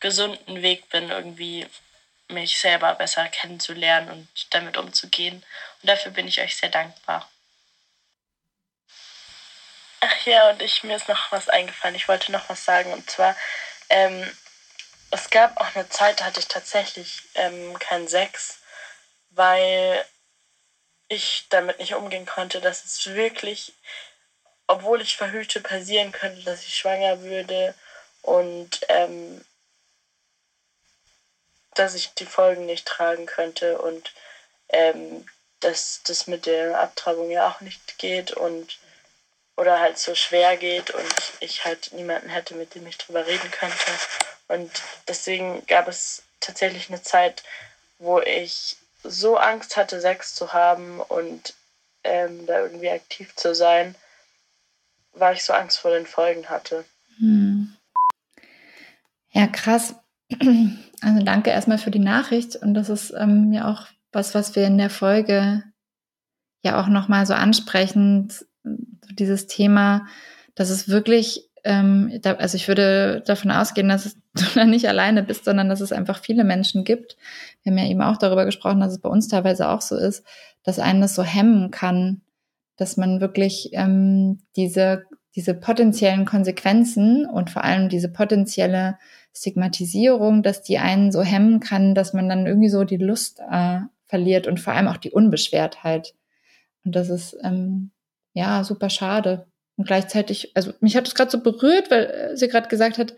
gesunden 0.00 0.62
Weg 0.62 0.88
bin, 0.90 1.10
irgendwie 1.10 1.66
mich 2.28 2.58
selber 2.58 2.94
besser 2.94 3.28
kennenzulernen 3.28 4.10
und 4.10 4.54
damit 4.54 4.76
umzugehen. 4.76 5.36
Und 5.82 5.88
dafür 5.88 6.12
bin 6.12 6.28
ich 6.28 6.40
euch 6.40 6.56
sehr 6.56 6.68
dankbar. 6.68 7.28
Ach 10.10 10.16
ja, 10.26 10.50
und 10.50 10.62
ich, 10.62 10.82
mir 10.82 10.96
ist 10.96 11.08
noch 11.08 11.32
was 11.32 11.48
eingefallen. 11.48 11.94
Ich 11.94 12.08
wollte 12.08 12.32
noch 12.32 12.48
was 12.48 12.64
sagen. 12.64 12.92
Und 12.92 13.10
zwar, 13.10 13.36
ähm, 13.88 14.28
es 15.10 15.30
gab 15.30 15.60
auch 15.60 15.74
eine 15.74 15.88
Zeit, 15.88 16.20
da 16.20 16.26
hatte 16.26 16.40
ich 16.40 16.48
tatsächlich 16.48 17.22
ähm, 17.34 17.78
keinen 17.78 18.08
Sex, 18.08 18.58
weil 19.30 20.04
ich 21.08 21.46
damit 21.48 21.78
nicht 21.80 21.94
umgehen 21.94 22.26
konnte, 22.26 22.60
dass 22.60 22.84
es 22.84 23.06
wirklich, 23.06 23.72
obwohl 24.66 25.00
ich 25.00 25.16
verhüte, 25.16 25.60
passieren 25.60 26.12
könnte, 26.12 26.44
dass 26.44 26.62
ich 26.64 26.76
schwanger 26.76 27.22
würde 27.22 27.74
und 28.22 28.80
ähm, 28.88 29.44
dass 31.74 31.94
ich 31.94 32.14
die 32.14 32.26
Folgen 32.26 32.66
nicht 32.66 32.86
tragen 32.86 33.26
könnte 33.26 33.78
und 33.78 34.12
ähm, 34.68 35.26
dass 35.60 36.02
das 36.04 36.26
mit 36.26 36.46
der 36.46 36.80
Abtreibung 36.80 37.30
ja 37.30 37.48
auch 37.48 37.60
nicht 37.60 37.98
geht 37.98 38.32
und 38.32 38.78
oder 39.60 39.78
halt 39.78 39.98
so 39.98 40.14
schwer 40.14 40.56
geht 40.56 40.90
und 40.90 41.32
ich 41.40 41.66
halt 41.66 41.92
niemanden 41.92 42.30
hätte, 42.30 42.54
mit 42.54 42.74
dem 42.74 42.86
ich 42.86 42.96
drüber 42.96 43.26
reden 43.26 43.50
könnte. 43.50 43.76
Und 44.48 44.70
deswegen 45.06 45.66
gab 45.66 45.86
es 45.86 46.22
tatsächlich 46.40 46.88
eine 46.88 47.02
Zeit, 47.02 47.42
wo 47.98 48.20
ich 48.20 48.78
so 49.04 49.36
Angst 49.36 49.76
hatte, 49.76 50.00
Sex 50.00 50.34
zu 50.34 50.54
haben 50.54 51.00
und 51.00 51.52
ähm, 52.04 52.46
da 52.46 52.60
irgendwie 52.60 52.88
aktiv 52.88 53.36
zu 53.36 53.54
sein, 53.54 53.96
weil 55.12 55.34
ich 55.34 55.44
so 55.44 55.52
Angst 55.52 55.78
vor 55.78 55.90
den 55.90 56.06
Folgen 56.06 56.48
hatte. 56.48 56.86
Hm. 57.18 57.76
Ja, 59.32 59.46
krass. 59.46 59.94
Also 61.02 61.24
danke 61.24 61.48
erstmal 61.48 61.78
für 61.78 61.90
die 61.90 61.98
Nachricht 61.98 62.56
und 62.56 62.74
das 62.74 62.90
ist 62.90 63.10
ähm, 63.12 63.54
ja 63.54 63.72
auch 63.72 63.86
was, 64.12 64.34
was 64.34 64.54
wir 64.54 64.66
in 64.66 64.76
der 64.76 64.90
Folge 64.90 65.62
ja 66.62 66.78
auch 66.78 66.88
nochmal 66.88 67.24
so 67.24 67.32
ansprechen, 67.32 68.30
dieses 68.64 69.46
Thema, 69.46 70.06
dass 70.54 70.70
es 70.70 70.88
wirklich, 70.88 71.48
ähm, 71.64 72.18
da, 72.22 72.34
also 72.34 72.56
ich 72.56 72.68
würde 72.68 73.22
davon 73.26 73.50
ausgehen, 73.50 73.88
dass 73.88 74.16
du 74.34 74.44
da 74.54 74.64
nicht 74.64 74.88
alleine 74.88 75.22
bist, 75.22 75.44
sondern 75.44 75.68
dass 75.68 75.80
es 75.80 75.92
einfach 75.92 76.20
viele 76.20 76.44
Menschen 76.44 76.84
gibt. 76.84 77.16
Wir 77.62 77.72
haben 77.72 77.78
ja 77.78 77.86
eben 77.86 78.02
auch 78.02 78.16
darüber 78.16 78.44
gesprochen, 78.44 78.80
dass 78.80 78.92
es 78.92 79.00
bei 79.00 79.08
uns 79.08 79.28
teilweise 79.28 79.68
auch 79.68 79.80
so 79.80 79.96
ist, 79.96 80.24
dass 80.62 80.78
einen 80.78 81.00
das 81.00 81.14
so 81.14 81.22
hemmen 81.22 81.70
kann, 81.70 82.22
dass 82.76 82.96
man 82.96 83.20
wirklich 83.20 83.70
ähm, 83.72 84.38
diese, 84.56 85.04
diese 85.34 85.54
potenziellen 85.54 86.24
Konsequenzen 86.24 87.26
und 87.26 87.50
vor 87.50 87.64
allem 87.64 87.88
diese 87.88 88.08
potenzielle 88.08 88.98
Stigmatisierung, 89.34 90.42
dass 90.42 90.62
die 90.62 90.78
einen 90.78 91.12
so 91.12 91.22
hemmen 91.22 91.60
kann, 91.60 91.94
dass 91.94 92.12
man 92.12 92.28
dann 92.28 92.46
irgendwie 92.46 92.68
so 92.68 92.84
die 92.84 92.96
Lust 92.96 93.40
äh, 93.50 93.80
verliert 94.06 94.46
und 94.46 94.58
vor 94.60 94.72
allem 94.72 94.88
auch 94.88 94.96
die 94.96 95.12
Unbeschwertheit. 95.12 96.14
Und 96.84 96.96
das 96.96 97.10
ist 97.10 97.36
ähm, 97.42 97.92
ja 98.34 98.64
super 98.64 98.90
schade. 98.90 99.46
Und 99.76 99.86
gleichzeitig, 99.86 100.52
also 100.54 100.72
mich 100.80 100.96
hat 100.96 101.08
es 101.08 101.14
gerade 101.14 101.30
so 101.30 101.40
berührt, 101.40 101.90
weil 101.90 102.04
äh, 102.04 102.36
sie 102.36 102.48
gerade 102.48 102.68
gesagt 102.68 102.98
hat, 102.98 103.14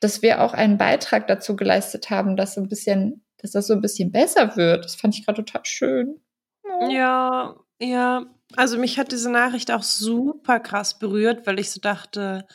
dass 0.00 0.22
wir 0.22 0.42
auch 0.42 0.54
einen 0.54 0.78
Beitrag 0.78 1.28
dazu 1.28 1.56
geleistet 1.56 2.10
haben, 2.10 2.36
dass 2.36 2.54
so 2.54 2.60
ein 2.60 2.68
bisschen, 2.68 3.24
dass 3.38 3.52
das 3.52 3.66
so 3.66 3.74
ein 3.74 3.80
bisschen 3.80 4.10
besser 4.10 4.56
wird. 4.56 4.84
Das 4.84 4.94
fand 4.94 5.14
ich 5.14 5.24
gerade 5.24 5.44
total 5.44 5.64
schön. 5.64 6.20
Ja, 6.88 7.56
ja. 7.80 8.26
Also 8.56 8.78
mich 8.78 8.98
hat 8.98 9.12
diese 9.12 9.30
Nachricht 9.30 9.70
auch 9.70 9.82
super 9.82 10.58
krass 10.58 10.98
berührt, 10.98 11.46
weil 11.46 11.60
ich 11.60 11.70
so 11.70 11.80
dachte, 11.80 12.46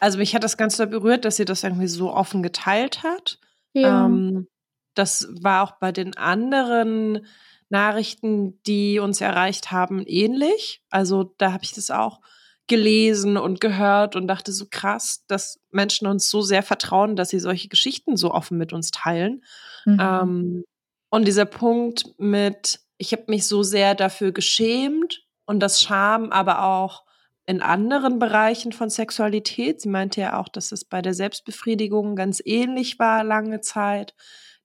also 0.00 0.18
mich 0.18 0.34
hat 0.34 0.44
das 0.44 0.56
Ganze 0.56 0.86
berührt, 0.86 1.24
dass 1.24 1.36
sie 1.36 1.44
das 1.44 1.64
irgendwie 1.64 1.88
so 1.88 2.12
offen 2.12 2.42
geteilt 2.42 3.02
hat. 3.02 3.38
Ja. 3.72 4.04
Ähm, 4.06 4.48
das 4.94 5.28
war 5.30 5.62
auch 5.62 5.78
bei 5.78 5.92
den 5.92 6.16
anderen 6.16 7.26
Nachrichten, 7.68 8.60
die 8.64 8.98
uns 8.98 9.20
erreicht 9.20 9.72
haben, 9.72 10.04
ähnlich. 10.06 10.82
Also 10.90 11.34
da 11.38 11.52
habe 11.52 11.64
ich 11.64 11.72
das 11.72 11.90
auch 11.90 12.20
gelesen 12.68 13.36
und 13.36 13.60
gehört 13.60 14.16
und 14.16 14.26
dachte 14.26 14.52
so 14.52 14.66
krass, 14.68 15.24
dass 15.28 15.60
Menschen 15.70 16.06
uns 16.06 16.28
so 16.28 16.42
sehr 16.42 16.62
vertrauen, 16.62 17.16
dass 17.16 17.28
sie 17.28 17.38
solche 17.38 17.68
Geschichten 17.68 18.16
so 18.16 18.32
offen 18.32 18.58
mit 18.58 18.72
uns 18.72 18.90
teilen. 18.90 19.44
Mhm. 19.84 19.98
Ähm, 20.00 20.64
und 21.10 21.26
dieser 21.26 21.44
Punkt 21.44 22.06
mit, 22.18 22.80
ich 22.98 23.12
habe 23.12 23.24
mich 23.28 23.46
so 23.46 23.62
sehr 23.62 23.94
dafür 23.94 24.32
geschämt 24.32 25.24
und 25.44 25.60
das 25.60 25.80
Scham 25.80 26.32
aber 26.32 26.64
auch 26.64 27.04
in 27.46 27.62
anderen 27.62 28.18
Bereichen 28.18 28.72
von 28.72 28.90
Sexualität. 28.90 29.80
Sie 29.80 29.88
meinte 29.88 30.20
ja 30.20 30.40
auch, 30.40 30.48
dass 30.48 30.72
es 30.72 30.84
bei 30.84 31.00
der 31.00 31.14
Selbstbefriedigung 31.14 32.16
ganz 32.16 32.42
ähnlich 32.44 32.98
war 32.98 33.22
lange 33.22 33.60
Zeit 33.60 34.14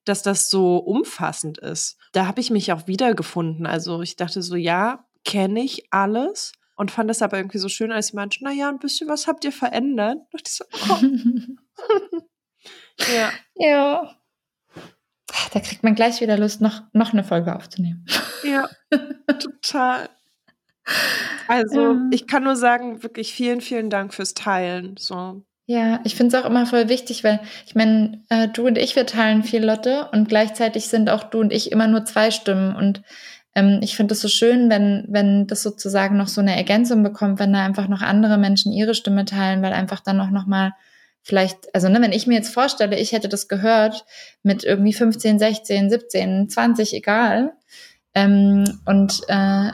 dass 0.06 0.24
das 0.24 0.50
so 0.50 0.78
umfassend 0.78 1.58
ist. 1.58 1.98
Da 2.12 2.26
habe 2.28 2.42
ich 2.42 2.50
mich 2.50 2.72
auch 2.72 2.88
wiedergefunden. 2.88 3.66
Also 3.66 4.02
ich 4.02 4.16
dachte 4.16 4.42
so, 4.42 4.56
ja, 4.56 5.06
kenne 5.24 5.62
ich 5.62 5.88
alles 5.92 6.54
und 6.76 6.92
fand 6.92 7.12
es 7.12 7.22
aber 7.22 7.38
irgendwie 7.38 7.60
so 7.60 7.70
schön, 7.70 7.92
als 7.92 8.08
ich 8.08 8.14
meinte, 8.14 8.40
na 8.42 8.52
ja, 8.52 8.70
ein 8.70 8.80
bisschen 8.80 9.08
was 9.08 9.28
habt 9.28 9.46
ihr 9.46 9.52
verändert. 9.52 10.18
Und 10.32 10.48
ich 10.48 10.54
so, 10.54 10.66
oh. 10.90 11.00
ja. 13.14 13.32
Ja. 13.56 14.16
Da 15.54 15.60
kriegt 15.60 15.84
man 15.84 15.96
gleich 15.96 16.22
wieder 16.22 16.38
Lust, 16.38 16.62
noch, 16.62 16.82
noch 16.94 17.14
eine 17.14 17.24
Folge 17.24 17.56
aufzunehmen. 17.56 18.06
Ja, 18.44 18.68
total. 19.40 20.10
Also, 21.48 21.96
ich 22.12 22.28
kann 22.28 22.44
nur 22.44 22.56
sagen, 22.56 23.04
wirklich 23.04 23.34
vielen, 23.34 23.62
vielen 23.62 23.90
Dank 23.90 24.14
fürs 24.14 24.34
Teilen. 24.34 24.96
So, 24.98 25.44
ja, 25.66 26.02
ich 26.04 26.16
finde 26.16 26.36
es 26.36 26.44
auch 26.44 26.50
immer 26.50 26.66
voll 26.66 26.90
wichtig, 26.90 27.24
weil 27.24 27.40
ich 27.66 27.76
meine, 27.76 28.22
äh, 28.30 28.48
du 28.48 28.68
und 28.68 28.78
ich, 28.78 28.96
wir 28.96 29.06
teilen 29.06 29.44
viel 29.44 29.64
Lotte 29.64 30.10
und 30.12 30.28
gleichzeitig 30.28 30.88
sind 30.88 31.10
auch 31.10 31.24
du 31.24 31.40
und 31.40 31.54
ich 31.54 31.72
immer 31.72 31.88
nur 31.88 32.04
zwei 32.06 32.32
Stimmen. 32.32 32.76
Und 32.76 33.04
ähm, 33.56 33.80
ich 33.82 33.96
finde 33.96 34.14
es 34.14 34.22
so 34.22 34.28
schön, 34.28 34.70
wenn, 34.70 35.06
wenn 35.08 35.48
das 35.48 35.62
sozusagen 35.62 36.18
noch 36.18 36.28
so 36.28 36.42
eine 36.42 36.56
Ergänzung 36.58 37.04
bekommt, 37.04 37.40
wenn 37.40 37.54
da 37.54 37.64
einfach 37.64 37.88
noch 37.88 38.02
andere 38.02 38.38
Menschen 38.38 38.72
ihre 38.72 38.96
Stimme 38.96 39.26
teilen, 39.26 39.62
weil 39.62 39.74
einfach 39.74 40.00
dann 40.02 40.20
auch 40.20 40.32
nochmal 40.32 40.74
vielleicht, 41.22 41.74
also 41.76 41.88
ne, 41.88 42.02
wenn 42.02 42.12
ich 42.12 42.28
mir 42.28 42.36
jetzt 42.36 42.54
vorstelle, 42.54 42.98
ich 42.98 43.12
hätte 43.12 43.30
das 43.30 43.48
gehört 43.48 44.06
mit 44.44 44.64
irgendwie 44.64 44.94
15, 44.94 45.40
16, 45.40 45.90
17, 45.90 46.50
20, 46.50 46.94
egal. 46.96 47.54
Ähm, 48.16 48.80
und 48.86 49.22
äh, 49.28 49.72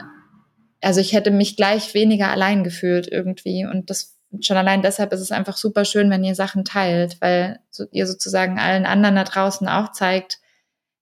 also 0.80 1.00
ich 1.00 1.12
hätte 1.12 1.30
mich 1.30 1.56
gleich 1.56 1.94
weniger 1.94 2.30
allein 2.30 2.62
gefühlt 2.62 3.08
irgendwie. 3.10 3.64
Und 3.64 3.90
das 3.90 4.17
schon 4.40 4.56
allein 4.56 4.82
deshalb 4.82 5.12
ist 5.12 5.20
es 5.20 5.32
einfach 5.32 5.56
super 5.56 5.84
schön, 5.84 6.10
wenn 6.10 6.24
ihr 6.24 6.34
Sachen 6.34 6.64
teilt, 6.64 7.20
weil 7.20 7.60
so, 7.70 7.86
ihr 7.90 8.06
sozusagen 8.06 8.58
allen 8.58 8.86
anderen 8.86 9.16
da 9.16 9.24
draußen 9.24 9.68
auch 9.68 9.92
zeigt, 9.92 10.40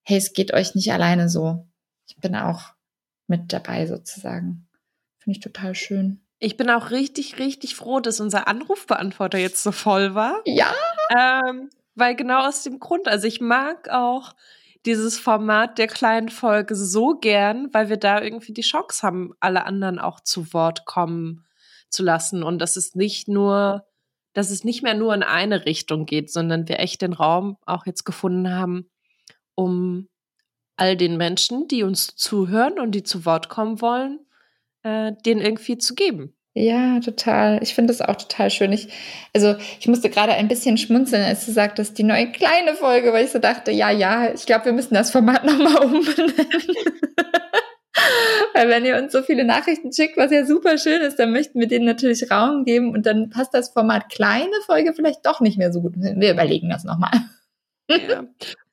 hey, 0.02 0.16
es 0.16 0.32
geht 0.32 0.52
euch 0.52 0.74
nicht 0.74 0.92
alleine 0.92 1.28
so. 1.28 1.66
Ich 2.06 2.16
bin 2.16 2.36
auch 2.36 2.74
mit 3.26 3.52
dabei 3.52 3.86
sozusagen. 3.86 4.68
Finde 5.18 5.38
ich 5.38 5.40
total 5.40 5.74
schön. 5.74 6.20
Ich 6.38 6.56
bin 6.56 6.70
auch 6.70 6.90
richtig, 6.90 7.38
richtig 7.38 7.74
froh, 7.74 7.98
dass 8.00 8.20
unser 8.20 8.46
Anrufbeantworter 8.46 9.38
jetzt 9.38 9.62
so 9.62 9.72
voll 9.72 10.14
war. 10.14 10.42
Ja. 10.44 10.72
Ähm, 11.10 11.70
weil 11.94 12.14
genau 12.14 12.46
aus 12.46 12.62
dem 12.62 12.78
Grund, 12.78 13.08
also 13.08 13.26
ich 13.26 13.40
mag 13.40 13.88
auch 13.88 14.34
dieses 14.84 15.18
Format 15.18 15.78
der 15.78 15.88
kleinen 15.88 16.28
Folge 16.28 16.76
so 16.76 17.18
gern, 17.18 17.72
weil 17.72 17.88
wir 17.88 17.96
da 17.96 18.22
irgendwie 18.22 18.52
die 18.52 18.62
Chance 18.62 19.04
haben, 19.04 19.34
alle 19.40 19.64
anderen 19.64 19.98
auch 19.98 20.20
zu 20.20 20.52
Wort 20.52 20.84
kommen 20.84 21.46
zu 21.90 22.02
lassen 22.02 22.42
und 22.42 22.58
dass 22.58 22.76
es 22.76 22.94
nicht 22.94 23.28
nur, 23.28 23.86
dass 24.32 24.50
es 24.50 24.64
nicht 24.64 24.82
mehr 24.82 24.94
nur 24.94 25.14
in 25.14 25.22
eine 25.22 25.66
Richtung 25.66 26.06
geht, 26.06 26.30
sondern 26.30 26.68
wir 26.68 26.78
echt 26.80 27.02
den 27.02 27.12
Raum 27.12 27.56
auch 27.66 27.86
jetzt 27.86 28.04
gefunden 28.04 28.50
haben, 28.50 28.90
um 29.54 30.08
all 30.76 30.96
den 30.96 31.16
Menschen, 31.16 31.68
die 31.68 31.82
uns 31.82 32.14
zuhören 32.16 32.78
und 32.78 32.92
die 32.92 33.02
zu 33.02 33.24
Wort 33.24 33.48
kommen 33.48 33.80
wollen, 33.80 34.20
äh, 34.82 35.12
denen 35.24 35.40
irgendwie 35.40 35.78
zu 35.78 35.94
geben. 35.94 36.36
Ja, 36.58 37.00
total. 37.00 37.62
Ich 37.62 37.74
finde 37.74 37.92
das 37.92 38.00
auch 38.00 38.16
total 38.16 38.50
schön. 38.50 38.72
Ich, 38.72 38.88
also 39.34 39.56
ich 39.78 39.88
musste 39.88 40.08
gerade 40.08 40.32
ein 40.32 40.48
bisschen 40.48 40.78
schmunzeln, 40.78 41.22
als 41.22 41.44
du 41.44 41.52
sagtest, 41.52 41.98
die 41.98 42.02
neue 42.02 42.32
kleine 42.32 42.74
Folge, 42.74 43.12
weil 43.12 43.26
ich 43.26 43.30
so 43.30 43.38
dachte, 43.38 43.72
ja, 43.72 43.90
ja, 43.90 44.32
ich 44.32 44.46
glaube, 44.46 44.64
wir 44.64 44.72
müssen 44.72 44.94
das 44.94 45.10
Format 45.10 45.44
nochmal 45.44 45.84
umbenennen. 45.84 46.34
Weil 48.54 48.68
wenn 48.68 48.84
ihr 48.84 48.96
uns 48.96 49.12
so 49.12 49.22
viele 49.22 49.44
Nachrichten 49.44 49.92
schickt, 49.92 50.16
was 50.16 50.30
ja 50.30 50.44
super 50.44 50.78
schön 50.78 51.00
ist, 51.02 51.18
dann 51.18 51.32
möchten 51.32 51.60
wir 51.60 51.68
denen 51.68 51.84
natürlich 51.84 52.30
Raum 52.30 52.64
geben 52.64 52.92
und 52.92 53.06
dann 53.06 53.30
passt 53.30 53.54
das 53.54 53.70
Format 53.70 54.08
kleine 54.10 54.52
Folge 54.66 54.92
vielleicht 54.94 55.24
doch 55.24 55.40
nicht 55.40 55.58
mehr 55.58 55.72
so 55.72 55.82
gut. 55.82 55.94
Wir 55.96 56.32
überlegen 56.32 56.68
das 56.70 56.84
nochmal. 56.84 57.12
Ja. 57.88 58.24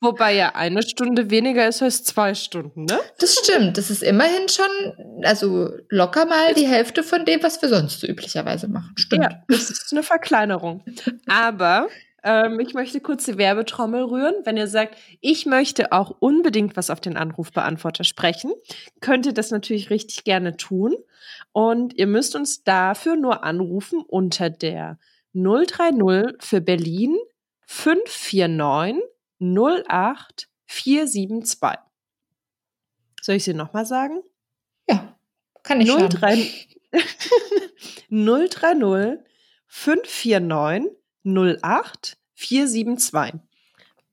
Wobei 0.02 0.34
ja 0.34 0.56
eine 0.56 0.82
Stunde 0.82 1.30
weniger 1.30 1.68
ist 1.68 1.84
als 1.84 2.04
zwei 2.04 2.34
Stunden, 2.34 2.86
ne? 2.86 3.00
Das 3.20 3.36
stimmt. 3.36 3.78
Das 3.78 3.90
ist 3.90 4.02
immerhin 4.02 4.50
schon, 4.50 5.24
also 5.24 5.70
locker 5.90 6.26
mal 6.26 6.54
die 6.56 6.68
Hälfte 6.68 7.04
von 7.04 7.24
dem, 7.24 7.44
was 7.44 7.62
wir 7.62 7.70
sonst 7.70 8.02
so 8.02 8.08
üblicherweise 8.08 8.68
machen. 8.68 8.94
Stimmt. 8.98 9.24
Ja, 9.24 9.44
das 9.48 9.70
ist 9.70 9.90
eine 9.92 10.04
Verkleinerung. 10.04 10.84
Aber 11.28 11.88
ähm, 12.24 12.60
ich 12.60 12.74
möchte 12.74 13.02
kurz 13.02 13.26
die 13.26 13.38
Werbetrommel 13.38 14.04
rühren. 14.04 14.36
Wenn 14.44 14.58
ihr 14.58 14.68
sagt, 14.68 14.98
ich 15.20 15.46
möchte 15.46 15.92
auch 15.92 16.16
unbedingt 16.20 16.78
was 16.78 16.90
auf 16.90 17.02
den 17.02 17.18
Anrufbeantworter 17.18 18.04
sprechen, 18.04 18.54
könnt 19.02 19.26
ihr 19.26 19.34
das 19.34 19.52
natürlich 19.52 19.90
richtig 19.90 20.24
gerne 20.24 20.58
tun. 20.58 20.96
Und 21.52 21.94
ihr 21.98 22.08
müsst 22.08 22.36
uns 22.36 22.64
dafür 22.64 23.16
nur 23.16 23.44
anrufen 23.44 24.02
unter 24.02 24.50
der 24.50 24.98
030 25.34 26.36
für 26.40 26.62
Berlin 26.62 27.18
549 27.66 29.04
08 29.40 30.50
472. 30.66 31.80
Soll 33.22 33.36
ich 33.36 33.44
sie 33.44 33.54
nochmal 33.54 33.86
sagen? 33.86 34.22
Ja, 34.88 35.18
kann 35.64 35.82
ich 35.82 35.90
030 35.90 36.80
030 38.10 39.20
549 39.68 41.03
08 41.26 42.18
472. 42.36 43.40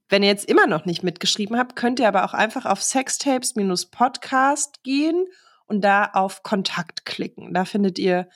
Wenn 0.09 0.23
ihr 0.23 0.29
jetzt 0.29 0.49
immer 0.49 0.67
noch 0.67 0.87
nicht 0.87 1.03
mitgeschrieben 1.03 1.57
habt, 1.57 1.77
könnt 1.77 2.01
ihr 2.01 2.09
aber 2.09 2.25
auch 2.25 2.35
einfach 2.35 2.67
auf 2.67 2.83
sextapes-podcast 2.83 4.83
gehen 4.83 5.27
und 5.67 5.83
da 5.83 6.11
auf 6.13 6.43
Kontakt 6.43 7.07
klicken. 7.07 7.55
Da 7.55 7.65
findet 7.65 7.99
ihr 7.99 8.29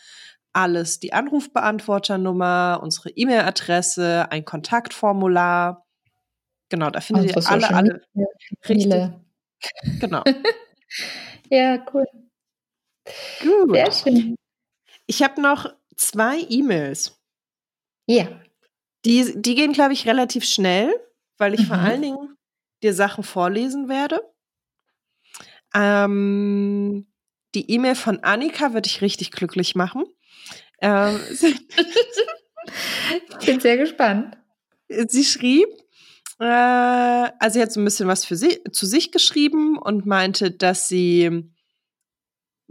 alles, 0.52 1.00
die 1.00 1.12
Anrufbeantworternummer, 1.12 2.78
unsere 2.80 3.10
E-Mail-Adresse, 3.10 4.30
ein 4.30 4.44
Kontaktformular. 4.44 5.84
Genau, 6.68 6.90
da 6.90 7.00
findet 7.00 7.36
ihr 7.36 7.50
alle, 7.50 7.70
alle 7.70 8.02
richtig. 8.68 9.10
Genau. 9.98 10.22
ja, 11.50 11.84
cool. 11.92 12.06
Gut. 13.40 13.74
Sehr 13.74 13.92
schön. 13.92 14.36
Ich 15.06 15.22
habe 15.22 15.42
noch 15.42 15.74
zwei 15.96 16.38
E-Mails. 16.48 17.20
Ja. 18.06 18.28
Die, 19.04 19.32
die 19.36 19.54
gehen, 19.54 19.72
glaube 19.72 19.92
ich, 19.92 20.06
relativ 20.06 20.44
schnell, 20.44 20.92
weil 21.38 21.54
ich 21.54 21.60
Mhm. 21.62 21.66
vor 21.66 21.76
allen 21.76 22.02
Dingen 22.02 22.36
dir 22.82 22.94
Sachen 22.94 23.24
vorlesen 23.24 23.88
werde. 23.88 24.20
Ähm, 25.74 27.06
die 27.54 27.70
E-Mail 27.70 27.94
von 27.94 28.20
Annika 28.20 28.72
wird 28.74 28.86
dich 28.86 29.02
richtig 29.02 29.30
glücklich 29.30 29.74
machen. 29.74 30.04
Ähm, 30.80 31.20
Ich 31.30 31.38
bin 33.46 33.60
sehr 33.60 33.76
gespannt. 33.76 34.36
sie 34.88 35.24
schrieb, 35.24 35.68
äh, 36.40 36.44
also 36.44 37.54
sie 37.54 37.62
hat 37.62 37.72
so 37.72 37.80
ein 37.80 37.84
bisschen 37.84 38.08
was 38.08 38.24
für 38.24 38.36
sie, 38.36 38.62
zu 38.72 38.86
sich 38.86 39.12
geschrieben 39.12 39.78
und 39.78 40.06
meinte, 40.06 40.50
dass 40.50 40.88
sie 40.88 41.50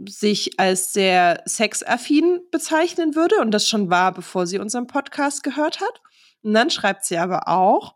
sich 0.06 0.58
als 0.58 0.92
sehr 0.92 1.42
sexaffin 1.46 2.40
bezeichnen 2.50 3.14
würde 3.14 3.36
und 3.40 3.52
das 3.52 3.68
schon 3.68 3.90
war, 3.90 4.12
bevor 4.12 4.46
sie 4.46 4.58
unseren 4.58 4.86
Podcast 4.88 5.42
gehört 5.44 5.80
hat. 5.80 6.00
Und 6.44 6.54
dann 6.54 6.70
schreibt 6.70 7.04
sie 7.04 7.18
aber 7.18 7.48
auch, 7.48 7.94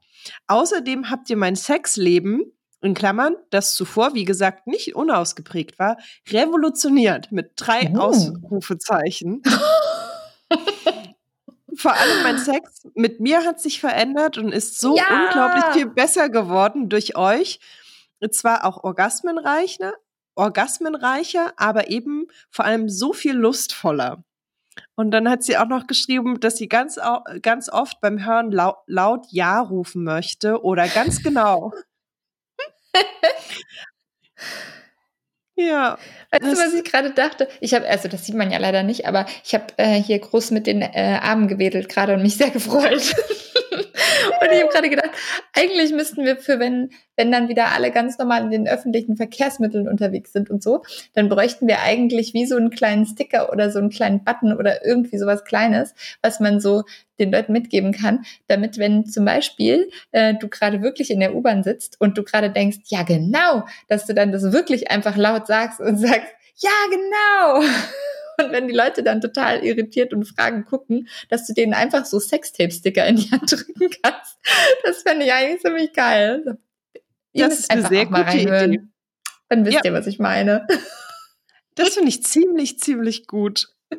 außerdem 0.48 1.10
habt 1.10 1.30
ihr 1.30 1.36
mein 1.36 1.54
Sexleben, 1.56 2.52
in 2.80 2.94
Klammern, 2.94 3.34
das 3.50 3.74
zuvor, 3.74 4.14
wie 4.14 4.24
gesagt, 4.24 4.66
nicht 4.68 4.94
unausgeprägt 4.94 5.78
war, 5.80 5.96
revolutioniert 6.30 7.32
mit 7.32 7.52
drei 7.56 7.92
Oh. 7.94 7.98
Ausrufezeichen. 7.98 9.42
Vor 11.76 11.92
allem 11.92 12.22
mein 12.22 12.38
Sex 12.38 12.86
mit 12.94 13.20
mir 13.20 13.44
hat 13.44 13.60
sich 13.60 13.80
verändert 13.80 14.38
und 14.38 14.52
ist 14.52 14.80
so 14.80 14.96
Ja! 14.96 15.04
unglaublich 15.26 15.64
viel 15.74 15.86
besser 15.86 16.28
geworden 16.28 16.88
durch 16.88 17.16
euch. 17.16 17.60
Zwar 18.30 18.64
auch 18.64 18.82
orgasmenreicher, 18.82 19.92
orgasmenreicher, 20.34 21.52
aber 21.56 21.88
eben 21.90 22.26
vor 22.50 22.64
allem 22.64 22.88
so 22.88 23.12
viel 23.12 23.34
lustvoller. 23.34 24.24
Und 24.94 25.10
dann 25.10 25.28
hat 25.28 25.42
sie 25.42 25.56
auch 25.56 25.68
noch 25.68 25.86
geschrieben, 25.86 26.40
dass 26.40 26.56
sie 26.56 26.68
ganz, 26.68 26.98
ganz 27.42 27.68
oft 27.68 28.00
beim 28.00 28.24
Hören 28.24 28.50
lau 28.50 28.76
laut 28.86 29.26
Ja 29.30 29.60
rufen 29.60 30.04
möchte 30.04 30.62
oder 30.62 30.88
ganz 30.88 31.22
genau. 31.22 31.72
ja, 35.56 35.98
Weißt 36.30 36.42
du, 36.42 36.58
was 36.58 36.74
ich 36.74 36.84
gerade 36.84 37.10
dachte? 37.12 37.48
Ich 37.60 37.72
habe, 37.74 37.88
also 37.88 38.08
das 38.08 38.26
sieht 38.26 38.34
man 38.34 38.50
ja 38.50 38.58
leider 38.58 38.82
nicht, 38.82 39.06
aber 39.06 39.26
ich 39.44 39.54
habe 39.54 39.66
äh, 39.78 39.94
hier 39.94 40.18
groß 40.18 40.50
mit 40.50 40.66
den 40.66 40.82
äh, 40.82 41.18
Armen 41.22 41.48
gewedelt 41.48 41.88
gerade 41.88 42.14
und 42.14 42.22
mich 42.22 42.36
sehr 42.36 42.50
gefreut. 42.50 42.84
und 43.72 44.52
ich 44.52 44.62
habe 44.62 44.72
gerade 44.72 44.90
gedacht, 44.90 45.07
eigentlich 45.52 45.92
müssten 45.92 46.24
wir 46.24 46.36
für, 46.36 46.58
wenn, 46.58 46.90
wenn 47.16 47.32
dann 47.32 47.48
wieder 47.48 47.72
alle 47.72 47.90
ganz 47.90 48.18
normal 48.18 48.44
in 48.44 48.50
den 48.50 48.68
öffentlichen 48.68 49.16
Verkehrsmitteln 49.16 49.88
unterwegs 49.88 50.32
sind 50.32 50.50
und 50.50 50.62
so, 50.62 50.82
dann 51.14 51.28
bräuchten 51.28 51.66
wir 51.66 51.80
eigentlich 51.80 52.34
wie 52.34 52.46
so 52.46 52.56
einen 52.56 52.70
kleinen 52.70 53.06
Sticker 53.06 53.52
oder 53.52 53.70
so 53.70 53.78
einen 53.78 53.90
kleinen 53.90 54.24
Button 54.24 54.56
oder 54.56 54.84
irgendwie 54.84 55.18
sowas 55.18 55.44
Kleines, 55.44 55.94
was 56.22 56.40
man 56.40 56.60
so 56.60 56.84
den 57.18 57.32
Leuten 57.32 57.52
mitgeben 57.52 57.92
kann, 57.92 58.24
damit, 58.46 58.78
wenn 58.78 59.06
zum 59.06 59.24
Beispiel 59.24 59.90
äh, 60.12 60.34
du 60.34 60.48
gerade 60.48 60.82
wirklich 60.82 61.10
in 61.10 61.20
der 61.20 61.34
U-Bahn 61.34 61.62
sitzt 61.62 62.00
und 62.00 62.16
du 62.16 62.22
gerade 62.22 62.50
denkst, 62.50 62.78
ja 62.86 63.02
genau, 63.02 63.64
dass 63.88 64.06
du 64.06 64.14
dann 64.14 64.32
das 64.32 64.52
wirklich 64.52 64.90
einfach 64.90 65.16
laut 65.16 65.46
sagst 65.46 65.80
und 65.80 65.96
sagst, 65.98 66.32
ja 66.56 66.70
genau. 66.90 67.68
Und 68.40 68.52
wenn 68.52 68.68
die 68.68 68.74
Leute 68.74 69.02
dann 69.02 69.20
total 69.20 69.64
irritiert 69.64 70.12
und 70.12 70.24
fragen 70.24 70.64
gucken, 70.64 71.08
dass 71.28 71.46
du 71.46 71.52
denen 71.54 71.74
einfach 71.74 72.04
so 72.04 72.18
Sextape-Sticker 72.20 73.06
in 73.06 73.16
die 73.16 73.30
Hand 73.30 73.50
drücken 73.52 73.90
kannst. 74.02 74.38
Das 74.84 75.02
fände 75.02 75.24
ich 75.26 75.32
eigentlich 75.32 75.60
ziemlich 75.60 75.92
geil. 75.92 76.58
Ihr 77.32 77.48
Das 77.48 77.58
ist 77.58 77.70
eine 77.70 77.86
sehr 77.86 78.08
mal 78.08 78.24
gute 78.24 78.36
reinhören. 78.38 78.72
Idee. 78.72 78.84
Dann 79.48 79.64
wisst 79.64 79.74
Ja. 79.76 79.80
ihr, 79.84 79.92
was 79.92 80.06
ich 80.06 80.18
meine. 80.18 80.66
das 81.74 81.90
finde 81.94 82.08
ich 82.10 82.22
ziemlich, 82.24 82.78
ziemlich 82.78 83.26
gut. 83.26 83.68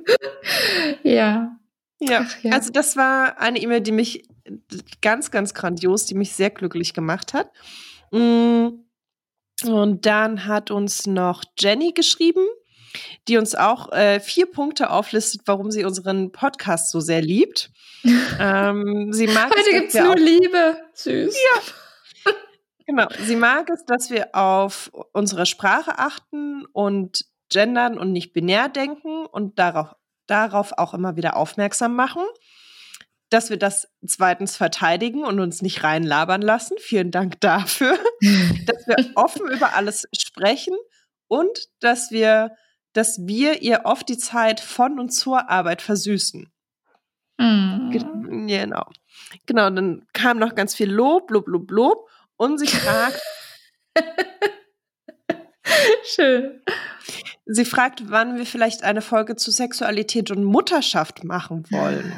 Ja. 1.04 1.56
Ja, 2.02 2.26
Ach 2.26 2.44
ja. 2.44 2.52
also 2.54 2.72
das 2.72 2.96
war 2.96 3.40
eine 3.40 3.60
E-Mail, 3.62 3.82
die 3.82 3.92
mich 3.92 4.24
ganz, 5.02 5.32
ganz 5.32 5.54
grandios, 5.54 6.06
die 6.06 6.16
mich 6.16 6.34
sehr 6.34 6.50
glücklich 6.50 6.94
gemacht 6.94 7.34
hat. 7.34 7.52
Mm, 8.12 8.68
Und 9.66 10.06
dann 10.06 10.46
hat 10.46 10.72
uns 10.72 11.06
noch 11.08 11.44
Jenny 11.60 11.92
geschrieben, 11.92 12.46
die 13.30 13.38
uns 13.38 13.56
auch 13.56 13.92
äh, 13.92 14.20
vier 14.20 14.48
Punkte 14.52 14.90
auflistet, 14.90 15.42
warum 15.46 15.72
sie 15.72 15.86
unseren 15.86 16.32
Podcast 16.32 16.92
so 16.92 17.00
sehr 17.00 17.22
liebt. 17.22 17.72
ähm, 18.40 19.14
sie 19.14 19.28
mag 19.28 19.50
Heute 19.52 19.60
es, 19.60 19.66
dass 19.66 19.74
gibt's 19.74 19.94
wir 19.94 20.04
nur 20.04 20.14
auf- 20.14 20.20
Liebe. 20.20 20.78
Süß. 20.94 21.36
Genau. 22.86 23.08
Sie 23.24 23.36
mag 23.36 23.70
es, 23.70 23.86
dass 23.86 24.10
wir 24.10 24.34
auf 24.34 24.92
unsere 25.14 25.46
Sprache 25.46 26.00
achten 26.00 26.66
und 26.74 27.24
gendern 27.52 28.00
und 28.00 28.12
nicht 28.12 28.34
binär 28.34 28.68
denken 28.68 29.28
und 29.28 29.60
darauf, 29.60 29.96
darauf 30.26 30.72
auch 30.78 30.94
immer 30.96 31.16
wieder 31.16 31.36
aufmerksam 31.38 31.96
machen. 31.96 32.24
Dass 33.30 33.52
wir 33.52 33.58
das 33.58 33.88
zweitens 34.04 34.58
verteidigen 34.58 35.24
und 35.24 35.40
uns 35.40 35.62
nicht 35.62 35.84
reinlabern 35.84 36.42
lassen. 36.42 36.78
Vielen 36.80 37.12
Dank 37.12 37.40
dafür. 37.42 37.96
dass 38.66 38.88
wir 38.88 39.12
offen 39.14 39.52
über 39.52 39.76
alles 39.76 40.08
sprechen 40.18 40.76
und 41.28 41.68
dass 41.80 42.10
wir, 42.10 42.56
dass 42.94 43.20
wir 43.28 43.62
ihr 43.62 43.82
oft 43.86 44.10
die 44.10 44.18
Zeit 44.18 44.60
von 44.60 45.00
und 45.00 45.10
zur 45.10 45.50
Arbeit 45.50 45.82
versüßen. 45.82 46.50
Hm. 47.40 47.90
Ge- 47.92 48.06
Genau. 48.48 48.90
Genau, 49.46 49.70
dann 49.70 50.06
kam 50.14 50.38
noch 50.40 50.56
ganz 50.56 50.76
viel 50.76 50.90
Lob, 50.92 51.30
Lob, 51.32 51.48
Lob, 51.48 51.70
Lob. 51.72 52.10
Und 52.38 52.58
sie 52.60 52.68
fragt, 52.68 53.20
Schön. 56.04 56.62
sie 57.46 57.66
fragt, 57.66 58.10
wann 58.10 58.38
wir 58.38 58.46
vielleicht 58.46 58.84
eine 58.84 59.02
Folge 59.02 59.36
zu 59.36 59.52
Sexualität 59.52 60.32
und 60.32 60.44
Mutterschaft 60.44 61.24
machen 61.24 61.66
wollen. 61.72 62.14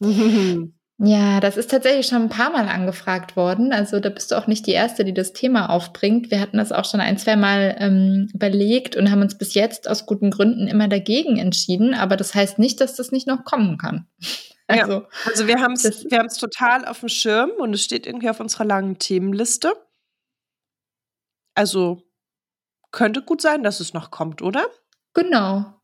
Ja, 0.98 1.40
das 1.40 1.56
ist 1.56 1.70
tatsächlich 1.72 2.06
schon 2.06 2.22
ein 2.22 2.28
paar 2.28 2.50
Mal 2.50 2.68
angefragt 2.68 3.34
worden. 3.36 3.72
Also 3.72 3.98
da 3.98 4.10
bist 4.10 4.30
du 4.30 4.36
auch 4.36 4.46
nicht 4.46 4.64
die 4.66 4.72
Erste, 4.72 5.04
die 5.04 5.12
das 5.12 5.32
Thema 5.32 5.68
aufbringt. 5.68 6.30
Wir 6.30 6.40
hatten 6.40 6.58
das 6.58 6.70
auch 6.70 6.84
schon 6.84 7.00
ein, 7.00 7.18
zwei 7.18 7.34
Mal 7.34 7.74
ähm, 7.80 8.28
überlegt 8.32 8.94
und 8.94 9.10
haben 9.10 9.20
uns 9.20 9.36
bis 9.36 9.54
jetzt 9.54 9.88
aus 9.88 10.06
guten 10.06 10.30
Gründen 10.30 10.68
immer 10.68 10.86
dagegen 10.86 11.36
entschieden. 11.36 11.94
Aber 11.94 12.16
das 12.16 12.34
heißt 12.34 12.60
nicht, 12.60 12.80
dass 12.80 12.94
das 12.94 13.10
nicht 13.10 13.26
noch 13.26 13.44
kommen 13.44 13.78
kann. 13.78 14.06
Ja. 14.70 14.84
Also, 14.84 15.06
Also 15.26 15.46
wir 15.46 15.60
haben 15.60 15.74
es 15.74 16.06
wir 16.08 16.18
haben's 16.18 16.38
total 16.38 16.86
auf 16.86 17.00
dem 17.00 17.10
Schirm 17.10 17.50
und 17.58 17.74
es 17.74 17.84
steht 17.84 18.06
irgendwie 18.06 18.30
auf 18.30 18.40
unserer 18.40 18.64
langen 18.64 18.98
Themenliste. 18.98 19.74
Also 21.54 22.02
könnte 22.90 23.20
gut 23.20 23.42
sein, 23.42 23.62
dass 23.62 23.80
es 23.80 23.92
noch 23.92 24.10
kommt, 24.10 24.40
oder? 24.40 24.64
genau. 25.12 25.74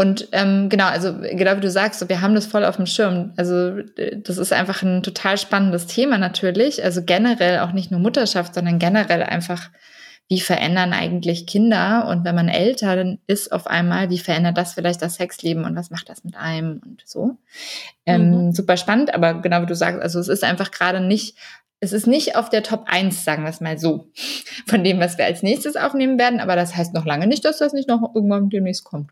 Und 0.00 0.28
ähm, 0.32 0.70
genau, 0.70 0.86
also 0.86 1.12
genau 1.20 1.58
wie 1.58 1.60
du 1.60 1.70
sagst, 1.70 2.08
wir 2.08 2.22
haben 2.22 2.34
das 2.34 2.46
voll 2.46 2.64
auf 2.64 2.76
dem 2.76 2.86
Schirm. 2.86 3.34
Also 3.36 3.80
äh, 3.98 4.16
das 4.16 4.38
ist 4.38 4.50
einfach 4.50 4.82
ein 4.82 5.02
total 5.02 5.36
spannendes 5.36 5.88
Thema 5.88 6.16
natürlich. 6.16 6.82
Also 6.82 7.02
generell 7.04 7.58
auch 7.58 7.72
nicht 7.72 7.90
nur 7.90 8.00
Mutterschaft, 8.00 8.54
sondern 8.54 8.78
generell 8.78 9.22
einfach, 9.22 9.68
wie 10.26 10.40
verändern 10.40 10.94
eigentlich 10.94 11.46
Kinder 11.46 12.08
und 12.08 12.24
wenn 12.24 12.34
man 12.34 12.48
älter 12.48 12.96
dann 12.96 13.18
ist 13.26 13.52
auf 13.52 13.66
einmal, 13.66 14.08
wie 14.08 14.18
verändert 14.18 14.56
das 14.56 14.72
vielleicht 14.72 15.02
das 15.02 15.16
Sexleben 15.16 15.66
und 15.66 15.76
was 15.76 15.90
macht 15.90 16.08
das 16.08 16.24
mit 16.24 16.34
einem 16.34 16.80
und 16.82 17.02
so. 17.04 17.36
Ähm, 18.06 18.54
Super 18.54 18.78
spannend, 18.78 19.12
aber 19.12 19.42
genau 19.42 19.60
wie 19.60 19.66
du 19.66 19.76
sagst, 19.76 20.00
also 20.00 20.18
es 20.18 20.28
ist 20.28 20.44
einfach 20.44 20.70
gerade 20.70 21.00
nicht, 21.00 21.36
es 21.80 21.92
ist 21.92 22.06
nicht 22.06 22.36
auf 22.36 22.48
der 22.48 22.62
Top 22.62 22.84
1, 22.86 23.22
sagen 23.22 23.42
wir 23.42 23.50
es 23.50 23.60
mal 23.60 23.78
so, 23.78 24.08
von 24.66 24.82
dem, 24.82 24.98
was 24.98 25.18
wir 25.18 25.26
als 25.26 25.42
nächstes 25.42 25.76
aufnehmen 25.76 26.18
werden, 26.18 26.40
aber 26.40 26.56
das 26.56 26.74
heißt 26.74 26.94
noch 26.94 27.04
lange 27.04 27.26
nicht, 27.26 27.44
dass 27.44 27.58
das 27.58 27.74
nicht 27.74 27.88
noch 27.88 28.14
irgendwann 28.14 28.48
demnächst 28.48 28.84
kommt. 28.84 29.10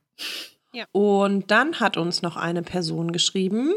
Ja. 0.79 0.85
Und 0.93 1.51
dann 1.51 1.81
hat 1.81 1.97
uns 1.97 2.23
noch 2.23 2.37
eine 2.37 2.63
Person 2.63 3.11
geschrieben, 3.11 3.73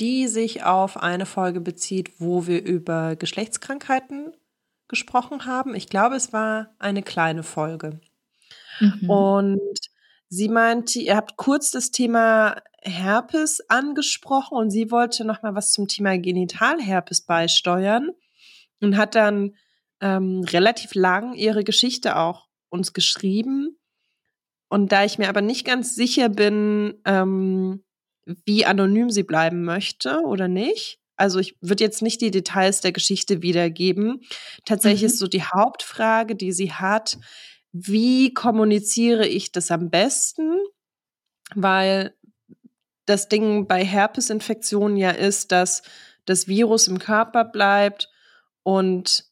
die 0.00 0.26
sich 0.26 0.64
auf 0.64 0.96
eine 0.96 1.26
Folge 1.26 1.60
bezieht, 1.60 2.18
wo 2.18 2.48
wir 2.48 2.64
über 2.64 3.14
Geschlechtskrankheiten 3.14 4.32
gesprochen 4.88 5.46
haben. 5.46 5.76
Ich 5.76 5.86
glaube, 5.86 6.16
es 6.16 6.32
war 6.32 6.74
eine 6.80 7.04
kleine 7.04 7.44
Folge. 7.44 8.00
Mhm. 8.80 9.08
Und 9.08 9.78
sie 10.28 10.48
meinte, 10.48 10.98
ihr 10.98 11.14
habt 11.14 11.36
kurz 11.36 11.70
das 11.70 11.92
Thema 11.92 12.60
Herpes 12.80 13.60
angesprochen 13.68 14.56
und 14.58 14.70
sie 14.72 14.90
wollte 14.90 15.24
noch 15.24 15.44
mal 15.44 15.54
was 15.54 15.70
zum 15.70 15.86
Thema 15.86 16.18
Genitalherpes 16.18 17.20
beisteuern 17.20 18.10
und 18.80 18.96
hat 18.96 19.14
dann 19.14 19.54
ähm, 20.00 20.42
relativ 20.48 20.96
lang 20.96 21.34
ihre 21.34 21.62
Geschichte 21.62 22.16
auch 22.16 22.48
uns 22.70 22.92
geschrieben. 22.92 23.78
Und 24.72 24.90
da 24.90 25.04
ich 25.04 25.18
mir 25.18 25.28
aber 25.28 25.42
nicht 25.42 25.66
ganz 25.66 25.94
sicher 25.94 26.30
bin, 26.30 26.94
ähm, 27.04 27.84
wie 28.46 28.64
anonym 28.64 29.10
sie 29.10 29.22
bleiben 29.22 29.64
möchte 29.64 30.22
oder 30.24 30.48
nicht, 30.48 30.98
Also 31.16 31.40
ich 31.40 31.58
würde 31.60 31.84
jetzt 31.84 32.00
nicht 32.00 32.22
die 32.22 32.30
Details 32.30 32.80
der 32.80 32.92
Geschichte 32.92 33.42
wiedergeben. 33.42 34.22
Tatsächlich 34.64 35.02
mhm. 35.02 35.06
ist 35.08 35.18
so 35.18 35.26
die 35.26 35.42
Hauptfrage, 35.42 36.36
die 36.36 36.52
sie 36.52 36.72
hat, 36.72 37.18
wie 37.72 38.32
kommuniziere 38.32 39.28
ich 39.28 39.52
das 39.52 39.70
am 39.70 39.90
besten? 39.90 40.56
Weil 41.54 42.14
das 43.04 43.28
Ding 43.28 43.66
bei 43.66 43.84
Herpesinfektionen 43.84 44.96
ja 44.96 45.10
ist, 45.10 45.52
dass 45.52 45.82
das 46.24 46.48
Virus 46.48 46.88
im 46.88 46.98
Körper 46.98 47.44
bleibt 47.44 48.08
und 48.62 49.26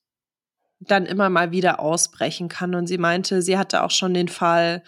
dann 0.80 1.06
immer 1.06 1.30
mal 1.30 1.50
wieder 1.50 1.80
ausbrechen 1.80 2.50
kann. 2.50 2.74
Und 2.74 2.88
sie 2.88 2.98
meinte, 2.98 3.40
sie 3.40 3.56
hatte 3.56 3.82
auch 3.82 3.90
schon 3.90 4.12
den 4.12 4.28
Fall, 4.28 4.82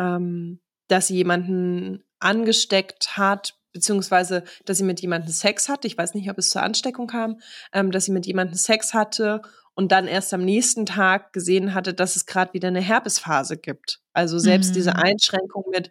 ähm, 0.00 0.60
dass 0.88 1.08
sie 1.08 1.16
jemanden 1.16 2.02
angesteckt 2.18 3.16
hat, 3.16 3.54
beziehungsweise, 3.72 4.44
dass 4.64 4.78
sie 4.78 4.84
mit 4.84 5.00
jemandem 5.00 5.30
Sex 5.30 5.68
hatte. 5.68 5.86
Ich 5.86 5.96
weiß 5.96 6.14
nicht, 6.14 6.30
ob 6.30 6.38
es 6.38 6.50
zur 6.50 6.62
Ansteckung 6.62 7.06
kam, 7.06 7.40
ähm, 7.72 7.90
dass 7.90 8.06
sie 8.06 8.12
mit 8.12 8.26
jemandem 8.26 8.56
Sex 8.56 8.94
hatte 8.94 9.42
und 9.74 9.92
dann 9.92 10.08
erst 10.08 10.34
am 10.34 10.44
nächsten 10.44 10.86
Tag 10.86 11.32
gesehen 11.32 11.74
hatte, 11.74 11.94
dass 11.94 12.16
es 12.16 12.26
gerade 12.26 12.52
wieder 12.54 12.68
eine 12.68 12.80
Herpesphase 12.80 13.56
gibt. 13.56 14.00
Also 14.12 14.38
selbst 14.38 14.70
mhm. 14.70 14.74
diese 14.74 14.96
Einschränkung 14.96 15.64
mit, 15.70 15.90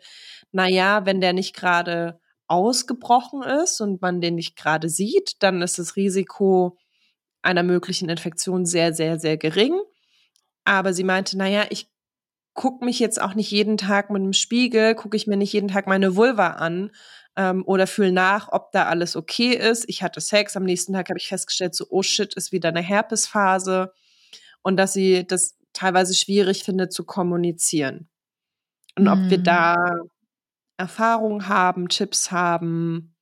naja, 0.51 1.05
wenn 1.05 1.21
der 1.21 1.33
nicht 1.33 1.55
gerade 1.55 2.19
ausgebrochen 2.47 3.43
ist 3.43 3.79
und 3.79 4.01
man 4.01 4.21
den 4.21 4.35
nicht 4.35 4.57
gerade 4.57 4.89
sieht, 4.89 5.41
dann 5.41 5.61
ist 5.61 5.79
das 5.79 5.95
Risiko 5.95 6.77
einer 7.41 7.63
möglichen 7.63 8.09
Infektion 8.09 8.65
sehr, 8.65 8.93
sehr, 8.93 9.19
sehr 9.19 9.37
gering. 9.37 9.79
Aber 10.65 10.93
sie 10.93 11.03
meinte, 11.03 11.37
naja, 11.37 11.65
ich 11.69 11.87
gucke 12.53 12.83
mich 12.83 12.99
jetzt 12.99 13.21
auch 13.21 13.35
nicht 13.35 13.51
jeden 13.51 13.77
Tag 13.77 14.09
mit 14.09 14.21
dem 14.21 14.33
Spiegel, 14.33 14.95
gucke 14.95 15.15
ich 15.15 15.27
mir 15.27 15.37
nicht 15.37 15.53
jeden 15.53 15.69
Tag 15.69 15.87
meine 15.87 16.15
Vulva 16.15 16.51
an 16.51 16.91
ähm, 17.35 17.63
oder 17.65 17.87
fühle 17.87 18.11
nach, 18.11 18.49
ob 18.51 18.71
da 18.71 18.85
alles 18.85 19.15
okay 19.15 19.53
ist. 19.53 19.85
Ich 19.87 20.03
hatte 20.03 20.19
Sex, 20.19 20.57
am 20.57 20.63
nächsten 20.63 20.93
Tag 20.93 21.09
habe 21.09 21.19
ich 21.19 21.27
festgestellt, 21.27 21.75
so, 21.75 21.85
oh 21.89 22.03
shit, 22.03 22.33
ist 22.33 22.51
wieder 22.51 22.69
eine 22.69 22.81
Herpesphase. 22.81 23.93
Und 24.61 24.77
dass 24.77 24.93
sie 24.93 25.25
das 25.25 25.55
teilweise 25.71 26.13
schwierig 26.13 26.63
findet 26.63 26.91
zu 26.91 27.05
kommunizieren. 27.05 28.09
Und 28.97 29.05
mhm. 29.05 29.09
ob 29.09 29.29
wir 29.29 29.37
da 29.37 29.75
Erfahrung 30.77 31.47
haben, 31.47 31.87
Tipps 31.87 32.31
haben, 32.31 33.15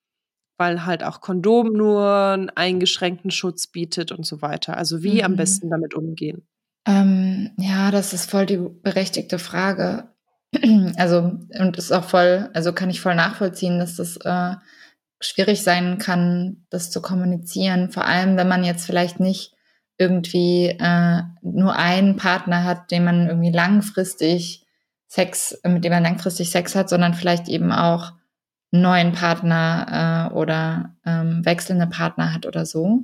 weil 0.57 0.85
halt 0.85 1.03
auch 1.03 1.21
Kondom 1.21 1.73
nur 1.73 2.09
einen 2.09 2.49
eingeschränkten 2.49 3.29
Schutz 3.29 3.67
bietet 3.67 4.11
und 4.11 4.25
so 4.25 4.41
weiter. 4.41 4.77
Also 4.77 5.03
wie 5.03 5.19
mhm. 5.19 5.25
am 5.25 5.35
besten 5.35 5.69
damit 5.69 5.93
umgehen. 5.93 6.47
Ähm, 6.87 7.51
ja, 7.57 7.91
das 7.91 8.13
ist 8.13 8.31
voll 8.31 8.45
die 8.45 8.57
berechtigte 8.57 9.39
Frage. 9.39 10.09
Also, 10.95 11.37
und 11.59 11.77
ist 11.77 11.91
auch 11.91 12.05
voll, 12.05 12.49
also 12.53 12.71
kann 12.73 12.89
ich 12.89 13.01
voll 13.01 13.13
nachvollziehen, 13.13 13.79
dass 13.79 13.97
das 13.97 14.17
äh, 14.17 14.55
schwierig 15.19 15.61
sein 15.61 15.97
kann, 15.97 16.65
das 16.69 16.89
zu 16.89 17.01
kommunizieren. 17.01 17.91
Vor 17.91 18.05
allem, 18.05 18.37
wenn 18.37 18.47
man 18.47 18.63
jetzt 18.63 18.85
vielleicht 18.85 19.19
nicht 19.19 19.53
irgendwie 19.97 20.67
äh, 20.67 21.21
nur 21.41 21.75
einen 21.75 22.15
Partner 22.15 22.63
hat, 22.63 22.91
den 22.91 23.03
man 23.03 23.27
irgendwie 23.27 23.51
langfristig 23.51 24.65
Sex, 25.07 25.59
mit 25.63 25.83
dem 25.83 25.91
man 25.91 26.03
langfristig 26.03 26.49
Sex 26.49 26.75
hat, 26.75 26.89
sondern 26.89 27.13
vielleicht 27.13 27.49
eben 27.49 27.71
auch 27.71 28.13
einen 28.71 28.81
neuen 28.81 29.11
Partner 29.11 30.29
äh, 30.31 30.33
oder 30.33 30.95
ähm, 31.05 31.45
wechselnde 31.45 31.87
Partner 31.87 32.33
hat 32.33 32.45
oder 32.45 32.65
so. 32.65 33.03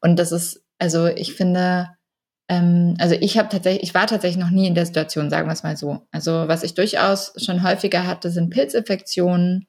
Und 0.00 0.18
das 0.18 0.32
ist, 0.32 0.64
also 0.78 1.06
ich 1.06 1.34
finde, 1.34 1.88
ähm, 2.48 2.96
also 2.98 3.14
ich 3.18 3.38
habe 3.38 3.48
tatsächlich, 3.48 3.82
ich 3.82 3.94
war 3.94 4.06
tatsächlich 4.06 4.42
noch 4.42 4.50
nie 4.50 4.66
in 4.66 4.74
der 4.74 4.86
Situation, 4.86 5.30
sagen 5.30 5.48
wir 5.48 5.52
es 5.52 5.62
mal 5.62 5.76
so. 5.76 6.06
Also 6.10 6.46
was 6.46 6.62
ich 6.62 6.74
durchaus 6.74 7.32
schon 7.36 7.62
häufiger 7.62 8.06
hatte, 8.06 8.30
sind 8.30 8.50
Pilzinfektionen. 8.50 9.66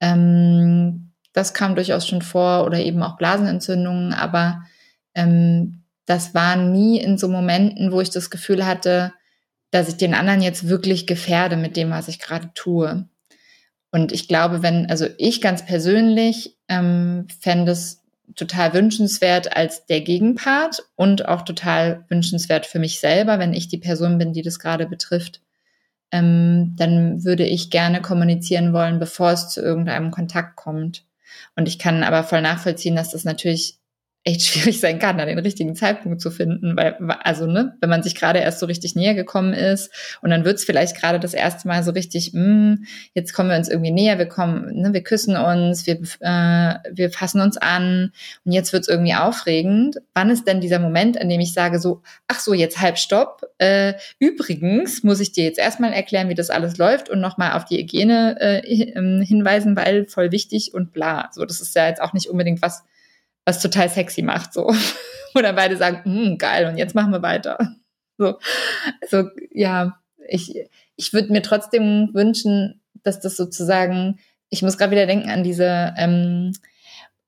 Ähm, 0.00 1.12
das 1.32 1.54
kam 1.54 1.74
durchaus 1.74 2.06
schon 2.06 2.22
vor 2.22 2.64
oder 2.64 2.78
eben 2.78 3.02
auch 3.02 3.16
Blasenentzündungen, 3.16 4.12
aber 4.12 4.62
ähm, 5.14 5.82
das 6.06 6.34
war 6.34 6.56
nie 6.56 7.00
in 7.00 7.18
so 7.18 7.28
Momenten, 7.28 7.92
wo 7.92 8.00
ich 8.00 8.10
das 8.10 8.30
Gefühl 8.30 8.66
hatte, 8.66 9.12
dass 9.70 9.88
ich 9.88 9.96
den 9.96 10.14
anderen 10.14 10.42
jetzt 10.42 10.68
wirklich 10.68 11.06
gefährde 11.06 11.56
mit 11.56 11.76
dem, 11.76 11.90
was 11.90 12.08
ich 12.08 12.18
gerade 12.18 12.50
tue. 12.54 13.08
Und 13.90 14.12
ich 14.12 14.28
glaube, 14.28 14.62
wenn, 14.62 14.90
also 14.90 15.06
ich 15.18 15.40
ganz 15.40 15.64
persönlich 15.64 16.58
ähm, 16.68 17.26
fände 17.40 17.72
es 17.72 18.01
total 18.36 18.72
wünschenswert 18.74 19.56
als 19.56 19.86
der 19.86 20.00
Gegenpart 20.00 20.82
und 20.96 21.28
auch 21.28 21.42
total 21.42 22.04
wünschenswert 22.08 22.66
für 22.66 22.78
mich 22.78 23.00
selber, 23.00 23.38
wenn 23.38 23.52
ich 23.52 23.68
die 23.68 23.78
Person 23.78 24.18
bin, 24.18 24.32
die 24.32 24.42
das 24.42 24.58
gerade 24.58 24.86
betrifft. 24.86 25.42
Ähm, 26.10 26.74
dann 26.76 27.24
würde 27.24 27.46
ich 27.46 27.70
gerne 27.70 28.02
kommunizieren 28.02 28.72
wollen, 28.72 28.98
bevor 28.98 29.32
es 29.32 29.48
zu 29.48 29.60
irgendeinem 29.60 30.10
Kontakt 30.10 30.56
kommt. 30.56 31.04
Und 31.56 31.68
ich 31.68 31.78
kann 31.78 32.02
aber 32.02 32.24
voll 32.24 32.42
nachvollziehen, 32.42 32.96
dass 32.96 33.10
das 33.10 33.24
natürlich 33.24 33.78
echt 34.24 34.42
schwierig 34.42 34.80
sein 34.80 34.98
kann, 34.98 35.18
da 35.18 35.24
den 35.24 35.38
richtigen 35.38 35.74
Zeitpunkt 35.74 36.20
zu 36.20 36.30
finden, 36.30 36.76
weil, 36.76 36.96
also, 37.22 37.46
ne, 37.46 37.76
wenn 37.80 37.90
man 37.90 38.02
sich 38.02 38.14
gerade 38.14 38.38
erst 38.38 38.60
so 38.60 38.66
richtig 38.66 38.94
näher 38.94 39.14
gekommen 39.14 39.52
ist 39.52 39.90
und 40.22 40.30
dann 40.30 40.44
wird's 40.44 40.64
vielleicht 40.64 40.96
gerade 40.96 41.18
das 41.18 41.34
erste 41.34 41.66
Mal 41.66 41.82
so 41.82 41.90
richtig, 41.90 42.32
mh, 42.32 42.42
hm, 42.42 42.84
jetzt 43.14 43.32
kommen 43.32 43.50
wir 43.50 43.56
uns 43.56 43.68
irgendwie 43.68 43.90
näher, 43.90 44.18
wir 44.18 44.26
kommen, 44.26 44.80
ne, 44.80 44.92
wir 44.92 45.02
küssen 45.02 45.36
uns, 45.36 45.86
wir, 45.86 45.96
äh, 46.20 46.74
wir 46.92 47.10
fassen 47.10 47.40
uns 47.40 47.56
an 47.56 48.12
und 48.44 48.52
jetzt 48.52 48.72
wird's 48.72 48.88
irgendwie 48.88 49.14
aufregend. 49.14 49.96
Wann 50.14 50.30
ist 50.30 50.46
denn 50.46 50.60
dieser 50.60 50.78
Moment, 50.78 51.20
an 51.20 51.28
dem 51.28 51.40
ich 51.40 51.52
sage 51.52 51.80
so, 51.80 52.02
ach 52.28 52.38
so, 52.38 52.54
jetzt 52.54 52.80
halb 52.80 52.98
stopp, 52.98 53.42
äh, 53.58 53.94
übrigens 54.20 55.02
muss 55.02 55.20
ich 55.20 55.32
dir 55.32 55.44
jetzt 55.44 55.58
erstmal 55.58 55.92
erklären, 55.92 56.28
wie 56.28 56.34
das 56.34 56.50
alles 56.50 56.78
läuft 56.78 57.10
und 57.10 57.20
nochmal 57.20 57.52
auf 57.52 57.64
die 57.64 57.78
Hygiene 57.78 58.40
äh, 58.40 58.92
ähm, 58.94 59.22
hinweisen, 59.26 59.76
weil 59.76 60.06
voll 60.06 60.30
wichtig 60.30 60.74
und 60.74 60.92
bla. 60.92 61.30
So, 61.32 61.44
das 61.44 61.60
ist 61.60 61.74
ja 61.74 61.88
jetzt 61.88 62.00
auch 62.00 62.12
nicht 62.12 62.28
unbedingt 62.28 62.62
was, 62.62 62.84
was 63.44 63.60
total 63.60 63.88
sexy 63.88 64.22
macht, 64.22 64.52
so. 64.52 64.74
Oder 65.34 65.52
beide 65.54 65.76
sagen, 65.76 66.02
hm, 66.04 66.38
geil, 66.38 66.66
und 66.66 66.76
jetzt 66.76 66.94
machen 66.94 67.12
wir 67.12 67.22
weiter. 67.22 67.58
So, 68.18 68.38
also 69.00 69.30
ja, 69.50 69.98
ich, 70.28 70.54
ich 70.96 71.12
würde 71.12 71.32
mir 71.32 71.42
trotzdem 71.42 72.10
wünschen, 72.12 72.82
dass 73.02 73.20
das 73.20 73.36
sozusagen, 73.36 74.18
ich 74.50 74.62
muss 74.62 74.76
gerade 74.76 74.92
wieder 74.92 75.06
denken 75.06 75.30
an 75.30 75.42
diese 75.42 75.94
ähm, 75.96 76.52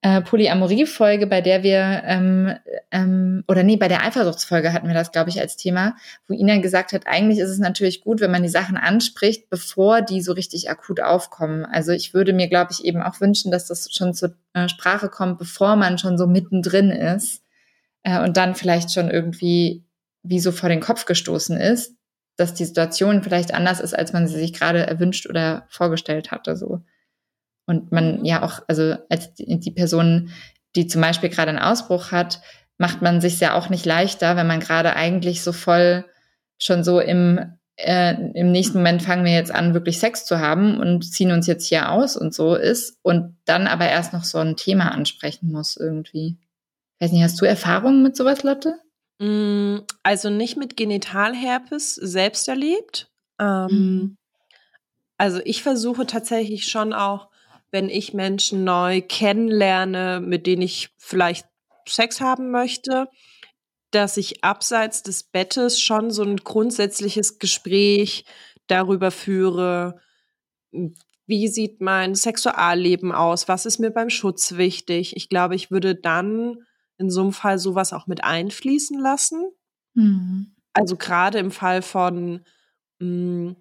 äh, 0.05 0.21
Polyamorie-Folge, 0.21 1.25
bei 1.25 1.41
der 1.41 1.63
wir, 1.63 2.03
ähm, 2.05 2.53
ähm, 2.91 3.43
oder 3.47 3.63
nee, 3.63 3.75
bei 3.75 3.87
der 3.87 4.03
Eifersuchtsfolge 4.03 4.71
hatten 4.71 4.87
wir 4.87 4.93
das, 4.93 5.11
glaube 5.11 5.31
ich, 5.31 5.41
als 5.41 5.57
Thema, 5.57 5.95
wo 6.27 6.35
Ina 6.35 6.57
gesagt 6.57 6.93
hat, 6.93 7.07
eigentlich 7.07 7.39
ist 7.39 7.49
es 7.49 7.57
natürlich 7.57 8.01
gut, 8.01 8.21
wenn 8.21 8.29
man 8.29 8.43
die 8.43 8.49
Sachen 8.49 8.77
anspricht, 8.77 9.49
bevor 9.49 10.03
die 10.03 10.21
so 10.21 10.33
richtig 10.33 10.69
akut 10.69 11.01
aufkommen. 11.01 11.65
Also 11.65 11.91
ich 11.91 12.13
würde 12.13 12.33
mir, 12.33 12.47
glaube 12.49 12.71
ich, 12.71 12.85
eben 12.85 13.01
auch 13.01 13.19
wünschen, 13.19 13.51
dass 13.51 13.65
das 13.65 13.91
schon 13.91 14.13
zur 14.13 14.35
äh, 14.53 14.69
Sprache 14.69 15.09
kommt, 15.09 15.39
bevor 15.39 15.75
man 15.75 15.97
schon 15.97 16.19
so 16.19 16.27
mittendrin 16.27 16.91
ist 16.91 17.41
äh, 18.03 18.21
und 18.21 18.37
dann 18.37 18.53
vielleicht 18.53 18.93
schon 18.93 19.09
irgendwie 19.09 19.85
wie 20.21 20.39
so 20.39 20.51
vor 20.51 20.69
den 20.69 20.81
Kopf 20.81 21.05
gestoßen 21.05 21.57
ist, 21.57 21.95
dass 22.37 22.53
die 22.53 22.65
Situation 22.65 23.23
vielleicht 23.23 23.55
anders 23.55 23.79
ist, 23.79 23.97
als 23.97 24.13
man 24.13 24.27
sie 24.27 24.37
sich 24.37 24.53
gerade 24.53 24.85
erwünscht 24.85 25.27
oder 25.27 25.65
vorgestellt 25.69 26.29
hatte. 26.29 26.55
So. 26.55 26.83
Und 27.65 27.91
man 27.91 28.23
ja 28.25 28.43
auch, 28.43 28.61
also 28.67 28.95
als 29.09 29.33
die, 29.33 29.71
Person, 29.71 30.29
die 30.75 30.87
zum 30.87 31.01
Beispiel 31.01 31.29
gerade 31.29 31.49
einen 31.49 31.59
Ausbruch 31.59 32.11
hat, 32.11 32.41
macht 32.77 33.01
man 33.01 33.21
sich 33.21 33.39
ja 33.39 33.53
auch 33.53 33.69
nicht 33.69 33.85
leichter, 33.85 34.35
wenn 34.35 34.47
man 34.47 34.59
gerade 34.59 34.95
eigentlich 34.95 35.41
so 35.41 35.51
voll 35.51 36.05
schon 36.57 36.83
so 36.83 36.99
im, 36.99 37.39
äh, 37.77 38.13
im 38.33 38.51
nächsten 38.51 38.77
Moment 38.77 39.01
fangen 39.01 39.25
wir 39.25 39.33
jetzt 39.33 39.53
an, 39.53 39.73
wirklich 39.73 39.99
Sex 39.99 40.25
zu 40.25 40.39
haben 40.39 40.79
und 40.79 41.03
ziehen 41.03 41.31
uns 41.31 41.47
jetzt 41.47 41.67
hier 41.67 41.91
aus 41.91 42.15
und 42.15 42.33
so 42.33 42.55
ist 42.55 42.99
und 43.01 43.37
dann 43.45 43.67
aber 43.67 43.87
erst 43.87 44.13
noch 44.13 44.23
so 44.23 44.37
ein 44.37 44.55
Thema 44.55 44.91
ansprechen 44.91 45.51
muss 45.51 45.75
irgendwie. 45.77 46.37
weiß 46.99 47.11
nicht, 47.11 47.23
hast 47.23 47.39
du 47.41 47.45
Erfahrungen 47.45 48.03
mit 48.03 48.15
sowas, 48.15 48.43
Lotte? 48.43 48.75
Mm, 49.19 49.79
also 50.03 50.29
nicht 50.29 50.57
mit 50.57 50.77
Genitalherpes 50.77 51.95
selbst 51.95 52.47
erlebt. 52.47 53.09
Ähm, 53.39 53.67
mhm. 53.69 54.17
Also 55.17 55.39
ich 55.43 55.63
versuche 55.63 56.05
tatsächlich 56.05 56.67
schon 56.67 56.93
auch 56.93 57.29
wenn 57.75 57.89
ich 57.89 58.13
Menschen 58.13 58.63
neu 58.63 59.01
kennenlerne, 59.01 60.21
mit 60.21 60.47
denen 60.47 60.61
ich 60.61 60.91
vielleicht 60.97 61.45
Sex 61.85 62.21
haben 62.21 62.49
möchte, 62.49 63.09
dass 63.91 64.15
ich 64.15 64.45
abseits 64.45 65.03
des 65.03 65.23
Bettes 65.23 65.81
schon 65.81 66.09
so 66.09 66.23
ein 66.23 66.37
grundsätzliches 66.37 67.37
Gespräch 67.37 68.23
darüber 68.67 69.11
führe, 69.11 69.99
wie 71.27 71.49
sieht 71.49 71.81
mein 71.81 72.15
Sexualleben 72.15 73.11
aus, 73.11 73.49
was 73.49 73.65
ist 73.65 73.79
mir 73.79 73.91
beim 73.91 74.09
Schutz 74.09 74.55
wichtig. 74.55 75.17
Ich 75.17 75.27
glaube, 75.27 75.55
ich 75.55 75.69
würde 75.69 75.95
dann 75.95 76.59
in 76.97 77.09
so 77.09 77.23
einem 77.23 77.33
Fall 77.33 77.59
sowas 77.59 77.91
auch 77.91 78.07
mit 78.07 78.23
einfließen 78.23 78.97
lassen. 78.97 79.51
Mhm. 79.95 80.55
Also 80.71 80.95
gerade 80.95 81.39
im 81.39 81.51
Fall 81.51 81.81
von 81.81 82.45
mh, 82.99 83.05
hm, 83.49 83.55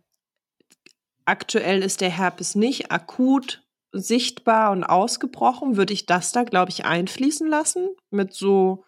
aktuell 1.25 1.83
ist 1.83 2.01
der 2.01 2.11
Herpes 2.11 2.55
nicht 2.55 2.93
akut 2.93 3.64
sichtbar 3.95 4.73
und 4.73 4.85
ausgebrochen, 4.85 5.77
würde 5.77 5.93
ich 5.93 6.07
das 6.07 6.33
da, 6.33 6.43
glaube 6.45 6.71
ich, 6.71 6.85
einfließen 6.85 7.49
lassen. 7.49 7.89
Mit 8.11 8.35
so 8.35 8.85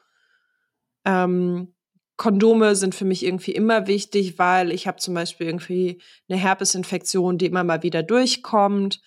ähm, 1.05 1.75
Kondome 2.17 2.75
sind 2.77 2.95
für 2.95 3.05
mich 3.05 3.25
irgendwie 3.25 3.53
immer 3.53 3.87
wichtig, 3.87 4.39
weil 4.39 4.73
ich 4.73 4.87
habe 4.87 4.99
zum 4.99 5.15
Beispiel 5.15 5.47
irgendwie 5.47 6.01
eine 6.29 6.39
Herpesinfektion, 6.39 7.39
die 7.39 7.47
immer 7.47 7.65
mal 7.65 7.83
wieder 7.83 8.03
durchkommt. 8.03 9.01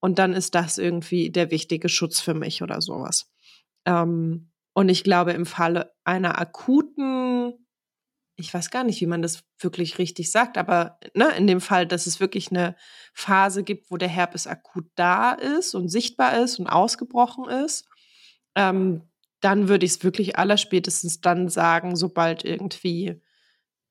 Und 0.00 0.18
dann 0.18 0.32
ist 0.32 0.54
das 0.54 0.78
irgendwie 0.78 1.30
der 1.30 1.50
wichtige 1.50 1.88
Schutz 1.88 2.20
für 2.20 2.34
mich 2.34 2.62
oder 2.62 2.80
sowas. 2.80 3.30
Ähm, 3.86 4.50
und 4.74 4.88
ich 4.88 5.04
glaube, 5.04 5.32
im 5.32 5.46
Falle 5.46 5.92
einer 6.04 6.38
akuten, 6.38 7.63
ich 8.36 8.52
weiß 8.52 8.70
gar 8.70 8.84
nicht, 8.84 9.00
wie 9.00 9.06
man 9.06 9.22
das 9.22 9.44
wirklich 9.60 9.98
richtig 9.98 10.30
sagt, 10.30 10.58
aber 10.58 10.98
ne, 11.14 11.30
in 11.36 11.46
dem 11.46 11.60
Fall, 11.60 11.86
dass 11.86 12.06
es 12.06 12.20
wirklich 12.20 12.50
eine 12.50 12.74
Phase 13.12 13.62
gibt, 13.62 13.90
wo 13.90 13.96
der 13.96 14.08
Herpes 14.08 14.46
akut 14.46 14.86
da 14.96 15.32
ist 15.32 15.74
und 15.74 15.88
sichtbar 15.88 16.38
ist 16.42 16.58
und 16.58 16.66
ausgebrochen 16.66 17.48
ist, 17.48 17.86
ähm, 18.56 19.02
dann 19.40 19.68
würde 19.68 19.86
ich 19.86 19.92
es 19.92 20.04
wirklich 20.04 20.38
allerspätestens 20.38 21.20
dann 21.20 21.48
sagen, 21.48 21.96
sobald 21.96 22.44
irgendwie 22.44 23.20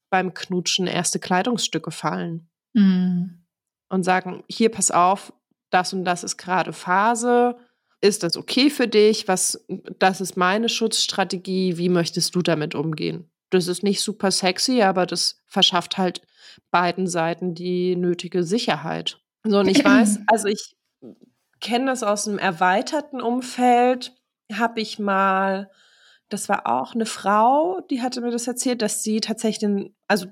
beim 0.09 0.33
Knutschen 0.33 0.87
erste 0.87 1.19
Kleidungsstücke 1.19 1.91
fallen. 1.91 2.49
Mhm. 2.73 3.45
Und 3.89 4.03
sagen, 4.03 4.43
hier, 4.49 4.69
pass 4.69 4.89
auf, 4.89 5.33
das 5.69 5.93
und 5.93 6.05
das 6.05 6.23
ist 6.23 6.37
gerade 6.37 6.73
Phase. 6.73 7.57
Ist 8.01 8.23
das 8.23 8.35
okay 8.35 8.69
für 8.69 8.87
dich? 8.87 9.27
Was, 9.27 9.65
das 9.99 10.21
ist 10.21 10.35
meine 10.35 10.69
Schutzstrategie. 10.69 11.77
Wie 11.77 11.89
möchtest 11.89 12.35
du 12.35 12.41
damit 12.41 12.75
umgehen? 12.75 13.29
Das 13.53 13.67
ist 13.67 13.83
nicht 13.83 14.01
super 14.01 14.31
sexy, 14.31 14.81
aber 14.81 15.05
das 15.05 15.41
verschafft 15.45 15.97
halt 15.97 16.21
beiden 16.71 17.07
Seiten 17.07 17.55
die 17.55 17.95
nötige 17.95 18.43
Sicherheit. 18.43 19.19
So, 19.43 19.59
und 19.59 19.67
ich 19.67 19.83
weiß, 19.83 20.19
also 20.27 20.47
ich 20.47 20.75
kenne 21.59 21.87
das 21.87 22.03
aus 22.03 22.27
einem 22.27 22.39
erweiterten 22.39 23.21
Umfeld 23.21 24.13
habe 24.51 24.81
ich 24.81 24.99
mal, 24.99 25.71
das 26.29 26.49
war 26.49 26.67
auch 26.67 26.93
eine 26.93 27.05
Frau, 27.05 27.81
die 27.89 28.01
hatte 28.01 28.21
mir 28.21 28.31
das 28.31 28.47
erzählt, 28.47 28.81
dass 28.81 29.03
sie 29.03 29.19
tatsächlich, 29.19 29.91
also 30.07 30.27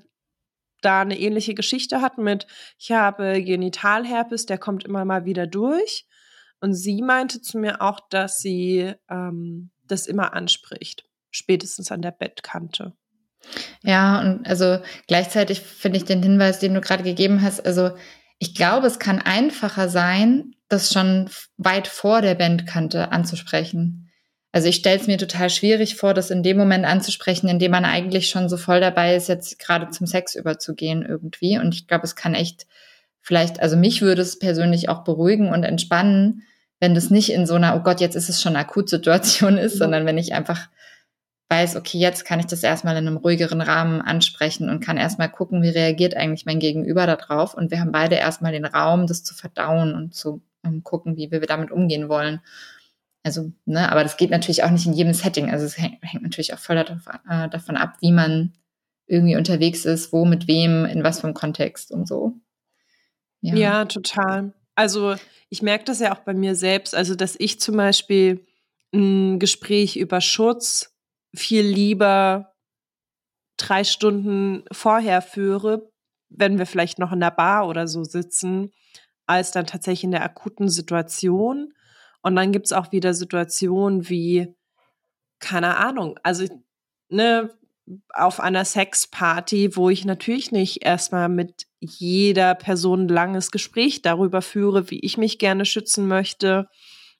da 0.80 1.00
eine 1.00 1.18
ähnliche 1.18 1.54
Geschichte 1.54 2.00
hat 2.00 2.18
mit, 2.18 2.46
ich 2.78 2.92
habe 2.92 3.42
Genitalherpes, 3.42 4.46
der 4.46 4.58
kommt 4.58 4.84
immer 4.84 5.04
mal 5.04 5.24
wieder 5.24 5.46
durch. 5.46 6.06
Und 6.60 6.74
sie 6.74 7.02
meinte 7.02 7.40
zu 7.40 7.58
mir 7.58 7.82
auch, 7.82 8.00
dass 8.10 8.38
sie 8.38 8.92
ähm, 9.08 9.70
das 9.84 10.06
immer 10.06 10.32
anspricht, 10.32 11.08
spätestens 11.30 11.90
an 11.90 12.02
der 12.02 12.12
Bettkante. 12.12 12.94
Ja, 13.82 14.20
und 14.20 14.46
also 14.46 14.78
gleichzeitig 15.08 15.60
finde 15.60 15.98
ich 15.98 16.04
den 16.04 16.22
Hinweis, 16.22 16.58
den 16.58 16.74
du 16.74 16.80
gerade 16.80 17.02
gegeben 17.02 17.42
hast, 17.42 17.64
also 17.64 17.90
ich 18.38 18.54
glaube, 18.54 18.86
es 18.86 18.98
kann 18.98 19.20
einfacher 19.20 19.88
sein, 19.88 20.54
das 20.68 20.92
schon 20.92 21.30
weit 21.58 21.86
vor 21.86 22.22
der 22.22 22.34
Bandkante 22.34 23.12
anzusprechen. 23.12 24.10
Also 24.52 24.68
ich 24.68 24.76
stelle 24.76 25.00
es 25.00 25.06
mir 25.06 25.16
total 25.16 25.48
schwierig 25.48 25.96
vor, 25.96 26.12
das 26.12 26.30
in 26.30 26.42
dem 26.42 26.58
Moment 26.58 26.84
anzusprechen, 26.84 27.48
in 27.48 27.58
dem 27.58 27.70
man 27.70 27.84
eigentlich 27.84 28.28
schon 28.28 28.48
so 28.48 28.56
voll 28.56 28.80
dabei 28.80 29.14
ist, 29.14 29.28
jetzt 29.28 29.58
gerade 29.58 29.90
zum 29.90 30.06
Sex 30.06 30.34
überzugehen 30.34 31.04
irgendwie. 31.08 31.58
Und 31.58 31.74
ich 31.74 31.86
glaube, 31.86 32.04
es 32.04 32.16
kann 32.16 32.34
echt 32.34 32.66
vielleicht, 33.20 33.60
also 33.60 33.76
mich 33.76 34.02
würde 34.02 34.22
es 34.22 34.38
persönlich 34.38 34.88
auch 34.88 35.04
beruhigen 35.04 35.48
und 35.48 35.62
entspannen, 35.62 36.42
wenn 36.80 36.94
das 36.94 37.10
nicht 37.10 37.30
in 37.32 37.46
so 37.46 37.54
einer, 37.54 37.76
oh 37.76 37.80
Gott, 37.80 38.00
jetzt 38.00 38.16
ist 38.16 38.28
es 38.28 38.42
schon 38.42 38.56
eine 38.56 38.64
Akutsituation 38.64 39.56
ist, 39.56 39.78
sondern 39.78 40.04
wenn 40.04 40.18
ich 40.18 40.34
einfach 40.34 40.68
weiß, 41.52 41.76
okay, 41.76 41.98
jetzt 41.98 42.24
kann 42.24 42.40
ich 42.40 42.46
das 42.46 42.62
erstmal 42.62 42.96
in 42.96 43.06
einem 43.06 43.18
ruhigeren 43.18 43.60
Rahmen 43.60 44.00
ansprechen 44.00 44.70
und 44.70 44.80
kann 44.80 44.96
erstmal 44.96 45.30
gucken, 45.30 45.62
wie 45.62 45.68
reagiert 45.68 46.16
eigentlich 46.16 46.46
mein 46.46 46.60
Gegenüber 46.60 47.06
darauf. 47.06 47.52
Und 47.52 47.70
wir 47.70 47.78
haben 47.78 47.92
beide 47.92 48.14
erstmal 48.14 48.52
den 48.52 48.64
Raum, 48.64 49.06
das 49.06 49.22
zu 49.22 49.34
verdauen 49.34 49.94
und 49.94 50.14
zu 50.14 50.40
um, 50.64 50.82
gucken, 50.82 51.18
wie 51.18 51.30
wir 51.30 51.40
damit 51.42 51.70
umgehen 51.70 52.08
wollen. 52.08 52.40
Also, 53.22 53.52
ne, 53.66 53.92
aber 53.92 54.02
das 54.02 54.16
geht 54.16 54.30
natürlich 54.30 54.64
auch 54.64 54.70
nicht 54.70 54.86
in 54.86 54.94
jedem 54.94 55.12
Setting. 55.12 55.50
Also 55.50 55.66
es 55.66 55.76
hängt, 55.76 55.98
hängt 56.02 56.22
natürlich 56.22 56.54
auch 56.54 56.58
voll 56.58 56.76
davon, 56.76 57.20
äh, 57.28 57.50
davon 57.50 57.76
ab, 57.76 57.96
wie 58.00 58.12
man 58.12 58.54
irgendwie 59.06 59.36
unterwegs 59.36 59.84
ist, 59.84 60.10
wo, 60.12 60.24
mit 60.24 60.48
wem, 60.48 60.86
in 60.86 61.04
was 61.04 61.20
für 61.20 61.26
einem 61.26 61.34
Kontext 61.34 61.92
und 61.92 62.08
so. 62.08 62.32
Ja, 63.42 63.54
ja 63.54 63.84
total. 63.84 64.54
Also 64.74 65.16
ich 65.50 65.60
merke 65.60 65.84
das 65.84 66.00
ja 66.00 66.14
auch 66.14 66.20
bei 66.20 66.32
mir 66.32 66.54
selbst, 66.54 66.94
also 66.94 67.14
dass 67.14 67.36
ich 67.38 67.60
zum 67.60 67.76
Beispiel 67.76 68.46
ein 68.94 69.38
Gespräch 69.38 69.96
über 69.96 70.22
Schutz 70.22 70.91
viel 71.34 71.64
lieber 71.64 72.54
drei 73.56 73.84
Stunden 73.84 74.64
vorher 74.72 75.22
führe, 75.22 75.90
wenn 76.28 76.58
wir 76.58 76.66
vielleicht 76.66 76.98
noch 76.98 77.12
in 77.12 77.20
der 77.20 77.30
Bar 77.30 77.68
oder 77.68 77.86
so 77.86 78.04
sitzen, 78.04 78.72
als 79.26 79.52
dann 79.52 79.66
tatsächlich 79.66 80.04
in 80.04 80.10
der 80.10 80.24
akuten 80.24 80.68
Situation. 80.68 81.72
Und 82.22 82.36
dann 82.36 82.52
gibt's 82.52 82.72
auch 82.72 82.92
wieder 82.92 83.14
Situationen 83.14 84.08
wie, 84.08 84.54
keine 85.38 85.76
Ahnung, 85.76 86.18
also 86.22 86.46
ne, 87.08 87.50
auf 88.14 88.40
einer 88.40 88.64
Sexparty, 88.64 89.76
wo 89.76 89.90
ich 89.90 90.04
natürlich 90.04 90.52
nicht 90.52 90.84
erstmal 90.84 91.28
mit 91.28 91.66
jeder 91.80 92.54
Person 92.54 93.02
ein 93.02 93.08
langes 93.08 93.50
Gespräch 93.50 94.02
darüber 94.02 94.40
führe, 94.40 94.90
wie 94.90 95.00
ich 95.00 95.18
mich 95.18 95.38
gerne 95.38 95.64
schützen 95.64 96.06
möchte 96.06 96.68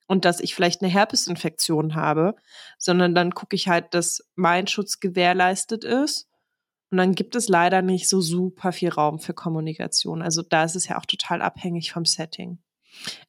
und 0.06 0.24
dass 0.24 0.40
ich 0.40 0.54
vielleicht 0.54 0.82
eine 0.82 0.90
Herpesinfektion 0.90 1.94
habe, 1.94 2.34
sondern 2.78 3.14
dann 3.14 3.34
gucke 3.34 3.56
ich 3.56 3.68
halt, 3.68 3.94
dass 3.94 4.22
mein 4.34 4.66
Schutz 4.66 5.00
gewährleistet 5.00 5.84
ist. 5.84 6.28
Und 6.90 6.98
dann 6.98 7.14
gibt 7.14 7.34
es 7.36 7.48
leider 7.48 7.80
nicht 7.80 8.08
so 8.08 8.20
super 8.20 8.72
viel 8.72 8.90
Raum 8.90 9.18
für 9.18 9.32
Kommunikation. 9.32 10.20
Also 10.20 10.42
da 10.42 10.64
ist 10.64 10.76
es 10.76 10.88
ja 10.88 10.98
auch 10.98 11.06
total 11.06 11.40
abhängig 11.40 11.92
vom 11.92 12.04
Setting. 12.04 12.58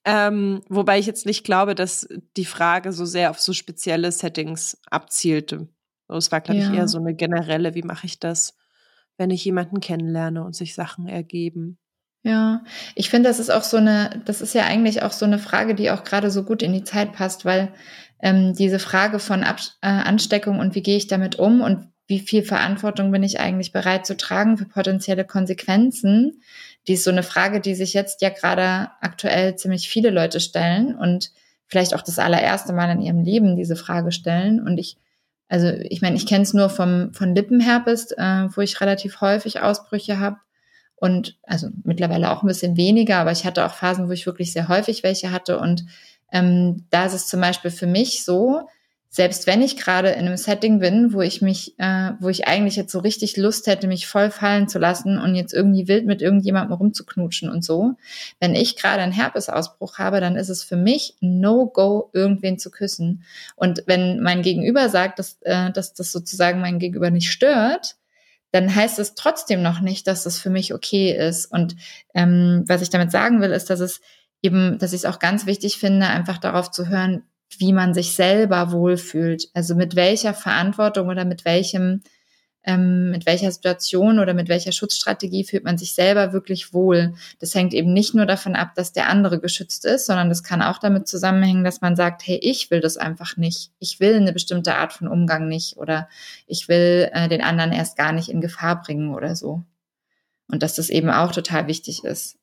Ähm, 0.04 0.62
wobei 0.68 1.00
ich 1.00 1.06
jetzt 1.06 1.26
nicht 1.26 1.46
glaube, 1.46 1.74
dass 1.74 2.08
die 2.36 2.46
Frage 2.46 2.92
so 2.92 3.06
sehr 3.06 3.30
auf 3.30 3.40
so 3.40 3.54
spezielle 3.54 4.12
Settings 4.12 4.78
abzielte. 4.90 5.70
Es 6.10 6.32
war, 6.32 6.42
glaube 6.42 6.60
ja. 6.60 6.70
ich, 6.70 6.78
eher 6.78 6.88
so 6.88 6.98
eine 6.98 7.16
generelle, 7.16 7.74
wie 7.76 7.82
mache 7.82 8.06
ich 8.06 8.20
das, 8.20 8.58
wenn 9.18 9.30
ich 9.30 9.46
jemanden 9.46 9.80
kennenlerne 9.80 10.44
und 10.44 10.56
sich 10.56 10.76
Sachen 10.76 11.08
ergeben. 11.08 11.80
Ja, 12.24 12.64
ich 12.96 13.10
finde, 13.10 13.30
das 13.30 13.40
ist 13.40 13.50
auch 13.50 13.64
so 13.64 13.78
eine, 13.78 14.22
das 14.26 14.42
ist 14.42 14.56
ja 14.56 14.64
eigentlich 14.64 15.04
auch 15.04 15.12
so 15.12 15.26
eine 15.26 15.40
Frage, 15.40 15.76
die 15.76 15.92
auch 15.92 16.06
gerade 16.06 16.32
so 16.32 16.44
gut 16.44 16.62
in 16.64 16.72
die 16.72 16.86
Zeit 16.86 17.12
passt, 17.12 17.44
weil 17.44 17.74
ähm, 18.22 18.54
diese 18.56 18.80
Frage 18.80 19.20
von 19.20 19.44
Ab 19.44 19.60
äh, 19.82 19.88
Ansteckung 19.88 20.60
und 20.60 20.74
wie 20.74 20.82
gehe 20.82 20.96
ich 20.96 21.08
damit 21.08 21.38
um 21.38 21.60
und 21.62 21.90
wie 22.08 22.20
viel 22.20 22.44
Verantwortung 22.44 23.12
bin 23.12 23.24
ich 23.24 23.40
eigentlich 23.40 23.74
bereit 23.74 24.06
zu 24.06 24.16
tragen 24.16 24.58
für 24.58 24.66
potenzielle 24.66 25.26
Konsequenzen, 25.26 26.42
die 26.88 26.94
ist 26.94 27.04
so 27.04 27.12
eine 27.12 27.24
Frage, 27.24 27.62
die 27.62 27.76
sich 27.76 27.94
jetzt 27.94 28.22
ja 28.22 28.30
gerade 28.30 28.92
aktuell 29.02 29.56
ziemlich 29.56 29.88
viele 29.88 30.10
Leute 30.10 30.40
stellen 30.40 30.96
und 30.96 31.32
vielleicht 31.68 31.96
auch 31.96 32.02
das 32.02 32.20
allererste 32.20 32.74
Mal 32.74 32.92
in 32.92 33.02
ihrem 33.02 33.22
Leben 33.22 33.56
diese 33.56 33.76
Frage 33.76 34.12
stellen. 34.12 34.62
Und 34.62 34.78
ich, 34.78 34.98
also 35.48 35.68
ich 35.68 36.02
meine, 36.02 36.18
ich 36.18 36.28
kenne 36.28 36.44
es 36.44 36.54
nur 36.54 36.70
vom, 36.70 37.14
von 37.14 37.34
Lippenherpes, 37.34 38.12
äh, 38.12 38.48
wo 38.54 38.62
ich 38.62 38.80
relativ 38.82 39.22
häufig 39.22 39.62
Ausbrüche 39.62 40.20
habe. 40.20 40.38
Und 40.96 41.38
also 41.44 41.68
mittlerweile 41.84 42.32
auch 42.32 42.44
ein 42.44 42.48
bisschen 42.48 42.78
weniger, 42.78 43.18
aber 43.18 43.32
ich 43.32 43.46
hatte 43.46 43.66
auch 43.66 43.74
Phasen, 43.74 44.08
wo 44.08 44.12
ich 44.12 44.26
wirklich 44.26 44.54
sehr 44.54 44.70
häufig 44.70 45.04
welche 45.04 45.32
hatte. 45.32 45.60
Und 45.60 45.86
ähm, 46.32 46.86
da 46.90 47.06
ist 47.06 47.14
es 47.14 47.28
zum 47.28 47.42
Beispiel 47.42 47.72
für 47.72 47.88
mich 47.88 48.24
so, 48.24 48.68
selbst 49.16 49.46
wenn 49.46 49.62
ich 49.62 49.78
gerade 49.78 50.10
in 50.10 50.26
einem 50.26 50.38
Setting 50.38 50.80
bin, 50.80 51.14
wo 51.14 51.22
ich 51.22 51.40
mich, 51.44 51.78
äh, 51.78 52.14
wo 52.20 52.30
ich 52.30 52.48
eigentlich 52.48 52.76
jetzt 52.76 52.92
so 52.92 52.98
richtig 52.98 53.38
Lust 53.38 53.68
hätte, 53.68 53.86
mich 53.86 54.08
voll 54.08 54.32
fallen 54.32 54.68
zu 54.68 54.80
lassen 54.80 55.20
und 55.20 55.36
jetzt 55.36 55.54
irgendwie 55.54 55.88
wild 55.88 56.08
mit 56.08 56.24
irgendjemandem 56.24 56.76
rumzuknutschen 56.76 57.48
und 57.48 57.64
so, 57.64 57.94
wenn 58.40 58.56
ich 58.56 58.76
gerade 58.76 59.04
einen 59.04 59.12
Herpesausbruch 59.12 60.00
habe, 60.00 60.20
dann 60.20 60.36
ist 60.36 60.50
es 60.50 60.64
für 60.64 60.78
mich 60.78 61.16
No-Go, 61.20 62.10
irgendwen 62.12 62.58
zu 62.58 62.72
küssen. 62.72 63.24
Und 63.56 63.84
wenn 63.86 64.20
mein 64.20 64.42
Gegenüber 64.42 64.90
sagt, 64.90 65.20
dass, 65.20 65.38
äh, 65.42 65.70
dass 65.72 65.94
das 65.94 66.12
sozusagen 66.12 66.60
mein 66.60 66.80
Gegenüber 66.80 67.12
nicht 67.12 67.32
stört, 67.32 67.98
dann 68.54 68.74
heißt 68.74 69.00
es 69.00 69.16
trotzdem 69.16 69.64
noch 69.64 69.82
nicht, 69.82 70.06
dass 70.06 70.24
das 70.24 70.38
für 70.38 70.52
mich 70.52 70.76
okay 70.76 71.12
ist. 71.12 71.48
Und 71.48 71.76
ähm, 72.14 72.64
was 72.68 72.84
ich 72.84 72.92
damit 72.92 73.12
sagen 73.12 73.42
will, 73.42 73.52
ist, 73.52 73.72
dass 73.72 73.80
es 73.80 74.00
eben, 74.44 74.78
dass 74.78 74.94
ich 74.94 75.02
es 75.02 75.06
auch 75.06 75.18
ganz 75.18 75.48
wichtig 75.48 75.78
finde, 75.80 76.06
einfach 76.06 76.38
darauf 76.38 76.70
zu 76.70 76.88
hören, 76.88 77.24
wie 77.58 77.74
man 77.74 77.96
sich 77.96 78.14
selber 78.14 78.72
wohlfühlt. 78.72 79.50
Also 79.56 79.74
mit 79.74 79.96
welcher 79.96 80.36
Verantwortung 80.36 81.08
oder 81.08 81.26
mit 81.26 81.46
welchem, 81.46 82.04
ähm, 82.66 83.12
mit 83.12 83.26
welcher 83.26 83.52
Situation 83.52 84.20
oder 84.20 84.34
mit 84.34 84.48
welcher 84.48 84.72
Schutzstrategie 84.72 85.44
fühlt 85.44 85.64
man 85.64 85.78
sich 85.78 85.94
selber 85.94 86.34
wirklich 86.34 86.74
wohl. 86.74 87.14
Das 87.40 87.54
hängt 87.56 87.74
eben 87.74 87.94
nicht 87.94 88.16
nur 88.16 88.26
davon 88.26 88.56
ab, 88.56 88.74
dass 88.76 88.94
der 88.94 89.10
andere 89.10 89.40
geschützt 89.40 89.86
ist, 89.86 90.06
sondern 90.06 90.30
das 90.30 90.44
kann 90.44 90.62
auch 90.62 90.80
damit 90.80 91.08
zusammenhängen, 91.08 91.64
dass 91.64 91.82
man 91.82 91.96
sagt, 91.96 92.26
hey, 92.26 92.40
ich 92.42 92.72
will 92.72 92.80
das 92.80 92.98
einfach 92.98 93.38
nicht. 93.38 93.72
Ich 93.80 94.00
will 94.00 94.16
eine 94.16 94.34
bestimmte 94.34 94.76
Art 94.76 94.94
von 94.94 95.08
Umgang 95.08 95.48
nicht 95.48 95.78
oder 95.78 96.08
ich 96.48 96.68
will 96.70 97.10
äh, 97.14 97.28
den 97.28 97.42
anderen 97.42 97.72
erst 97.72 97.98
gar 97.98 98.14
nicht 98.14 98.30
in 98.30 98.42
Gefahr 98.42 98.82
bringen 98.82 99.14
oder 99.14 99.36
so. 99.36 99.64
Und 100.48 100.64
dass 100.64 100.76
das 100.76 100.90
eben 100.90 101.10
auch 101.10 101.32
total 101.32 101.68
wichtig 101.68 102.04
ist. 102.04 102.38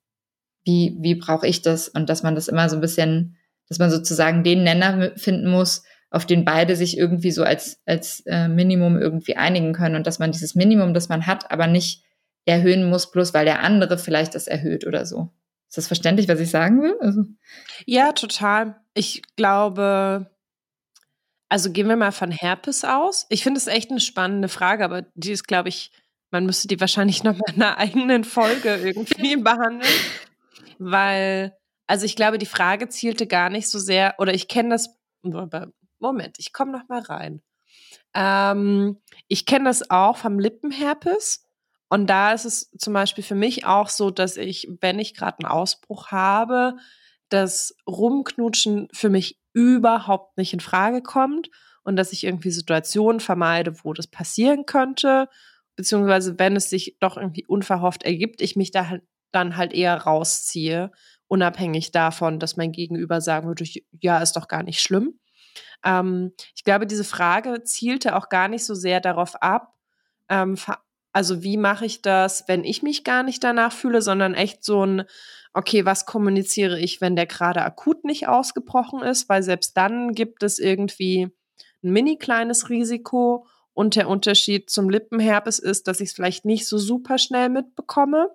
Wie, 0.65 0.97
wie 1.01 1.15
brauche 1.15 1.47
ich 1.47 1.63
das? 1.63 1.89
Und 1.89 2.11
dass 2.11 2.23
man 2.23 2.35
das 2.35 2.49
immer 2.49 2.69
so 2.69 2.77
ein 2.77 2.83
bisschen 2.83 3.37
dass 3.71 3.79
man 3.79 3.91
sozusagen 3.91 4.43
den 4.43 4.65
Nenner 4.65 5.13
finden 5.17 5.49
muss, 5.49 5.85
auf 6.11 6.27
den 6.27 6.45
beide 6.45 6.77
sich 6.77 6.99
irgendwie 6.99 7.31
so 7.31 7.45
als, 7.45 7.81
als 7.87 8.21
äh, 8.27 8.49
Minimum 8.49 8.99
irgendwie 8.99 9.37
einigen 9.37 9.73
können 9.73 9.95
und 9.95 10.07
dass 10.07 10.19
man 10.19 10.33
dieses 10.33 10.55
Minimum, 10.55 10.93
das 10.93 11.09
man 11.09 11.27
hat, 11.27 11.51
aber 11.51 11.67
nicht 11.67 12.05
erhöhen 12.45 12.89
muss, 12.89 13.11
bloß 13.11 13.33
weil 13.33 13.45
der 13.45 13.63
andere 13.63 13.97
vielleicht 13.99 14.35
das 14.35 14.47
erhöht 14.47 14.87
oder 14.87 15.07
so. 15.07 15.31
Ist 15.69 15.79
das 15.79 15.87
verständlich, 15.87 16.27
was 16.27 16.41
ich 16.41 16.51
sagen 16.51 16.83
will? 16.83 16.97
Also. 17.01 17.25
Ja, 17.87 18.13
total. 18.13 18.81
Ich 18.93 19.23
glaube, 19.37 20.29
also 21.49 21.71
gehen 21.71 21.89
wir 21.89 21.97
mal 21.97 22.11
von 22.11 22.33
Herpes 22.33 22.85
aus. 22.85 23.27
Ich 23.29 23.45
finde 23.45 23.59
es 23.59 23.69
echt 23.69 23.91
eine 23.91 24.01
spannende 24.01 24.49
Frage, 24.49 24.85
aber 24.85 25.03
die 25.15 25.31
ist, 25.31 25.47
glaube 25.47 25.69
ich, 25.69 25.93
man 26.33 26.45
müsste 26.45 26.67
die 26.67 26.81
wahrscheinlich 26.81 27.23
noch 27.23 27.37
mal 27.37 27.55
in 27.55 27.63
einer 27.63 27.79
eigenen 27.79 28.25
Folge 28.25 28.77
irgendwie 28.77 29.37
behandeln, 29.43 29.93
weil 30.79 31.53
also 31.91 32.07
ich 32.07 32.15
glaube, 32.15 32.39
die 32.39 32.47
Frage 32.47 32.89
zielte 32.89 33.27
gar 33.27 33.51
nicht 33.51 33.69
so 33.69 33.81
sehr, 33.81 34.15
oder 34.19 34.33
ich 34.33 34.47
kenne 34.47 34.69
das, 34.69 34.97
Moment, 36.01 36.39
ich 36.39 36.53
komme 36.53 36.73
noch 36.73 36.89
mal 36.89 37.01
rein. 37.01 37.43
Ähm, 38.15 38.99
ich 39.29 39.47
kenne 39.47 39.67
das 39.67 39.91
auch 39.91 40.17
vom 40.17 40.39
Lippenherpes. 40.39 41.47
Und 41.89 42.09
da 42.09 42.33
ist 42.33 42.45
es 42.45 42.71
zum 42.79 42.93
Beispiel 42.93 43.25
für 43.25 43.35
mich 43.35 43.67
auch 43.67 43.89
so, 43.89 44.11
dass 44.11 44.37
ich, 44.37 44.69
wenn 44.81 44.99
ich 44.99 45.15
gerade 45.15 45.39
einen 45.41 45.51
Ausbruch 45.53 46.09
habe, 46.09 46.77
das 47.29 47.75
Rumknutschen 47.87 48.89
für 48.93 49.11
mich 49.11 49.41
überhaupt 49.53 50.37
nicht 50.37 50.53
in 50.53 50.61
Frage 50.61 51.03
kommt 51.03 51.51
und 51.83 51.97
dass 51.97 52.13
ich 52.13 52.25
irgendwie 52.25 52.51
Situationen 52.51 53.21
vermeide, 53.21 53.85
wo 53.85 53.93
das 53.93 54.07
passieren 54.07 54.67
könnte, 54.67 55.29
beziehungsweise 55.75 56.39
wenn 56.39 56.55
es 56.55 56.71
sich 56.71 56.97
doch 57.01 57.17
irgendwie 57.17 57.47
unverhofft 57.47 58.05
ergibt, 58.05 58.41
ich 58.41 58.55
mich 58.55 58.71
da 58.71 58.89
halt 58.89 59.03
dann 59.33 59.57
halt 59.57 59.73
eher 59.73 59.97
rausziehe, 59.97 60.91
unabhängig 61.29 61.93
davon, 61.93 62.39
dass 62.39 62.57
mein 62.57 62.73
Gegenüber 62.73 63.21
sagen 63.21 63.47
würde, 63.47 63.65
ja, 64.01 64.19
ist 64.19 64.33
doch 64.35 64.49
gar 64.49 64.63
nicht 64.63 64.81
schlimm. 64.81 65.21
Ähm, 65.85 66.33
ich 66.55 66.65
glaube, 66.65 66.87
diese 66.87 67.05
Frage 67.05 67.63
zielte 67.65 68.17
auch 68.17 68.29
gar 68.29 68.49
nicht 68.49 68.65
so 68.65 68.75
sehr 68.75 69.01
darauf 69.01 69.41
ab, 69.43 69.75
ähm, 70.29 70.57
also 71.13 71.43
wie 71.43 71.57
mache 71.57 71.87
ich 71.87 72.03
das, 72.03 72.45
wenn 72.47 72.65
ich 72.65 72.83
mich 72.83 73.05
gar 73.05 73.23
nicht 73.23 73.43
danach 73.43 73.73
fühle, 73.73 74.01
sondern 74.01 74.35
echt 74.35 74.65
so 74.65 74.85
ein, 74.87 75.05
okay, 75.53 75.85
was 75.85 76.07
kommuniziere 76.07 76.79
ich, 76.79 77.01
wenn 77.01 77.17
der 77.17 77.27
gerade 77.27 77.63
akut 77.63 78.05
nicht 78.05 78.29
ausgebrochen 78.29 79.03
ist, 79.03 79.29
weil 79.29 79.43
selbst 79.43 79.77
dann 79.77 80.13
gibt 80.13 80.43
es 80.43 80.59
irgendwie 80.59 81.29
ein 81.83 81.91
mini 81.91 82.17
kleines 82.17 82.69
Risiko 82.69 83.47
und 83.73 83.97
der 83.97 84.09
Unterschied 84.09 84.71
zum 84.71 84.89
Lippenherpes 84.89 85.59
ist, 85.59 85.89
dass 85.89 86.01
ich 86.01 86.11
es 86.11 86.15
vielleicht 86.15 86.45
nicht 86.45 86.69
so 86.69 86.79
super 86.79 87.19
schnell 87.19 87.49
mitbekomme, 87.49 88.29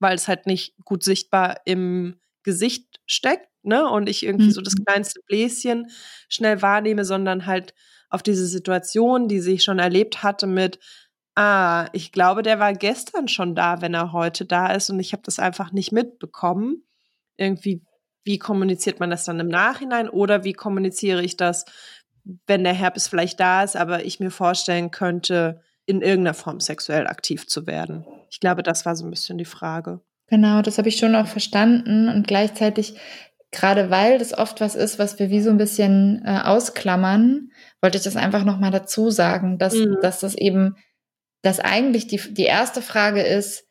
weil 0.00 0.16
es 0.16 0.28
halt 0.28 0.46
nicht 0.46 0.74
gut 0.84 1.02
sichtbar 1.02 1.60
im 1.64 2.20
Gesicht 2.42 3.00
steckt, 3.06 3.48
ne? 3.62 3.88
Und 3.88 4.08
ich 4.08 4.24
irgendwie 4.24 4.46
mhm. 4.46 4.52
so 4.52 4.60
das 4.60 4.74
mhm. 4.78 4.84
kleinste 4.84 5.20
Bläschen 5.26 5.88
schnell 6.28 6.62
wahrnehme, 6.62 7.04
sondern 7.04 7.46
halt 7.46 7.74
auf 8.08 8.22
diese 8.22 8.46
Situation, 8.46 9.28
die 9.28 9.40
sie 9.40 9.58
schon 9.58 9.78
erlebt 9.78 10.22
hatte 10.22 10.46
mit, 10.46 10.78
ah, 11.36 11.88
ich 11.92 12.12
glaube, 12.12 12.42
der 12.42 12.58
war 12.58 12.72
gestern 12.74 13.28
schon 13.28 13.54
da, 13.54 13.80
wenn 13.80 13.94
er 13.94 14.12
heute 14.12 14.44
da 14.44 14.72
ist 14.72 14.90
und 14.90 15.00
ich 15.00 15.12
habe 15.12 15.22
das 15.24 15.38
einfach 15.38 15.72
nicht 15.72 15.92
mitbekommen. 15.92 16.84
Irgendwie, 17.36 17.82
wie 18.24 18.38
kommuniziert 18.38 19.00
man 19.00 19.10
das 19.10 19.24
dann 19.24 19.40
im 19.40 19.48
Nachhinein 19.48 20.08
oder 20.08 20.44
wie 20.44 20.52
kommuniziere 20.52 21.22
ich 21.22 21.36
das, 21.36 21.64
wenn 22.46 22.64
der 22.64 22.74
Herpes 22.74 23.08
vielleicht 23.08 23.40
da 23.40 23.62
ist, 23.62 23.76
aber 23.76 24.04
ich 24.04 24.20
mir 24.20 24.30
vorstellen 24.30 24.90
könnte, 24.90 25.62
in 25.86 26.02
irgendeiner 26.02 26.34
Form 26.34 26.60
sexuell 26.60 27.06
aktiv 27.06 27.46
zu 27.46 27.66
werden? 27.66 28.04
Ich 28.28 28.40
glaube, 28.40 28.62
das 28.62 28.84
war 28.84 28.96
so 28.96 29.04
ein 29.06 29.10
bisschen 29.10 29.38
die 29.38 29.44
Frage. 29.44 30.00
Genau, 30.30 30.62
das 30.62 30.78
habe 30.78 30.88
ich 30.88 30.96
schon 30.96 31.14
auch 31.16 31.26
verstanden 31.26 32.08
und 32.08 32.26
gleichzeitig, 32.26 32.94
gerade 33.50 33.90
weil 33.90 34.18
das 34.18 34.36
oft 34.36 34.60
was 34.60 34.76
ist, 34.76 34.98
was 34.98 35.18
wir 35.18 35.28
wie 35.28 35.42
so 35.42 35.50
ein 35.50 35.58
bisschen 35.58 36.22
äh, 36.24 36.40
ausklammern, 36.44 37.50
wollte 37.82 37.98
ich 37.98 38.04
das 38.04 38.16
einfach 38.16 38.44
nochmal 38.44 38.70
dazu 38.70 39.10
sagen, 39.10 39.58
dass, 39.58 39.74
mhm. 39.74 39.98
dass 40.00 40.20
das 40.20 40.34
eben 40.34 40.76
dass 41.42 41.60
eigentlich 41.60 42.06
die, 42.06 42.18
die 42.18 42.44
erste 42.44 42.82
Frage 42.82 43.22
ist, 43.22 43.66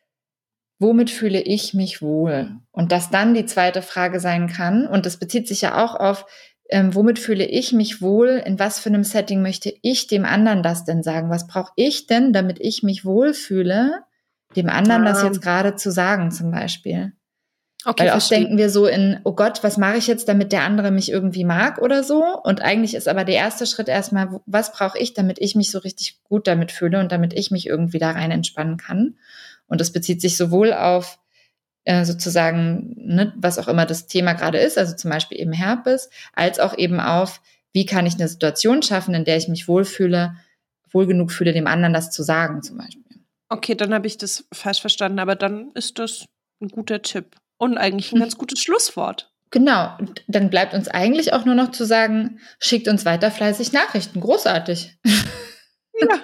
womit 0.79 1.09
fühle 1.09 1.41
ich 1.41 1.73
mich 1.73 2.01
wohl? 2.01 2.57
Und 2.71 2.91
dass 2.91 3.09
dann 3.09 3.33
die 3.33 3.45
zweite 3.45 3.81
Frage 3.81 4.19
sein 4.19 4.47
kann, 4.47 4.87
und 4.87 5.05
das 5.05 5.17
bezieht 5.17 5.47
sich 5.47 5.61
ja 5.61 5.83
auch 5.83 5.95
auf, 5.95 6.25
ähm, 6.69 6.93
womit 6.95 7.19
fühle 7.19 7.45
ich 7.45 7.73
mich 7.73 8.01
wohl? 8.01 8.41
In 8.45 8.59
was 8.59 8.79
für 8.79 8.89
einem 8.89 9.03
Setting 9.03 9.41
möchte 9.41 9.73
ich 9.81 10.07
dem 10.07 10.25
anderen 10.25 10.63
das 10.63 10.85
denn 10.85 11.03
sagen? 11.03 11.29
Was 11.29 11.47
brauche 11.47 11.73
ich 11.75 12.07
denn, 12.07 12.31
damit 12.31 12.59
ich 12.59 12.83
mich 12.83 13.05
wohlfühle, 13.05 14.03
dem 14.55 14.69
anderen 14.69 15.03
ah. 15.03 15.11
das 15.11 15.23
jetzt 15.23 15.41
gerade 15.41 15.75
zu 15.75 15.91
sagen 15.91 16.31
zum 16.31 16.51
Beispiel? 16.51 17.13
Okay, 17.85 18.07
Weil 18.07 18.17
oft 18.17 18.29
denken 18.29 18.57
wir 18.57 18.69
so 18.69 18.87
in, 18.87 19.21
oh 19.23 19.31
Gott, 19.31 19.63
was 19.63 19.77
mache 19.77 19.97
ich 19.97 20.07
jetzt, 20.07 20.27
damit 20.27 20.51
der 20.51 20.63
andere 20.63 20.91
mich 20.91 21.09
irgendwie 21.09 21.45
mag 21.45 21.77
oder 21.77 22.03
so? 22.03 22.25
Und 22.43 22.61
eigentlich 22.61 22.93
ist 22.93 23.07
aber 23.07 23.23
der 23.23 23.35
erste 23.35 23.65
Schritt 23.65 23.87
erstmal, 23.87 24.41
was 24.45 24.73
brauche 24.73 24.99
ich, 24.99 25.13
damit 25.13 25.39
ich 25.39 25.55
mich 25.55 25.71
so 25.71 25.79
richtig 25.79 26.21
gut 26.23 26.45
damit 26.45 26.73
fühle 26.73 26.99
und 26.99 27.13
damit 27.13 27.33
ich 27.33 27.51
mich 27.51 27.67
irgendwie 27.67 27.99
da 27.99 28.11
rein 28.11 28.31
entspannen 28.31 28.75
kann? 28.75 29.15
Und 29.67 29.79
das 29.79 29.93
bezieht 29.93 30.19
sich 30.19 30.35
sowohl 30.35 30.73
auf 30.73 31.19
äh, 31.85 32.03
sozusagen, 32.03 32.95
ne, 32.97 33.33
was 33.37 33.57
auch 33.57 33.69
immer 33.69 33.85
das 33.85 34.07
Thema 34.07 34.33
gerade 34.33 34.57
ist, 34.57 34.77
also 34.77 34.93
zum 34.95 35.09
Beispiel 35.09 35.39
eben 35.39 35.53
Herpes, 35.53 36.09
als 36.33 36.59
auch 36.59 36.77
eben 36.77 36.99
auf, 36.99 37.41
wie 37.71 37.85
kann 37.85 38.05
ich 38.05 38.15
eine 38.15 38.27
Situation 38.27 38.81
schaffen, 38.81 39.13
in 39.13 39.23
der 39.23 39.37
ich 39.37 39.47
mich 39.47 39.69
wohlfühle, 39.69 40.35
wohl 40.91 41.07
genug 41.07 41.31
fühle, 41.31 41.53
dem 41.53 41.67
anderen 41.67 41.93
das 41.93 42.11
zu 42.11 42.23
sagen 42.23 42.61
zum 42.61 42.77
Beispiel. 42.77 42.98
Okay, 43.49 43.75
dann 43.75 43.93
habe 43.93 44.07
ich 44.07 44.17
das 44.17 44.47
falsch 44.53 44.81
verstanden, 44.81 45.19
aber 45.19 45.35
dann 45.35 45.71
ist 45.73 45.99
das 45.99 46.25
ein 46.61 46.69
guter 46.69 47.01
Tipp. 47.01 47.35
Und 47.57 47.77
eigentlich 47.77 48.11
ein 48.11 48.15
hm. 48.15 48.21
ganz 48.21 48.37
gutes 48.37 48.61
Schlusswort. 48.61 49.33
Genau. 49.51 49.95
Und 49.99 50.23
dann 50.27 50.49
bleibt 50.49 50.73
uns 50.73 50.87
eigentlich 50.87 51.33
auch 51.33 51.45
nur 51.45 51.55
noch 51.55 51.71
zu 51.71 51.85
sagen, 51.85 52.39
schickt 52.59 52.87
uns 52.87 53.05
weiter 53.05 53.31
fleißig 53.31 53.73
Nachrichten. 53.73 54.19
Großartig. 54.21 54.97
Ja. 55.99 56.07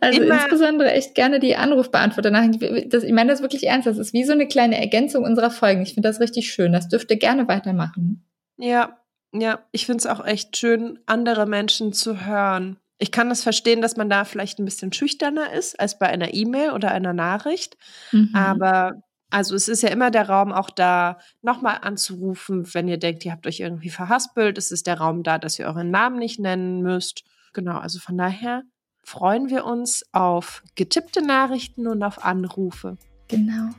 Also 0.00 0.22
Immer. 0.22 0.34
insbesondere 0.34 0.92
echt 0.92 1.16
gerne 1.16 1.40
die 1.40 1.56
Anrufbeantworter 1.56 2.30
Das, 2.30 3.02
ich 3.02 3.12
meine 3.12 3.32
das 3.32 3.42
wirklich 3.42 3.66
ernst. 3.66 3.88
Das 3.88 3.98
ist 3.98 4.12
wie 4.12 4.22
so 4.22 4.30
eine 4.30 4.46
kleine 4.46 4.78
Ergänzung 4.78 5.24
unserer 5.24 5.50
Folgen. 5.50 5.82
Ich 5.82 5.94
finde 5.94 6.08
das 6.08 6.20
richtig 6.20 6.52
schön. 6.52 6.72
Das 6.72 6.88
dürfte 6.88 7.16
gerne 7.16 7.48
weitermachen. 7.48 8.24
Ja, 8.56 9.00
ja. 9.32 9.64
Ich 9.72 9.86
finde 9.86 9.98
es 9.98 10.06
auch 10.06 10.24
echt 10.24 10.56
schön, 10.56 11.00
andere 11.06 11.46
Menschen 11.46 11.92
zu 11.92 12.24
hören. 12.24 12.76
Ich 13.02 13.10
kann 13.10 13.30
das 13.30 13.42
verstehen, 13.42 13.80
dass 13.80 13.96
man 13.96 14.10
da 14.10 14.24
vielleicht 14.24 14.58
ein 14.58 14.64
bisschen 14.64 14.92
schüchterner 14.92 15.52
ist 15.52 15.80
als 15.80 15.98
bei 15.98 16.06
einer 16.06 16.34
E-Mail 16.34 16.72
oder 16.72 16.90
einer 16.92 17.14
Nachricht. 17.14 17.76
Mhm. 18.12 18.30
Aber 18.34 19.02
also 19.30 19.54
es 19.54 19.68
ist 19.68 19.82
ja 19.82 19.88
immer 19.88 20.10
der 20.10 20.28
Raum 20.28 20.52
auch 20.52 20.70
da, 20.70 21.18
nochmal 21.40 21.78
anzurufen, 21.82 22.72
wenn 22.74 22.88
ihr 22.88 22.98
denkt, 22.98 23.24
ihr 23.24 23.32
habt 23.32 23.46
euch 23.46 23.60
irgendwie 23.60 23.90
verhaspelt. 23.90 24.58
Es 24.58 24.70
ist 24.70 24.86
der 24.86 24.98
Raum 24.98 25.22
da, 25.22 25.38
dass 25.38 25.58
ihr 25.58 25.66
euren 25.66 25.90
Namen 25.90 26.18
nicht 26.18 26.38
nennen 26.38 26.82
müsst. 26.82 27.24
Genau, 27.52 27.78
also 27.78 27.98
von 27.98 28.18
daher 28.18 28.62
freuen 29.02 29.48
wir 29.48 29.64
uns 29.64 30.04
auf 30.12 30.62
getippte 30.74 31.22
Nachrichten 31.22 31.86
und 31.86 32.02
auf 32.02 32.24
Anrufe. 32.24 32.98
Genau. 33.28 33.70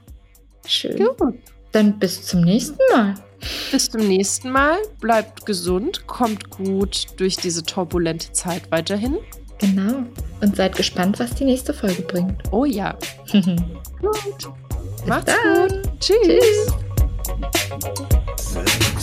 Schön. 0.65 0.97
Gut. 0.97 1.35
Dann 1.71 1.99
bis 1.99 2.25
zum 2.25 2.41
nächsten 2.41 2.79
Mal. 2.91 3.15
Bis 3.71 3.89
zum 3.89 4.07
nächsten 4.07 4.51
Mal. 4.51 4.77
Bleibt 4.99 5.45
gesund, 5.45 6.07
kommt 6.07 6.49
gut 6.49 7.07
durch 7.17 7.37
diese 7.37 7.63
turbulente 7.63 8.31
Zeit 8.33 8.63
weiterhin. 8.71 9.17
Genau. 9.59 10.03
Und 10.41 10.55
seid 10.55 10.75
gespannt, 10.75 11.19
was 11.19 11.35
die 11.35 11.45
nächste 11.45 11.73
Folge 11.73 12.01
bringt. 12.01 12.41
Oh 12.51 12.65
ja. 12.65 12.97
gut. 13.31 14.49
Macht's 15.05 15.33
gut. 15.43 15.81
Tschüss. 15.99 16.73
Tschüss. 18.35 19.00